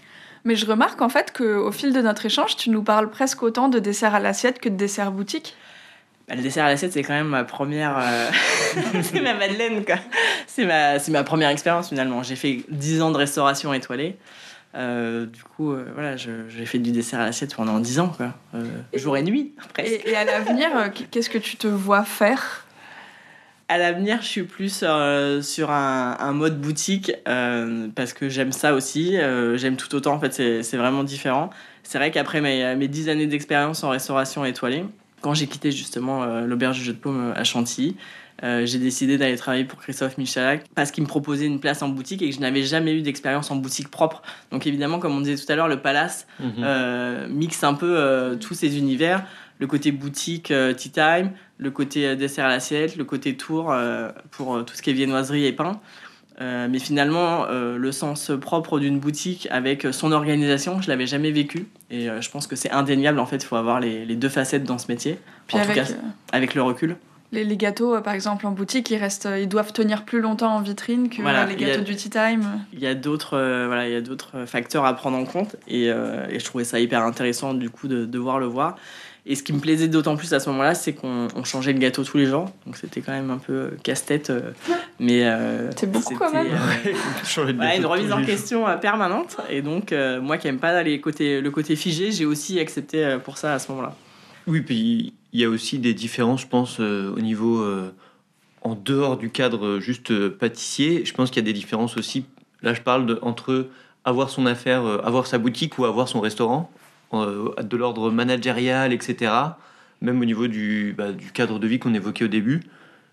Mais 0.44 0.56
je 0.56 0.64
remarque 0.64 1.02
en 1.02 1.10
fait 1.10 1.36
qu'au 1.36 1.70
fil 1.70 1.92
de 1.92 2.00
notre 2.00 2.24
échange, 2.24 2.56
tu 2.56 2.70
nous 2.70 2.82
parles 2.82 3.10
presque 3.10 3.42
autant 3.42 3.68
de 3.68 3.78
dessert 3.78 4.14
à 4.14 4.20
l'assiette 4.20 4.58
que 4.58 4.70
de 4.70 4.76
dessert 4.76 5.12
boutique. 5.12 5.54
Bah, 6.28 6.34
le 6.36 6.42
dessert 6.42 6.64
à 6.64 6.68
l'assiette, 6.68 6.92
c'est 6.92 7.02
quand 7.02 7.14
même 7.14 7.28
ma 7.28 7.44
première. 7.44 7.96
euh, 7.98 8.30
c'est 9.02 9.20
ma 9.20 9.34
Madeleine, 9.34 9.84
quoi. 9.84 9.96
C'est 10.46 10.64
ma, 10.64 10.98
c'est 10.98 11.10
ma 11.12 11.24
première 11.24 11.48
expérience 11.50 11.88
finalement. 11.88 12.22
J'ai 12.22 12.36
fait 12.36 12.60
10 12.68 13.02
ans 13.02 13.10
de 13.10 13.16
restauration 13.16 13.72
étoilée. 13.74 14.16
Euh, 14.74 15.26
du 15.26 15.42
coup, 15.42 15.72
euh, 15.72 15.84
voilà, 15.94 16.16
j'ai 16.16 16.64
fait 16.64 16.78
du 16.78 16.92
dessert 16.92 17.20
à 17.20 17.26
l'assiette 17.26 17.54
pendant 17.54 17.78
10 17.78 18.00
ans, 18.00 18.08
quoi. 18.08 18.32
Jour 18.94 19.16
et 19.16 19.22
nuit, 19.22 19.52
presque. 19.74 19.90
Et, 19.92 20.10
et 20.10 20.16
à 20.16 20.24
l'avenir, 20.24 20.68
qu'est-ce 21.10 21.28
que 21.28 21.38
tu 21.38 21.56
te 21.56 21.66
vois 21.66 22.04
faire? 22.04 22.66
À 23.68 23.78
l'avenir, 23.78 24.18
je 24.20 24.26
suis 24.26 24.42
plus 24.42 24.80
euh, 24.82 25.40
sur 25.40 25.70
un, 25.70 26.16
un 26.20 26.32
mode 26.32 26.60
boutique 26.60 27.12
euh, 27.26 27.88
parce 27.94 28.12
que 28.12 28.28
j'aime 28.28 28.52
ça 28.52 28.74
aussi. 28.74 29.16
euh, 29.16 29.56
j'aime 29.56 29.76
tout 29.76 29.94
autant, 29.94 30.12
en 30.14 30.20
fait, 30.20 30.32
c'est 30.32 30.62
c'est 30.62 30.76
vraiment 30.76 31.04
différent. 31.04 31.48
C'est 31.82 31.96
vrai 31.98 32.10
qu'après 32.10 32.40
mes, 32.40 32.74
mes 32.76 32.88
10 32.88 33.08
années 33.08 33.26
d'expérience 33.26 33.82
en 33.82 33.88
restauration 33.90 34.44
étoilée, 34.44 34.84
quand 35.22 35.34
j'ai 35.34 35.46
quitté 35.46 35.70
justement 35.72 36.22
euh, 36.24 36.42
l'auberge 36.46 36.78
du 36.78 36.84
Jeu 36.84 36.92
de 36.92 36.98
Paume 36.98 37.32
à 37.34 37.44
Chantilly, 37.44 37.96
euh, 38.44 38.66
j'ai 38.66 38.78
décidé 38.78 39.18
d'aller 39.18 39.36
travailler 39.36 39.64
pour 39.64 39.78
Christophe 39.80 40.18
Michalak 40.18 40.64
parce 40.74 40.90
qu'il 40.90 41.04
me 41.04 41.08
proposait 41.08 41.46
une 41.46 41.60
place 41.60 41.80
en 41.82 41.88
boutique 41.88 42.22
et 42.22 42.28
que 42.30 42.34
je 42.34 42.40
n'avais 42.40 42.62
jamais 42.64 42.92
eu 42.92 43.02
d'expérience 43.02 43.50
en 43.50 43.56
boutique 43.56 43.88
propre. 43.88 44.20
Donc 44.50 44.66
évidemment, 44.66 44.98
comme 44.98 45.16
on 45.16 45.20
disait 45.20 45.42
tout 45.42 45.50
à 45.52 45.54
l'heure, 45.56 45.68
le 45.68 45.80
Palace 45.80 46.26
Mhm. 46.40 46.52
euh, 46.58 47.28
mixe 47.28 47.62
un 47.62 47.74
peu 47.74 47.94
euh, 47.96 48.34
tous 48.36 48.54
ces 48.54 48.76
univers, 48.78 49.24
le 49.60 49.66
côté 49.68 49.92
boutique 49.92 50.50
euh, 50.50 50.72
tea 50.74 50.90
time, 50.90 51.30
le 51.58 51.70
côté 51.70 52.04
euh, 52.08 52.16
dessert 52.16 52.46
à 52.46 52.48
l'assiette, 52.48 52.96
le 52.96 53.04
côté 53.04 53.36
tour 53.36 53.70
euh, 53.70 54.10
pour 54.32 54.56
euh, 54.56 54.62
tout 54.62 54.74
ce 54.74 54.82
qui 54.82 54.90
est 54.90 54.94
viennoiserie 54.94 55.46
et 55.46 55.52
pain. 55.52 55.80
Euh, 56.42 56.66
mais 56.68 56.80
finalement, 56.80 57.44
euh, 57.48 57.78
le 57.78 57.92
sens 57.92 58.32
propre 58.40 58.80
d'une 58.80 58.98
boutique 58.98 59.46
avec 59.52 59.86
son 59.92 60.10
organisation, 60.10 60.82
je 60.82 60.88
l'avais 60.88 61.06
jamais 61.06 61.30
vécu. 61.30 61.68
Et 61.90 62.10
euh, 62.10 62.20
je 62.20 62.30
pense 62.30 62.46
que 62.48 62.56
c'est 62.56 62.70
indéniable. 62.72 63.20
En 63.20 63.26
fait, 63.26 63.36
il 63.36 63.46
faut 63.46 63.56
avoir 63.56 63.78
les, 63.78 64.04
les 64.04 64.16
deux 64.16 64.28
facettes 64.28 64.64
dans 64.64 64.78
ce 64.78 64.90
métier. 64.90 65.18
Puis 65.46 65.56
en 65.56 65.60
avec 65.60 65.76
tout 65.76 65.92
cas, 65.92 65.98
avec 66.32 66.54
le 66.54 66.62
recul. 66.62 66.96
les, 67.30 67.44
les 67.44 67.56
gâteaux, 67.56 68.00
par 68.00 68.14
exemple, 68.14 68.46
en 68.46 68.50
boutique, 68.50 68.90
ils, 68.90 68.96
restent, 68.96 69.28
ils 69.38 69.48
doivent 69.48 69.72
tenir 69.72 70.04
plus 70.04 70.20
longtemps 70.20 70.56
en 70.56 70.60
vitrine 70.60 71.08
que 71.08 71.22
Voilà, 71.22 71.46
les 71.46 71.54
y 71.54 71.64
a- 71.64 71.68
gâteaux 71.68 71.84
du 71.84 71.94
tea 71.94 72.10
time. 72.10 72.44
Il 72.72 72.80
y 72.80 72.86
a 72.88 72.94
d'autres 72.94 73.36
voilà, 73.66 73.86
il 73.88 73.92
y 73.92 73.96
a 73.96 74.00
d'autres 74.00 74.44
facteurs 74.46 74.84
à 74.84 74.94
prendre 74.94 75.16
en 75.18 75.24
compte. 75.24 75.54
Et, 75.68 75.84
et 75.86 76.38
je 76.40 76.44
trouvais 76.44 76.64
ça 76.64 76.80
hyper 76.80 77.02
intéressant 77.02 77.54
du 77.54 77.70
coup 77.70 77.86
de 77.86 78.04
devoir 78.04 78.38
le 78.40 78.46
voir. 78.46 78.76
Et 79.24 79.36
ce 79.36 79.44
qui 79.44 79.52
me 79.52 79.60
plaisait 79.60 79.86
d'autant 79.86 80.16
plus 80.16 80.32
à 80.34 80.40
ce 80.40 80.50
moment-là, 80.50 80.74
c'est 80.74 80.94
qu'on 80.94 81.28
on 81.36 81.44
changeait 81.44 81.72
le 81.72 81.78
gâteau 81.78 82.02
tous 82.02 82.16
les 82.16 82.26
jours. 82.26 82.50
Donc 82.66 82.76
c'était 82.76 83.00
quand 83.02 83.12
même 83.12 83.30
un 83.30 83.38
peu 83.38 83.52
euh, 83.52 83.70
casse-tête. 83.84 84.30
euh, 84.30 84.50
mais 84.98 85.24
euh, 85.24 85.70
C'est 85.76 85.90
beaucoup, 85.90 86.16
quand 86.16 86.26
c'était, 86.26 86.42
même. 86.42 86.52
euh, 86.52 87.52
voilà, 87.54 87.76
une 87.76 87.86
remise 87.86 88.12
en 88.12 88.18
jours. 88.18 88.26
question 88.26 88.66
euh, 88.66 88.76
permanente. 88.76 89.36
Et 89.48 89.62
donc, 89.62 89.92
euh, 89.92 90.20
moi 90.20 90.38
qui 90.38 90.48
aime 90.48 90.58
pas 90.58 90.82
les 90.82 91.00
côtés, 91.00 91.40
le 91.40 91.50
côté 91.52 91.76
figé, 91.76 92.10
j'ai 92.10 92.26
aussi 92.26 92.58
accepté 92.58 93.18
pour 93.24 93.38
ça 93.38 93.54
à 93.54 93.58
ce 93.60 93.70
moment-là. 93.70 93.94
Oui, 94.48 94.60
puis 94.60 95.12
il 95.32 95.40
y 95.40 95.44
a 95.44 95.48
aussi 95.48 95.78
des 95.78 95.94
différences, 95.94 96.40
je 96.42 96.48
pense, 96.48 96.78
euh, 96.80 97.14
au 97.16 97.20
niveau 97.20 97.60
euh, 97.62 97.94
en 98.62 98.74
dehors 98.74 99.16
du 99.16 99.30
cadre 99.30 99.78
juste 99.78 100.28
pâtissier. 100.30 101.04
Je 101.04 101.14
pense 101.14 101.30
qu'il 101.30 101.40
y 101.40 101.44
a 101.48 101.52
des 101.52 101.56
différences 101.56 101.96
aussi. 101.96 102.24
Là, 102.62 102.74
je 102.74 102.80
parle 102.80 103.06
de, 103.06 103.20
entre 103.22 103.68
avoir 104.04 104.30
son 104.30 104.46
affaire, 104.46 104.84
euh, 104.84 104.98
avoir 105.04 105.28
sa 105.28 105.38
boutique 105.38 105.78
ou 105.78 105.84
avoir 105.84 106.08
son 106.08 106.20
restaurant, 106.20 106.72
de 107.12 107.76
l'ordre 107.76 108.10
managérial, 108.10 108.92
etc. 108.92 109.32
Même 110.00 110.20
au 110.20 110.24
niveau 110.24 110.48
du, 110.48 110.94
bah, 110.96 111.12
du 111.12 111.30
cadre 111.32 111.58
de 111.58 111.66
vie 111.66 111.78
qu'on 111.78 111.94
évoquait 111.94 112.24
au 112.24 112.28
début. 112.28 112.62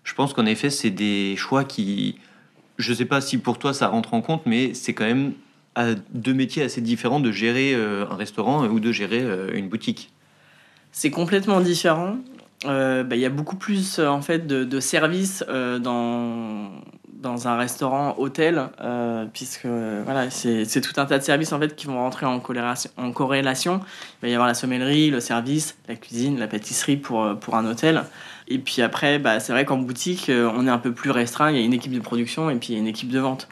Je 0.04 0.14
pense 0.14 0.32
qu'en 0.32 0.46
effet, 0.46 0.70
c'est 0.70 0.90
des 0.90 1.36
choix 1.36 1.64
qui, 1.64 2.18
je 2.78 2.92
sais 2.92 3.04
pas 3.04 3.20
si 3.20 3.38
pour 3.38 3.58
toi 3.58 3.74
ça 3.74 3.88
rentre 3.88 4.14
en 4.14 4.22
compte, 4.22 4.46
mais 4.46 4.74
c'est 4.74 4.94
quand 4.94 5.04
même 5.04 5.32
deux 6.12 6.34
métiers 6.34 6.62
assez 6.62 6.80
différents 6.80 7.20
de 7.20 7.30
gérer 7.30 7.74
euh, 7.74 8.04
un 8.10 8.16
restaurant 8.16 8.66
ou 8.66 8.80
de 8.80 8.92
gérer 8.92 9.20
euh, 9.22 9.50
une 9.54 9.68
boutique. 9.68 10.12
C'est 10.92 11.10
complètement 11.10 11.60
différent. 11.60 12.18
Euh, 12.66 13.04
bah, 13.04 13.16
Il 13.16 13.22
y 13.22 13.26
a 13.26 13.30
beaucoup 13.30 13.56
plus 13.56 13.98
euh, 13.98 14.08
en 14.08 14.20
fait 14.20 14.46
de, 14.46 14.80
services 14.80 15.44
euh, 15.48 15.78
dans 15.78 16.70
dans 17.20 17.48
un 17.48 17.56
restaurant 17.56 18.14
hôtel 18.18 18.68
euh, 18.80 19.26
puisque 19.32 19.66
voilà 19.66 20.30
c'est 20.30 20.80
tout 20.80 20.98
un 20.98 21.04
tas 21.04 21.18
de 21.18 21.22
services 21.22 21.52
en 21.52 21.58
fait 21.58 21.76
qui 21.76 21.86
vont 21.86 21.98
rentrer 21.98 22.26
en 22.26 22.40
corrélation. 22.40 23.80
Il 24.22 24.22
va 24.22 24.28
y 24.28 24.32
avoir 24.32 24.48
la 24.48 24.54
sommellerie 24.54 25.10
le 25.10 25.20
service 25.20 25.76
la 25.88 25.96
cuisine 25.96 26.38
la 26.38 26.46
pâtisserie 26.46 26.96
pour 26.96 27.24
euh, 27.24 27.34
pour 27.34 27.56
un 27.56 27.66
hôtel. 27.66 28.02
Et 28.48 28.58
puis 28.58 28.82
après 28.82 29.18
bah, 29.18 29.38
c'est 29.38 29.52
vrai 29.52 29.64
qu'en 29.64 29.78
boutique 29.78 30.30
euh, 30.30 30.50
on 30.54 30.66
est 30.66 30.70
un 30.70 30.78
peu 30.78 30.92
plus 30.92 31.10
restreint. 31.10 31.50
Il 31.50 31.58
y 31.58 31.60
a 31.60 31.64
une 31.64 31.74
équipe 31.74 31.92
de 31.92 32.00
production 32.00 32.48
et 32.48 32.56
puis 32.56 32.70
il 32.70 32.74
y 32.74 32.76
a 32.76 32.80
une 32.80 32.88
équipe 32.88 33.10
de 33.10 33.20
vente. 33.20 33.48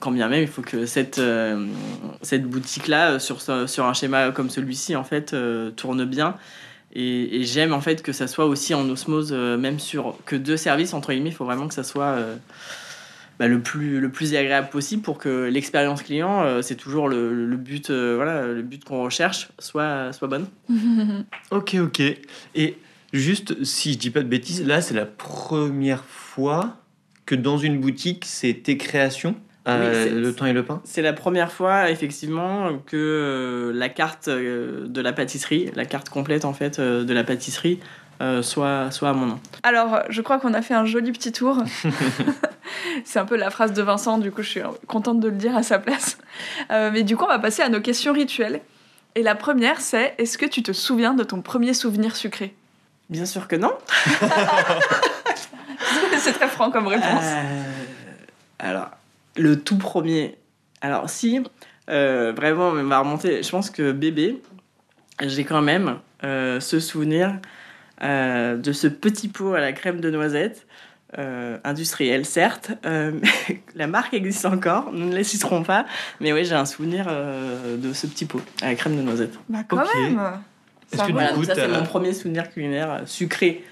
Quand 0.00 0.10
bien 0.10 0.28
même 0.28 0.42
il 0.42 0.48
faut 0.48 0.62
que 0.62 0.84
cette 0.84 1.20
cette 2.22 2.44
boutique 2.44 2.88
là 2.88 3.20
sur 3.20 3.40
sur 3.40 3.86
un 3.86 3.94
schéma 3.94 4.32
comme 4.32 4.50
celui-ci 4.50 4.96
en 4.96 5.04
fait 5.04 5.32
tourne 5.76 6.04
bien 6.06 6.34
et, 6.94 7.44
j'aime 7.44 7.72
en 7.72 7.80
fait 7.80 8.02
que 8.02 8.12
ça 8.12 8.26
soit 8.26 8.46
aussi 8.46 8.74
en 8.74 8.88
osmose, 8.88 9.30
euh, 9.32 9.56
même 9.56 9.78
sur 9.78 10.16
que 10.26 10.36
deux 10.36 10.56
services, 10.56 10.94
entre 10.94 11.12
guillemets, 11.12 11.30
il 11.30 11.34
faut 11.34 11.44
vraiment 11.44 11.66
que 11.66 11.74
ça 11.74 11.82
soit 11.82 12.04
euh, 12.04 12.36
bah, 13.38 13.48
le, 13.48 13.60
plus, 13.60 14.00
le 14.00 14.10
plus 14.10 14.34
agréable 14.34 14.68
possible 14.68 15.02
pour 15.02 15.18
que 15.18 15.48
l'expérience 15.48 16.02
client, 16.02 16.44
euh, 16.44 16.62
c'est 16.62 16.76
toujours 16.76 17.08
le, 17.08 17.56
but, 17.56 17.90
voilà, 17.90 18.46
le 18.46 18.62
but 18.62 18.84
qu'on 18.84 19.02
recherche, 19.02 19.48
soit, 19.58 20.12
soit 20.12 20.28
bonne. 20.28 20.46
Ok, 21.50 21.74
ok. 21.74 22.00
Et 22.54 22.78
juste, 23.12 23.64
si 23.64 23.94
je 23.94 23.98
dis 23.98 24.10
pas 24.10 24.22
de 24.22 24.28
bêtises, 24.28 24.64
là 24.64 24.80
c'est 24.80 24.94
la 24.94 25.06
première 25.06 26.04
fois 26.04 26.76
que 27.26 27.34
dans 27.34 27.58
une 27.58 27.80
boutique 27.80 28.24
c'est 28.24 28.54
tes 28.54 28.76
créations, 28.76 29.34
euh, 29.68 30.06
Oui, 30.08 30.20
le 30.20 30.34
temps 30.34 30.46
et 30.46 30.52
le 30.52 30.64
pain? 30.64 30.80
C'est 30.84 31.02
la 31.02 31.12
première 31.12 31.52
fois, 31.52 31.90
effectivement, 31.90 32.78
que 32.86 32.96
euh, 32.96 33.72
la 33.74 33.88
carte 33.88 34.28
euh, 34.28 34.86
de 34.86 35.00
la 35.00 35.12
pâtisserie, 35.12 35.70
la 35.74 35.84
carte 35.84 36.08
complète 36.08 36.44
en 36.44 36.52
fait 36.52 36.78
euh, 36.78 37.04
de 37.04 37.14
la 37.14 37.24
pâtisserie, 37.24 37.80
euh, 38.20 38.42
soit, 38.42 38.90
soit 38.90 39.10
à 39.10 39.12
mon 39.12 39.26
nom. 39.26 39.40
Alors, 39.64 40.02
je 40.08 40.22
crois 40.22 40.38
qu'on 40.38 40.54
a 40.54 40.62
fait 40.62 40.74
un 40.74 40.86
joli 40.86 41.10
petit 41.10 41.32
tour. 41.32 41.62
c'est 43.04 43.18
un 43.18 43.24
peu 43.24 43.36
la 43.36 43.50
phrase 43.50 43.72
de 43.72 43.82
Vincent, 43.82 44.18
du 44.18 44.30
coup, 44.30 44.42
je 44.42 44.48
suis 44.48 44.60
contente 44.86 45.18
de 45.20 45.28
le 45.28 45.34
dire 45.34 45.56
à 45.56 45.62
sa 45.64 45.78
place. 45.78 46.18
Euh, 46.70 46.90
mais 46.92 47.02
du 47.02 47.16
coup, 47.16 47.24
on 47.24 47.28
va 47.28 47.40
passer 47.40 47.62
à 47.62 47.68
nos 47.68 47.80
questions 47.80 48.12
rituelles. 48.12 48.60
Et 49.16 49.22
la 49.22 49.34
première, 49.34 49.80
c'est 49.80 50.14
est-ce 50.18 50.38
que 50.38 50.46
tu 50.46 50.62
te 50.62 50.72
souviens 50.72 51.14
de 51.14 51.24
ton 51.24 51.40
premier 51.42 51.74
souvenir 51.74 52.14
sucré? 52.16 52.54
Bien 53.10 53.26
sûr 53.26 53.48
que 53.48 53.56
non. 53.56 53.72
C'est 56.18 56.32
très 56.32 56.48
franc 56.48 56.70
comme 56.70 56.86
réponse. 56.86 57.22
Euh, 57.22 57.62
alors, 58.58 58.90
le 59.36 59.60
tout 59.60 59.78
premier. 59.78 60.36
Alors, 60.80 61.08
si, 61.10 61.40
euh, 61.90 62.32
vraiment, 62.34 62.68
on 62.68 62.84
va 62.84 62.98
remonter. 63.00 63.42
Je 63.42 63.50
pense 63.50 63.70
que 63.70 63.92
bébé, 63.92 64.42
j'ai 65.22 65.44
quand 65.44 65.62
même 65.62 65.98
euh, 66.24 66.60
ce 66.60 66.80
souvenir 66.80 67.38
euh, 68.02 68.56
de 68.56 68.72
ce 68.72 68.86
petit 68.88 69.28
pot 69.28 69.54
à 69.54 69.60
la 69.60 69.72
crème 69.72 70.00
de 70.00 70.10
noisette. 70.10 70.66
euh, 71.18 71.58
industriel, 71.64 72.24
certes. 72.24 72.72
Euh, 72.86 73.12
la 73.76 73.86
marque 73.86 74.14
existe 74.14 74.44
encore, 74.46 74.90
nous 74.92 75.08
ne 75.10 75.14
les 75.14 75.24
citerons 75.24 75.62
pas. 75.62 75.86
Mais 76.20 76.32
oui, 76.32 76.44
j'ai 76.44 76.54
un 76.54 76.66
souvenir 76.66 77.06
euh, 77.08 77.76
de 77.76 77.92
ce 77.92 78.06
petit 78.06 78.24
pot 78.24 78.42
à 78.62 78.66
la 78.66 78.74
crème 78.74 78.96
de 78.96 79.02
noisette. 79.02 79.38
Bah, 79.48 79.60
quand 79.68 79.76
même 79.76 80.18
Est-ce 80.92 80.96
Ça 80.96 81.02
que 81.04 81.06
du. 81.08 81.12
Voilà, 81.12 81.32
coup, 81.32 81.44
ça, 81.44 81.54
c'est 81.54 81.68
mon 81.68 81.84
premier 81.84 82.12
souvenir 82.12 82.50
culinaire 82.50 83.02
sucré 83.06 83.64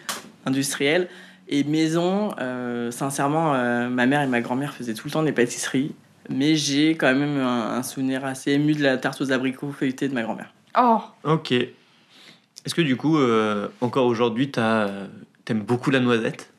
industriel. 0.46 1.09
Et 1.49 1.65
maison, 1.65 2.35
euh, 2.41 2.91
sincèrement, 2.91 3.55
euh, 3.55 3.89
ma 3.89 4.07
mère 4.07 4.23
et 4.23 4.27
ma 4.27 4.41
grand-mère 4.41 4.73
faisaient 4.73 4.95
tout 4.95 5.07
le 5.07 5.13
temps 5.13 5.23
des 5.23 5.33
pâtisseries. 5.33 5.95
Mais 6.31 6.55
j'ai 6.55 6.91
quand 6.91 7.13
même 7.15 7.39
un, 7.39 7.75
un 7.77 7.83
souvenir 7.83 8.25
assez 8.25 8.53
ému 8.53 8.75
de 8.75 8.83
la 8.83 8.97
tarte 8.97 9.21
aux 9.21 9.33
abricots 9.33 9.73
feuilletée 9.73 10.09
de 10.09 10.15
ma 10.15 10.23
grand-mère. 10.23 10.53
Oh, 10.79 11.01
Ok. 11.25 11.53
Est-ce 11.53 12.75
que 12.75 12.83
du 12.83 12.97
coup, 12.97 13.19
euh, 13.19 13.69
encore 13.81 14.07
aujourd'hui, 14.07 14.51
t'aimes 14.51 15.63
beaucoup 15.67 15.91
la 15.91 15.99
noisette? 16.01 16.53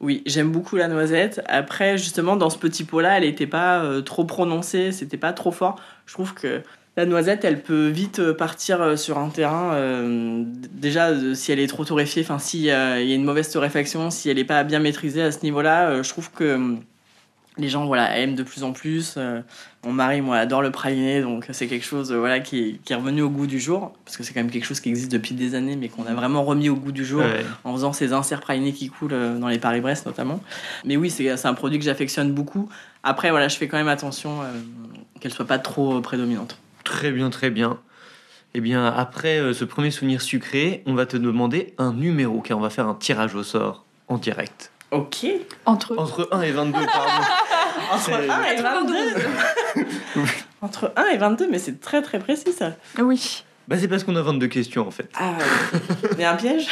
Oui, 0.00 0.22
j'aime 0.26 0.50
beaucoup 0.50 0.76
la 0.76 0.88
noisette. 0.88 1.42
Après, 1.46 1.98
justement, 1.98 2.36
dans 2.36 2.50
ce 2.50 2.58
petit 2.58 2.84
pot-là, 2.84 3.18
elle 3.18 3.24
n'était 3.24 3.46
pas 3.46 3.82
euh, 3.82 4.02
trop 4.02 4.24
prononcée, 4.24 4.92
c'était 4.92 5.16
pas 5.16 5.32
trop 5.32 5.50
fort. 5.50 5.76
Je 6.06 6.14
trouve 6.14 6.34
que 6.34 6.62
la 6.96 7.06
noisette, 7.06 7.44
elle 7.44 7.62
peut 7.62 7.88
vite 7.88 8.18
euh, 8.18 8.34
partir 8.34 8.82
euh, 8.82 8.96
sur 8.96 9.18
un 9.18 9.28
terrain. 9.28 9.72
euh, 9.74 10.42
déjà, 10.72 11.10
si 11.34 11.52
elle 11.52 11.60
est 11.60 11.66
trop 11.68 11.84
torréfiée, 11.84 12.22
enfin, 12.22 12.38
s'il 12.38 12.60
y 12.62 12.70
a 12.70 13.00
une 13.00 13.24
mauvaise 13.24 13.48
torréfaction, 13.50 14.10
si 14.10 14.28
elle 14.28 14.36
n'est 14.36 14.44
pas 14.44 14.64
bien 14.64 14.80
maîtrisée 14.80 15.22
à 15.22 15.32
ce 15.32 15.42
niveau-là, 15.42 15.88
euh, 15.88 16.02
je 16.02 16.08
trouve 16.10 16.30
que 16.32 16.44
euh, 16.44 16.74
les 17.58 17.68
gens 17.68 17.86
voilà, 17.86 18.18
aiment 18.18 18.34
de 18.34 18.42
plus 18.42 18.64
en 18.64 18.72
plus. 18.72 19.18
Mon 19.84 19.92
mari, 19.92 20.20
moi, 20.22 20.36
adore 20.38 20.62
le 20.62 20.70
praliné, 20.70 21.20
donc 21.20 21.46
c'est 21.52 21.66
quelque 21.66 21.84
chose 21.84 22.10
voilà, 22.12 22.40
qui, 22.40 22.80
qui 22.84 22.92
est 22.92 22.96
revenu 22.96 23.22
au 23.22 23.28
goût 23.28 23.46
du 23.46 23.60
jour. 23.60 23.92
Parce 24.04 24.16
que 24.16 24.22
c'est 24.22 24.32
quand 24.32 24.40
même 24.40 24.50
quelque 24.50 24.64
chose 24.64 24.80
qui 24.80 24.88
existe 24.88 25.12
depuis 25.12 25.34
des 25.34 25.54
années, 25.54 25.76
mais 25.76 25.88
qu'on 25.88 26.06
a 26.06 26.14
vraiment 26.14 26.42
remis 26.44 26.68
au 26.70 26.76
goût 26.76 26.92
du 26.92 27.04
jour 27.04 27.20
Ouais. 27.22 27.44
en 27.64 27.74
faisant 27.74 27.92
ces 27.92 28.12
inserts 28.14 28.40
pralinés 28.40 28.72
qui 28.72 28.88
coulent 28.88 29.38
dans 29.38 29.48
les 29.48 29.58
Paris-Brest 29.58 30.06
notamment. 30.06 30.40
Mais 30.84 30.96
oui, 30.96 31.10
c'est 31.10 31.44
un 31.46 31.54
produit 31.54 31.78
que 31.78 31.84
j'affectionne 31.84 32.32
beaucoup. 32.32 32.68
Après, 33.02 33.30
voilà, 33.30 33.48
je 33.48 33.56
fais 33.56 33.68
quand 33.68 33.78
même 33.78 33.88
attention 33.88 34.38
qu'elle 35.20 35.32
soit 35.32 35.46
pas 35.46 35.58
trop 35.58 36.00
prédominante. 36.00 36.56
Très 36.90 37.12
bien, 37.12 37.30
très 37.30 37.50
bien. 37.50 37.78
Eh 38.54 38.60
bien, 38.60 38.84
après 38.84 39.38
euh, 39.38 39.54
ce 39.54 39.64
premier 39.64 39.92
souvenir 39.92 40.20
sucré, 40.20 40.82
on 40.86 40.94
va 40.94 41.06
te 41.06 41.16
demander 41.16 41.72
un 41.78 41.92
numéro, 41.92 42.40
car 42.40 42.58
on 42.58 42.60
va 42.60 42.68
faire 42.70 42.88
un 42.88 42.94
tirage 42.94 43.34
au 43.36 43.44
sort 43.44 43.84
en 44.08 44.18
direct. 44.18 44.72
Ok. 44.90 45.24
entre 45.66 45.96
Entre 45.96 46.28
1 46.32 46.42
et 46.42 46.50
22, 46.50 46.78
pardon. 46.84 47.24
Entre 47.92 48.04
C'est- 48.06 48.28
1 48.28 48.42
et 48.42 48.60
22. 48.60 48.94
92. 49.76 49.84
Entre 50.62 50.92
1 50.96 51.04
et 51.14 51.16
22, 51.16 51.48
mais 51.48 51.60
c'est 51.60 51.80
très 51.80 52.02
très 52.02 52.18
précis 52.18 52.52
ça. 52.52 52.72
Oui, 52.98 53.44
Bah, 53.68 53.76
c'est 53.78 53.86
parce 53.86 54.02
qu'on 54.02 54.16
a 54.16 54.22
22 54.22 54.48
questions, 54.48 54.86
en 54.86 54.90
fait. 54.90 55.08
Ah, 55.14 55.34
mais 56.18 56.24
un 56.24 56.34
piège? 56.34 56.66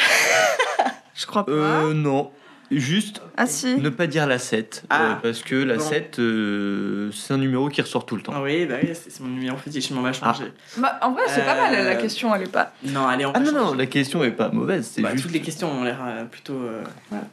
Je 1.15 1.25
crois 1.27 1.45
pas. 1.45 1.51
Euh, 1.53 1.93
non. 1.93 2.29
Juste 2.71 3.21
Ah 3.35 3.47
si. 3.47 3.77
ne 3.77 3.89
pas 3.89 4.05
dire 4.07 4.27
la 4.27 4.37
7. 4.37 4.83
Ah. 4.89 5.01
euh, 5.01 5.13
parce 5.23 5.41
que 5.41 5.55
la 5.55 5.75
Bon. 5.77 5.81
7, 5.83 6.19
euh, 6.19 7.11
c'est 7.11 7.33
un 7.33 7.37
numéro 7.37 7.67
qui 7.69 7.81
ressort 7.81 8.05
tout 8.05 8.15
le 8.15 8.21
temps. 8.21 8.33
Ah 8.35 8.41
oui, 8.43 8.65
bah 8.65 8.75
oui, 8.81 8.89
c'est 8.93 9.19
mon 9.21 9.29
numéro 9.29 9.57
fétiche, 9.57 9.89
je 9.89 9.93
m'en 9.93 10.01
vais 10.03 10.13
changer. 10.13 10.45
Bah, 10.77 10.99
en 11.01 11.11
vrai, 11.11 11.23
c'est 11.27 11.43
pas 11.45 11.55
mal, 11.55 11.73
la 11.73 11.79
Euh, 11.97 12.01
question, 12.01 12.33
elle 12.35 12.43
est 12.43 12.51
pas... 12.51 12.73
Non, 12.83 13.07
allez, 13.07 13.25
on 13.25 13.31
Ah 13.33 13.39
va 13.39 13.51
non, 13.51 13.65
non, 13.65 13.73
la 13.73 13.85
question 13.87 14.23
est 14.23 14.31
pas 14.31 14.49
mauvaise. 14.49 14.89
C'est 14.93 15.01
Bah, 15.01 15.11
juste... 15.13 15.23
Toutes 15.23 15.33
les 15.33 15.41
questions 15.41 15.71
ont 15.71 15.83
l'air 15.83 15.97
plutôt 16.29 16.53
euh, 16.53 16.83
voilà, 17.09 17.25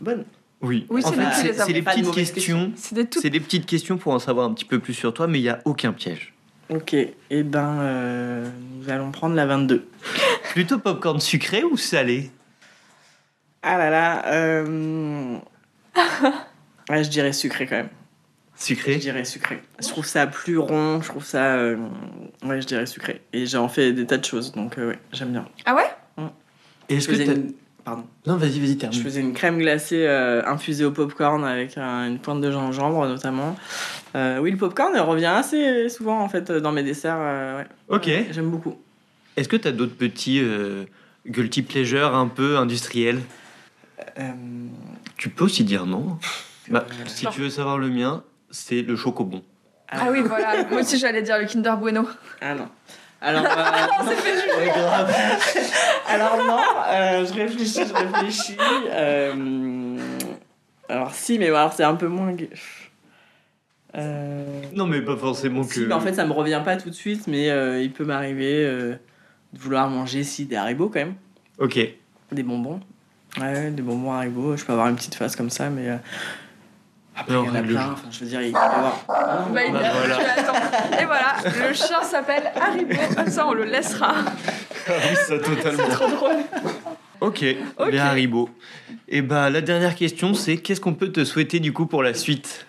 bonnes. 0.00 0.24
Oui, 0.62 0.86
Oui, 0.90 1.02
en 1.04 1.10
c'est 1.12 1.16
les 1.68 1.72
les 1.74 1.80
de 1.80 1.84
petites 1.86 2.12
questions. 2.12 2.72
C'est 2.76 2.94
des 2.94 3.06
toutes... 3.06 3.24
Des 3.26 3.40
petites 3.40 3.66
questions 3.66 3.96
pour 3.96 4.12
en 4.12 4.18
savoir 4.18 4.46
un 4.46 4.52
petit 4.52 4.64
peu 4.66 4.78
plus 4.78 4.92
sur 4.94 5.14
toi, 5.14 5.26
mais 5.26 5.38
il 5.38 5.42
n'y 5.42 5.48
a 5.48 5.60
aucun 5.64 5.92
piège. 5.92 6.34
Ok, 6.68 6.94
et 6.94 7.42
ben 7.42 7.78
euh, 7.80 8.48
nous 8.78 8.88
allons 8.90 9.10
prendre 9.10 9.34
la 9.34 9.44
22. 9.46 9.86
Plutôt 10.52 10.78
popcorn 10.78 11.18
sucré 11.18 11.64
ou 11.64 11.76
salé? 11.76 12.30
Ah 13.62 13.76
là 13.78 13.90
là, 13.90 14.22
euh... 14.32 15.36
ouais, 16.90 17.04
je 17.04 17.10
dirais 17.10 17.32
sucré 17.32 17.66
quand 17.66 17.76
même. 17.76 17.88
Je 18.58 18.64
Sucré 18.64 18.96
dirais 18.96 19.24
sucré. 19.24 19.62
Je 19.82 19.88
trouve 19.88 20.04
ça 20.04 20.26
plus 20.26 20.58
rond, 20.58 21.00
je 21.02 21.08
trouve 21.08 21.24
ça. 21.24 21.54
euh, 21.56 21.76
Ouais, 22.44 22.60
je 22.60 22.66
dirais 22.66 22.84
sucré. 22.86 23.22
Et 23.32 23.46
j'en 23.46 23.68
fais 23.68 23.92
des 23.92 24.06
tas 24.06 24.18
de 24.18 24.24
choses, 24.24 24.52
donc 24.52 24.76
euh, 24.78 24.88
ouais, 24.90 24.98
j'aime 25.12 25.32
bien. 25.32 25.46
Ah 25.64 25.74
ouais? 25.74 25.90
Et 26.88 26.94
Je 26.94 26.98
Est-ce 26.98 27.08
que 27.08 27.16
t'as- 27.26 27.32
une... 27.34 27.52
Pardon. 27.84 28.04
Non, 28.26 28.36
vas-y, 28.36 28.60
vas-y, 28.60 28.72
Je 28.72 28.74
termine. 28.74 29.02
faisais 29.02 29.20
une 29.22 29.32
crème 29.32 29.56
glacée 29.58 30.04
euh, 30.06 30.42
infusée 30.44 30.84
au 30.84 30.90
popcorn 30.90 31.42
avec 31.44 31.78
euh, 31.78 32.06
une 32.08 32.18
pointe 32.18 32.42
de 32.42 32.50
gingembre 32.50 33.06
notamment. 33.06 33.56
Euh, 34.14 34.38
oui, 34.38 34.50
le 34.50 34.58
popcorn 34.58 34.94
revient 34.98 35.24
assez 35.26 35.88
souvent 35.88 36.20
en 36.20 36.28
fait 36.28 36.52
dans 36.52 36.72
mes 36.72 36.82
desserts. 36.82 37.16
euh, 37.18 37.58
ouais. 37.58 37.66
Ok. 37.88 38.04
Ouais, 38.06 38.26
J'aime 38.32 38.50
beaucoup. 38.50 38.76
Est-ce 39.38 39.48
que 39.48 39.56
tu 39.56 39.66
as 39.68 39.72
d'autres 39.72 39.96
petits 39.96 40.40
euh, 40.42 40.84
guilty 41.26 41.62
pleasures 41.62 42.14
un 42.14 42.28
peu 42.28 42.58
industriels? 42.58 43.20
Tu 45.16 45.28
peux 45.30 45.44
aussi 45.44 45.64
dire 45.64 45.86
non. 45.86 46.18
Bah, 46.68 46.84
euh, 46.88 46.92
si 47.06 47.26
tu 47.26 47.40
veux 47.40 47.50
savoir 47.50 47.78
le 47.78 47.88
mien, 47.88 48.22
c'est 48.50 48.82
le 48.82 48.96
chocobon. 48.96 49.42
Ah 49.88 50.08
oui, 50.10 50.20
voilà. 50.24 50.64
Moi 50.70 50.80
aussi, 50.80 50.98
j'allais 50.98 51.22
dire 51.22 51.38
le 51.38 51.46
Kinder 51.46 51.74
Bueno. 51.78 52.08
Ah 52.40 52.54
non. 52.54 52.68
Alors, 53.22 53.44
euh, 53.44 53.48
alors 56.08 56.38
non, 56.46 56.58
euh, 56.88 57.26
je 57.26 57.34
réfléchis, 57.34 57.80
je 57.86 57.92
réfléchis. 57.92 58.56
euh, 58.90 59.98
alors 60.88 61.12
si, 61.14 61.38
mais 61.38 61.48
alors 61.48 61.74
c'est 61.74 61.84
un 61.84 61.96
peu 61.96 62.06
moins. 62.08 62.34
Euh, 63.96 64.62
Non, 64.74 64.86
mais 64.86 65.02
pas 65.02 65.16
forcément 65.16 65.64
que. 65.64 65.74
si, 65.74 65.80
mais 65.80 65.92
en 65.94 66.00
fait 66.00 66.14
ça 66.14 66.24
me 66.24 66.32
revient 66.32 66.62
pas 66.64 66.76
tout 66.76 66.88
de 66.88 66.94
suite, 66.94 67.26
mais 67.26 67.50
euh, 67.50 67.82
il 67.82 67.92
peut 67.92 68.04
m'arriver 68.04 68.64
euh, 68.64 68.94
de 69.52 69.58
vouloir 69.58 69.90
manger 69.90 70.24
si 70.24 70.46
des 70.46 70.56
haribots 70.56 70.88
quand 70.88 71.00
même, 71.00 71.14
Ok. 71.58 71.78
des 72.32 72.42
bonbons. 72.42 72.80
Ouais, 73.38 73.70
des 73.70 73.82
bonbons 73.82 74.12
haribots. 74.12 74.56
Je 74.56 74.64
peux 74.64 74.72
avoir 74.72 74.88
une 74.88 74.96
petite 74.96 75.14
face 75.14 75.36
comme 75.36 75.50
ça, 75.50 75.68
mais 75.70 75.88
euh, 75.88 75.96
après 77.16 77.32
Non, 77.34 77.44
il 77.44 77.46
y 77.48 77.50
en 77.50 77.54
a 77.54 77.60
le- 77.60 77.68
plein. 77.68 77.90
Enfin, 77.92 78.08
je 78.10 78.20
veux 78.20 78.26
dire, 78.26 78.42
il 78.42 78.52
peut 78.52 78.58
y 78.58 78.62
avoir. 78.62 79.00
Ah, 79.08 79.46
Bah, 79.52 79.60
il 79.64 79.72
Bah, 79.72 79.78
voilà. 79.98 81.00
Et 81.00 81.04
voilà, 81.04 81.34
le 81.68 81.74
chien 81.74 82.02
s'appelle 82.02 82.50
Haribo. 82.60 82.94
Comme 83.14 83.30
ça, 83.30 83.46
on 83.46 83.52
le 83.52 83.64
laissera. 83.64 84.14
Ah 84.88 84.92
oui, 85.10 85.16
ça 85.28 85.38
totalement. 85.38 85.88
Trop 85.88 86.08
drôle. 86.10 86.36
ok, 87.20 87.44
Ok. 87.78 87.88
les 87.92 87.98
Haribo. 87.98 88.50
Et 89.08 89.22
bah, 89.22 89.48
la 89.50 89.60
dernière 89.60 89.94
question, 89.94 90.34
c'est 90.34 90.56
qu'est-ce 90.56 90.80
qu'on 90.80 90.94
peut 90.94 91.12
te 91.12 91.24
souhaiter 91.24 91.60
du 91.60 91.72
coup 91.72 91.86
pour 91.86 92.02
la 92.02 92.14
suite? 92.14 92.66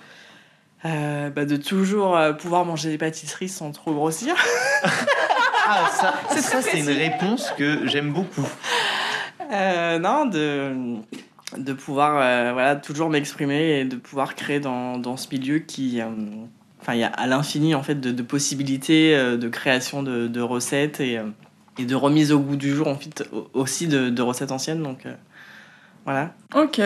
Euh, 0.86 1.30
bah, 1.30 1.46
de 1.46 1.58
toujours 1.58 2.18
euh, 2.18 2.34
pouvoir 2.34 2.66
manger 2.66 2.90
des 2.90 2.98
pâtisseries 2.98 3.50
sans 3.50 3.72
trop 3.72 3.94
grossir. 3.94 4.36
Ah, 4.84 5.88
ça, 5.92 6.14
C'est 6.32 6.42
ça 6.42 6.62
c'est 6.62 6.80
une 6.80 6.90
réponse 6.90 7.52
que 7.58 7.88
j'aime 7.88 8.12
beaucoup. 8.12 8.46
Euh, 9.52 10.00
non, 10.00 10.26
de, 10.26 10.74
de 11.58 11.74
pouvoir 11.74 12.18
euh, 12.22 12.54
voilà, 12.54 12.76
toujours 12.76 13.10
m'exprimer 13.10 13.80
et 13.82 13.86
de 13.86 13.96
pouvoir 13.98 14.36
créer 14.36 14.60
dans, 14.60 14.98
dans 14.98 15.18
ce 15.18 15.28
milieu 15.34 15.60
qui. 15.60 16.00
euh, 16.02 16.06
Enfin, 16.82 16.96
il 16.96 17.00
y 17.00 17.04
a 17.04 17.10
à 17.10 17.28
l'infini 17.28 17.76
en 17.76 17.84
fait 17.84 17.94
de, 18.02 18.10
de 18.12 18.24
possibilités 18.24 19.16
euh, 19.16 19.38
de 19.38 19.48
création 19.50 20.02
de, 20.02 20.28
de 20.28 20.42
recettes 20.42 21.00
et, 21.00 21.20
euh, 21.20 21.26
et 21.78 21.86
de 21.86 21.94
remise 21.94 22.32
au 22.32 22.40
goût 22.40 22.56
du 22.56 22.74
jour 22.74 22.88
en 22.88 22.96
fait, 22.96 23.24
au- 23.32 23.48
aussi 23.54 23.88
de, 23.88 24.10
de 24.10 24.22
recettes 24.24 24.52
anciennes. 24.52 24.82
Donc 24.82 25.06
euh, 25.06 25.14
voilà, 26.06 26.34
Ok. 26.56 26.82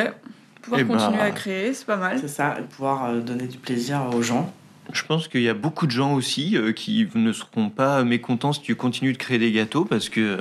Pouvoir 0.61 0.81
Eh 0.81 0.83
ben, 0.83 0.97
continuer 0.97 1.21
à 1.21 1.31
créer, 1.31 1.73
c'est 1.73 1.85
pas 1.85 1.95
mal. 1.95 2.19
c'est 2.19 2.27
ça, 2.27 2.57
et 2.59 2.63
pouvoir 2.63 3.05
euh, 3.05 3.19
donner 3.21 3.47
du 3.47 3.57
plaisir 3.57 4.01
aux 4.13 4.21
gens. 4.21 4.51
Je 4.91 5.03
pense 5.03 5.29
qu'il 5.29 5.43
y 5.43 5.49
a 5.49 5.53
beaucoup 5.53 5.85
de 5.85 5.91
gens 5.91 6.13
aussi 6.13 6.57
euh, 6.57 6.73
qui 6.73 7.07
ne 7.15 7.31
seront 7.31 7.69
pas 7.69 8.03
mécontents 8.03 8.51
si 8.51 8.61
tu 8.61 8.75
continues 8.75 9.13
de 9.13 9.17
créer 9.17 9.37
des 9.39 9.53
gâteaux 9.53 9.85
parce 9.85 10.09
que 10.09 10.19
euh, 10.19 10.37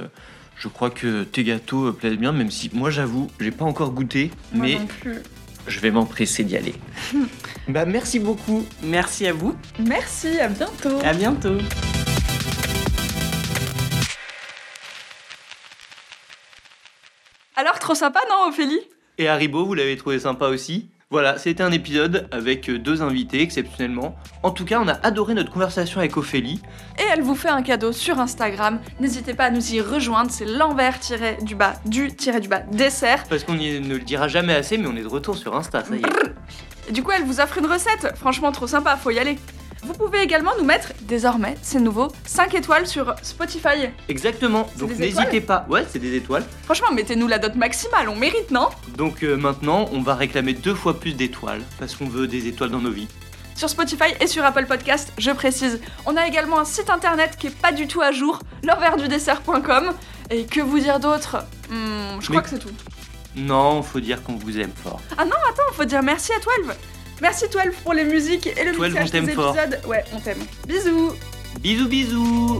je 0.56 0.68
crois 0.68 0.90
que 0.90 1.24
tes 1.24 1.44
gâteaux 1.44 1.86
euh, 1.88 1.92
plaisent 1.92 2.16
bien, 2.18 2.32
même 2.32 2.50
si 2.50 2.70
moi 2.72 2.90
j'avoue, 2.90 3.28
j'ai 3.40 3.50
pas 3.50 3.64
encore 3.64 3.90
goûté, 3.92 4.30
Moi 4.52 4.66
mais 4.66 4.74
non 4.78 4.86
plus. 4.86 5.18
je 5.66 5.80
vais 5.80 5.90
m'empresser 5.90 6.44
d'y 6.44 6.56
aller. 6.56 6.74
bah 7.68 7.84
merci 7.84 8.18
beaucoup. 8.18 8.64
Merci 8.82 9.26
à 9.26 9.32
vous, 9.32 9.54
Merci, 9.78 10.38
à 10.40 10.48
bientôt. 10.48 10.98
à 11.04 11.12
bientôt. 11.12 11.58
Alors, 17.56 17.78
trop 17.78 17.94
sympa, 17.94 18.20
non, 18.28 18.48
Ophélie? 18.48 18.80
Et 19.18 19.28
Haribo, 19.28 19.64
vous 19.64 19.74
l'avez 19.74 19.96
trouvé 19.96 20.18
sympa 20.18 20.48
aussi? 20.48 20.88
Voilà, 21.14 21.38
c'était 21.38 21.62
un 21.62 21.70
épisode 21.70 22.26
avec 22.32 22.68
euh, 22.68 22.76
deux 22.76 23.00
invités 23.00 23.40
exceptionnellement. 23.40 24.16
En 24.42 24.50
tout 24.50 24.64
cas, 24.64 24.80
on 24.80 24.88
a 24.88 24.94
adoré 24.94 25.34
notre 25.34 25.52
conversation 25.52 26.00
avec 26.00 26.16
Ophélie. 26.16 26.60
Et 26.98 27.04
elle 27.12 27.22
vous 27.22 27.36
fait 27.36 27.50
un 27.50 27.62
cadeau 27.62 27.92
sur 27.92 28.18
Instagram. 28.18 28.80
N'hésitez 28.98 29.32
pas 29.32 29.44
à 29.44 29.50
nous 29.50 29.74
y 29.74 29.80
rejoindre, 29.80 30.32
c'est 30.32 30.44
l'envers-du-bas 30.44 31.74
du-du-bas 31.86 32.62
dessert. 32.72 33.22
Parce 33.28 33.44
qu'on 33.44 33.54
ne 33.54 33.94
le 33.94 34.00
dira 34.00 34.26
jamais 34.26 34.56
assez, 34.56 34.76
mais 34.76 34.88
on 34.88 34.96
est 34.96 35.04
de 35.04 35.06
retour 35.06 35.36
sur 35.36 35.54
Insta, 35.54 35.84
ça 35.84 35.94
y 35.94 36.00
est. 36.00 36.88
Et 36.88 36.92
du 36.92 37.04
coup, 37.04 37.12
elle 37.12 37.22
vous 37.22 37.38
offre 37.38 37.58
une 37.58 37.66
recette. 37.66 38.12
Franchement, 38.16 38.50
trop 38.50 38.66
sympa, 38.66 38.96
faut 38.96 39.12
y 39.12 39.20
aller. 39.20 39.38
Vous 39.84 39.92
pouvez 39.92 40.22
également 40.22 40.52
nous 40.58 40.64
mettre, 40.64 40.92
désormais, 41.02 41.56
c'est 41.62 41.78
nouveau, 41.80 42.08
5 42.26 42.54
étoiles 42.54 42.86
sur 42.86 43.14
Spotify. 43.22 43.90
Exactement, 44.08 44.68
donc 44.78 44.90
des 44.94 45.06
n'hésitez 45.06 45.40
pas. 45.40 45.66
Ouais, 45.68 45.84
c'est 45.88 45.98
des 45.98 46.16
étoiles. 46.16 46.44
Franchement, 46.64 46.90
mettez-nous 46.92 47.26
la 47.28 47.38
dot 47.38 47.54
maximale, 47.54 48.08
on 48.08 48.16
mérite, 48.16 48.50
non? 48.50 48.68
Donc 48.96 49.22
euh, 49.22 49.36
maintenant, 49.36 49.88
on 49.92 50.00
va 50.00 50.14
réclamer 50.14 50.54
deux 50.54 50.74
fois 50.74 50.98
plus 50.98 51.12
d'étoiles, 51.12 51.62
parce 51.78 51.94
qu'on 51.94 52.06
veut 52.08 52.26
des 52.26 52.46
étoiles 52.48 52.70
dans 52.70 52.80
nos 52.80 52.90
vies. 52.90 53.08
Sur 53.56 53.68
Spotify 53.68 54.14
et 54.20 54.26
sur 54.26 54.44
Apple 54.44 54.66
Podcast, 54.66 55.12
je 55.18 55.30
précise. 55.30 55.80
On 56.06 56.16
a 56.16 56.26
également 56.26 56.58
un 56.58 56.64
site 56.64 56.90
internet 56.90 57.36
qui 57.38 57.48
est 57.48 57.56
pas 57.56 57.70
du 57.70 57.86
tout 57.86 58.00
à 58.00 58.10
jour, 58.10 58.40
l'enverdudessert.com. 58.64 59.92
Et 60.30 60.46
que 60.46 60.60
vous 60.60 60.78
dire 60.80 60.98
d'autre? 61.00 61.44
Hmm, 61.70 62.18
Je 62.20 62.28
crois 62.28 62.36
Mais- 62.38 62.42
que 62.42 62.48
c'est 62.48 62.58
tout. 62.58 62.70
Non, 63.36 63.82
faut 63.82 64.00
dire 64.00 64.22
qu'on 64.22 64.36
vous 64.36 64.58
aime 64.58 64.72
fort. 64.82 65.00
Attends, 65.18 65.28
faut 65.72 65.84
dire 65.84 66.02
merci 66.02 66.32
à 66.32 66.62
12. 66.62 66.74
Merci 67.20 67.44
12 67.48 67.74
pour 67.82 67.94
les 67.94 68.04
musiques 68.04 68.46
et 68.46 68.64
le 68.64 68.72
12, 68.72 68.80
mixage 68.88 69.10
on 69.10 69.26
des 69.26 69.32
fort. 69.32 69.56
épisodes. 69.56 69.80
Ouais, 69.86 70.04
on 70.12 70.20
t'aime. 70.20 70.38
Bisous 70.66 71.12
Bisous 71.60 71.88
bisous 71.88 72.58